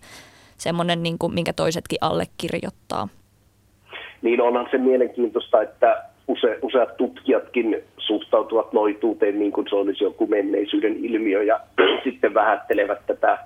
semmoinen, 0.57 1.03
niin 1.03 1.17
kuin, 1.19 1.33
minkä 1.33 1.53
toisetkin 1.53 1.97
allekirjoittaa. 2.01 3.07
Niin 4.21 4.41
onhan 4.41 4.67
se 4.71 4.77
mielenkiintoista, 4.77 5.61
että 5.61 6.08
use, 6.29 6.59
useat 6.61 6.97
tutkijatkin 6.97 7.83
suhtautuvat 7.97 8.73
noituuteen 8.73 9.39
niin 9.39 9.51
kuin 9.51 9.67
se 9.69 9.75
olisi 9.75 10.03
joku 10.03 10.27
menneisyyden 10.27 11.05
ilmiö 11.05 11.43
ja 11.43 11.59
sitten 12.03 12.33
vähättelevät 12.33 12.99
tätä 13.07 13.37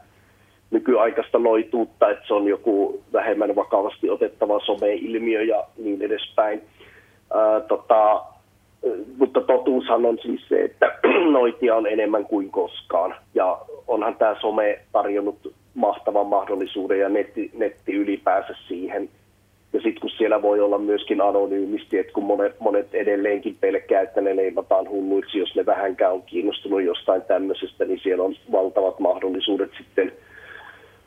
nykyaikaista 0.72 1.40
noituutta, 1.40 2.10
että 2.10 2.28
se 2.28 2.34
on 2.34 2.48
joku 2.48 3.04
vähemmän 3.14 3.56
vakavasti 3.56 4.10
otettava 4.10 4.60
some-ilmiö 4.60 5.42
ja 5.42 5.64
niin 5.78 6.02
edespäin. 6.02 6.62
Ää, 7.34 7.60
tota, 7.60 8.24
mutta 9.18 9.42
totuushan 9.42 10.06
on 10.06 10.18
siis 10.22 10.42
se, 10.50 10.64
että 10.64 11.00
noitia 11.40 11.76
on 11.76 11.88
enemmän 11.88 12.26
kuin 12.26 12.52
koskaan. 12.52 13.16
Ja 13.36 13.58
onhan 13.88 14.16
tämä 14.16 14.36
some 14.42 14.80
tarjonnut 14.92 15.54
mahtavan 15.74 16.28
mahdollisuuden 16.28 17.00
ja 17.00 17.10
netti, 17.10 17.52
netti 17.54 17.94
ylipäänsä 17.94 18.54
siihen. 18.68 19.10
Ja 19.74 19.82
sitten 19.82 20.02
kun 20.02 20.10
siellä 20.10 20.42
voi 20.42 20.60
olla 20.60 20.78
myöskin 20.78 21.22
anonyymisti, 21.22 21.98
että 21.98 22.14
kun 22.14 22.24
monet, 22.24 22.60
monet 22.60 22.96
edelleenkin 22.96 23.58
pelkää, 23.60 24.02
että 24.02 24.22
ne 24.22 24.36
leimataan 24.36 24.90
hulluiksi, 24.90 25.40
jos 25.40 25.56
ne 25.56 25.66
vähänkään 25.66 26.14
on 26.14 26.24
kiinnostunut 26.24 26.84
jostain 26.84 27.22
tämmöisestä, 27.22 27.86
niin 27.86 28.00
siellä 28.04 28.24
on 28.24 28.36
valtavat 28.52 29.00
mahdollisuudet 29.00 29.72
sitten 29.78 30.12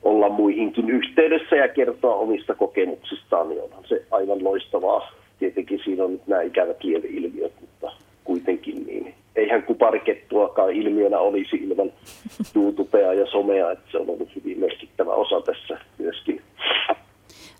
olla 0.02 0.28
muihinkin 0.28 0.90
yhteydessä 0.90 1.56
ja 1.56 1.68
kertoa 1.68 2.14
omista 2.14 2.54
kokemuksistaan, 2.54 3.48
niin 3.48 3.62
onhan 3.62 3.84
se 3.88 4.02
aivan 4.10 4.44
loistavaa 4.44 5.12
tietenkin 5.38 5.80
siinä 5.84 6.04
on 6.04 6.20
nämä 6.26 6.42
ikävät 6.42 6.84
lieveilmiöt, 6.84 7.52
mutta 7.60 7.92
kuitenkin 8.24 8.86
niin. 8.86 9.14
Eihän 9.36 9.62
kuparikettuakaan 9.62 10.72
ilmiönä 10.72 11.18
olisi 11.18 11.56
ilman 11.56 11.92
YouTubea 12.56 13.12
ja 13.12 13.26
somea, 13.26 13.72
että 13.72 13.90
se 13.90 13.98
on 13.98 14.10
ollut 14.10 14.34
hyvin 14.36 14.60
merkittävä 14.60 15.12
osa 15.12 15.40
tässä 15.40 15.78
myöskin. 15.98 16.40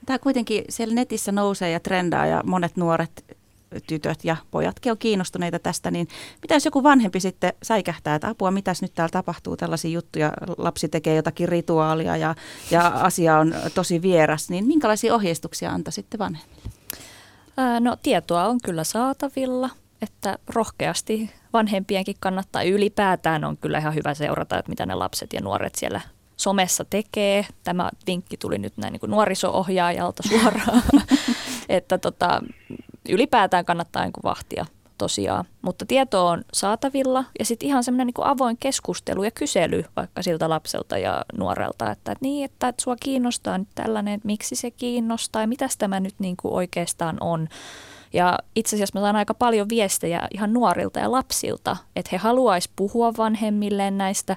Tämä 0.07 0.19
kuitenkin 0.19 0.65
siellä 0.69 0.95
netissä 0.95 1.33
nousee 1.33 1.71
ja 1.71 1.81
trendaa 1.81 2.27
ja 2.27 2.43
monet 2.45 2.77
nuoret 2.77 3.25
tytöt 3.87 4.25
ja 4.25 4.37
pojatkin 4.51 4.93
on 4.93 4.99
kiinnostuneita 4.99 5.59
tästä, 5.59 5.91
niin 5.91 6.09
mitä 6.43 6.55
jos 6.55 6.65
joku 6.65 6.83
vanhempi 6.83 7.21
sitten 7.21 7.53
säikähtää, 7.63 8.15
että 8.15 8.29
apua, 8.29 8.51
mitäs 8.51 8.83
nyt 8.83 8.95
täällä 8.95 9.13
tapahtuu, 9.13 9.57
tällaisia 9.57 9.91
juttuja, 9.91 10.33
lapsi 10.59 10.89
tekee 10.89 11.17
jotakin 11.17 11.49
rituaalia 11.49 12.17
ja, 12.17 12.35
ja 12.71 12.87
asia 12.87 13.39
on 13.39 13.55
tosi 13.75 14.03
vieras, 14.03 14.51
niin 14.51 14.67
minkälaisia 14.67 15.15
ohjeistuksia 15.15 15.71
antaa 15.71 15.93
sitten 15.93 16.19
vanhemmille? 16.19 16.71
No 17.81 17.97
tietoa 18.03 18.47
on 18.47 18.59
kyllä 18.65 18.85
saatavilla, 18.85 19.71
että 20.03 20.39
rohkeasti 20.47 21.31
vanhempienkin 21.53 22.17
kannattaa 22.21 22.63
ylipäätään 22.63 23.45
on 23.45 23.57
kyllä 23.57 23.79
ihan 23.79 23.95
hyvä 23.95 24.15
seurata, 24.15 24.59
että 24.59 24.71
mitä 24.71 24.87
ne 24.87 24.95
lapset 24.95 25.33
ja 25.33 25.41
nuoret 25.41 25.75
siellä 25.75 26.01
somessa 26.37 26.85
tekee. 26.85 27.47
Tämä 27.65 27.91
vinkki 28.07 28.37
tuli 28.37 28.59
nyt 28.59 28.77
näin 28.77 28.93
niin 28.93 29.01
kuin 29.01 29.11
nuoriso-ohjaajalta 29.11 30.23
suoraan, 30.29 30.83
että 31.69 31.99
tota, 31.99 32.43
ylipäätään 33.09 33.65
kannattaa 33.65 34.03
niin 34.03 34.13
kuin 34.13 34.23
vahtia 34.23 34.67
tosiaan. 34.99 35.45
Mutta 35.63 35.87
tieto 35.87 36.27
on 36.27 36.45
saatavilla 36.53 37.25
ja 37.39 37.45
sitten 37.45 37.69
ihan 37.69 37.85
semmoinen 37.85 38.07
niin 38.07 38.27
avoin 38.27 38.57
keskustelu 38.61 39.25
ja 39.25 39.31
kysely 39.31 39.85
vaikka 39.97 40.23
siltä 40.23 40.49
lapselta 40.49 40.99
ja 40.99 41.25
nuorelta, 41.39 41.91
että, 41.91 42.13
että 42.13 42.23
niin, 42.23 42.45
että, 42.45 42.69
että 42.69 42.83
sua 42.83 42.97
kiinnostaa 43.01 43.59
nyt 43.59 43.69
tällainen, 43.75 44.15
että 44.15 44.27
miksi 44.27 44.57
se 44.57 44.71
kiinnostaa 44.71 45.43
ja 45.43 45.49
mitä 45.49 45.69
tämä 45.79 46.01
nyt 46.01 46.15
niin 46.19 46.37
kuin 46.37 46.55
oikeastaan 46.55 47.17
on. 47.21 47.49
Ja 48.13 48.39
itse 48.57 48.77
asiassa 48.77 48.99
mä 48.99 49.05
saan 49.05 49.17
aika 49.17 49.35
paljon 49.35 49.69
viestejä 49.69 50.29
ihan 50.35 50.53
nuorilta 50.53 50.99
ja 50.99 51.13
lapsilta, 51.13 51.77
että 51.97 52.09
he 52.13 52.17
haluaisi 52.17 52.71
puhua 52.77 53.13
vanhemmilleen 53.17 53.99
näistä 53.99 54.37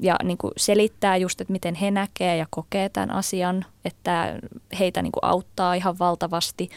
ja 0.00 0.16
niin 0.24 0.38
kuin 0.38 0.52
selittää 0.56 1.16
just, 1.16 1.40
että 1.40 1.52
miten 1.52 1.74
he 1.74 1.90
näkee 1.90 2.36
ja 2.36 2.46
kokee 2.50 2.88
tämän 2.88 3.10
asian, 3.10 3.64
että 3.84 4.40
heitä 4.78 5.02
niin 5.02 5.12
kuin 5.12 5.24
auttaa 5.24 5.74
ihan 5.74 5.98
valtavasti. 5.98 6.70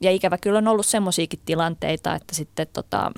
Ja 0.00 0.10
ikävä 0.10 0.38
kyllä 0.38 0.58
on 0.58 0.68
ollut 0.68 0.86
semmoisiakin 0.86 1.40
tilanteita, 1.44 2.14
että 2.14 2.34
sitten 2.34 2.66
tota, 2.72 3.12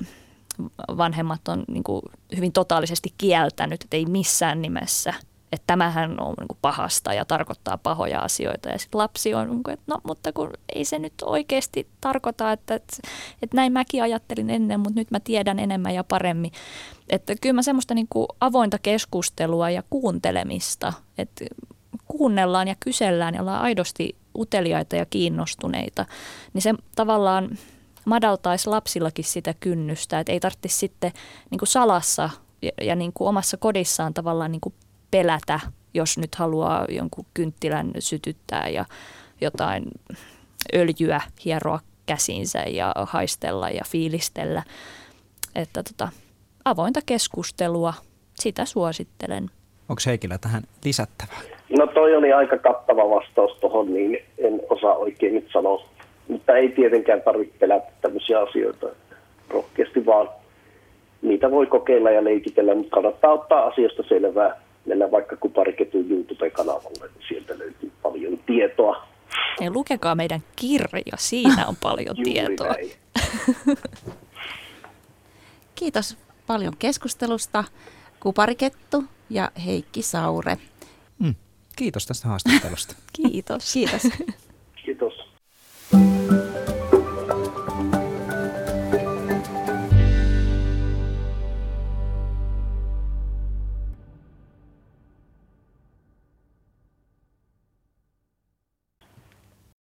vanhemmat 0.97 1.47
on 1.47 1.63
niin 1.67 1.83
kuin 1.83 2.01
hyvin 2.35 2.51
totaalisesti 2.51 3.13
kieltänyt, 3.17 3.83
että 3.83 3.97
ei 3.97 4.05
missään 4.05 4.61
nimessä, 4.61 5.13
että 5.51 5.67
tämähän 5.67 6.19
on 6.19 6.33
niin 6.39 6.47
kuin 6.47 6.57
pahasta 6.61 7.13
ja 7.13 7.25
tarkoittaa 7.25 7.77
pahoja 7.77 8.19
asioita. 8.19 8.69
Ja 8.69 8.79
sitten 8.79 8.97
lapsi 8.97 9.33
on, 9.33 9.49
niin 9.49 9.63
kuin, 9.63 9.73
että 9.73 9.85
no, 9.87 9.97
mutta 10.03 10.33
kun 10.33 10.53
ei 10.75 10.85
se 10.85 10.99
nyt 10.99 11.13
oikeasti 11.23 11.87
tarkoita, 12.01 12.51
että, 12.51 12.75
että, 12.75 12.97
että 13.41 13.55
näin 13.55 13.73
mäkin 13.73 14.03
ajattelin 14.03 14.49
ennen, 14.49 14.79
mutta 14.79 14.99
nyt 14.99 15.11
mä 15.11 15.19
tiedän 15.19 15.59
enemmän 15.59 15.95
ja 15.95 16.03
paremmin. 16.03 16.51
Että 17.09 17.33
kyllä 17.41 17.53
mä 17.53 17.61
semmoista 17.61 17.93
niin 17.93 18.07
kuin 18.09 18.27
avointa 18.41 18.77
keskustelua 18.79 19.69
ja 19.69 19.83
kuuntelemista, 19.89 20.93
että 21.17 21.45
kuunnellaan 22.07 22.67
ja 22.67 22.75
kysellään 22.79 23.35
ja 23.35 23.41
ollaan 23.41 23.61
aidosti 23.61 24.15
uteliaita 24.37 24.95
ja 24.95 25.05
kiinnostuneita, 25.05 26.05
niin 26.53 26.61
se 26.61 26.73
tavallaan 26.95 27.49
madaltaisi 28.05 28.69
lapsillakin 28.69 29.25
sitä 29.25 29.53
kynnystä, 29.59 30.19
että 30.19 30.31
ei 30.31 30.39
tarvitsisi 30.39 30.77
sitten 30.77 31.11
niin 31.49 31.59
kuin 31.59 31.67
salassa 31.67 32.29
ja, 32.61 32.71
ja 32.81 32.95
niin 32.95 33.13
kuin 33.13 33.27
omassa 33.27 33.57
kodissaan 33.57 34.13
tavallaan 34.13 34.51
niin 34.51 34.61
kuin 34.61 34.73
pelätä, 35.11 35.59
jos 35.93 36.17
nyt 36.17 36.35
haluaa 36.35 36.85
jonkun 36.89 37.25
kynttilän 37.33 37.91
sytyttää 37.99 38.69
ja 38.69 38.85
jotain 39.41 39.83
öljyä 40.75 41.21
hieroa 41.45 41.79
käsinsä 42.05 42.59
ja 42.59 42.93
haistella 42.97 43.69
ja 43.69 43.81
fiilistellä. 43.87 44.63
Että 45.55 45.83
tota, 45.83 46.09
avointa 46.65 46.99
keskustelua, 47.05 47.93
sitä 48.33 48.65
suosittelen. 48.65 49.49
Onko 49.89 50.01
Heikillä 50.05 50.37
tähän 50.37 50.63
lisättävää? 50.85 51.39
No 51.77 51.87
toi 51.87 52.15
oli 52.15 52.33
aika 52.33 52.57
kattava 52.57 53.09
vastaus 53.09 53.51
tuohon, 53.51 53.93
niin 53.93 54.17
en 54.37 54.61
osaa 54.69 54.95
oikein 54.95 55.35
nyt 55.35 55.47
sanoa. 55.53 55.85
Mutta 56.27 56.55
ei 56.55 56.69
tietenkään 56.69 57.21
tarvitse 57.21 57.57
pelätä 57.59 57.91
tämmöisiä 58.01 58.39
asioita. 58.39 58.87
Rohkeasti 59.49 60.05
vaan 60.05 60.29
niitä 61.21 61.51
voi 61.51 61.65
kokeilla 61.65 62.11
ja 62.11 62.23
leikitellä, 62.23 62.75
mutta 62.75 62.89
kannattaa 62.89 63.33
ottaa 63.33 63.65
asiasta 63.65 64.03
selvää. 64.09 64.61
Mennä 64.89 65.11
vaikka 65.11 65.35
Kupariketun 65.35 66.11
YouTube-kanavalle, 66.11 67.09
niin 67.15 67.27
sieltä 67.27 67.59
löytyy 67.59 67.91
paljon 68.01 68.37
tietoa. 68.37 69.07
Ja 69.61 69.71
lukekaa 69.71 70.15
meidän 70.15 70.43
kirja, 70.55 71.17
siinä 71.17 71.67
on 71.67 71.75
paljon 71.75 72.15
tietoa. 72.23 72.75
Kiitos 75.75 76.17
paljon 76.47 76.73
keskustelusta. 76.79 77.63
Kuparikettu 78.19 79.03
ja 79.29 79.51
Heikki 79.65 80.01
Saure. 80.01 80.57
Mm. 81.19 81.35
Kiitos 81.75 82.05
tästä 82.05 82.27
haastattelusta. 82.27 82.95
Kiitos. 83.23 83.73
Kiitos. 84.85 85.13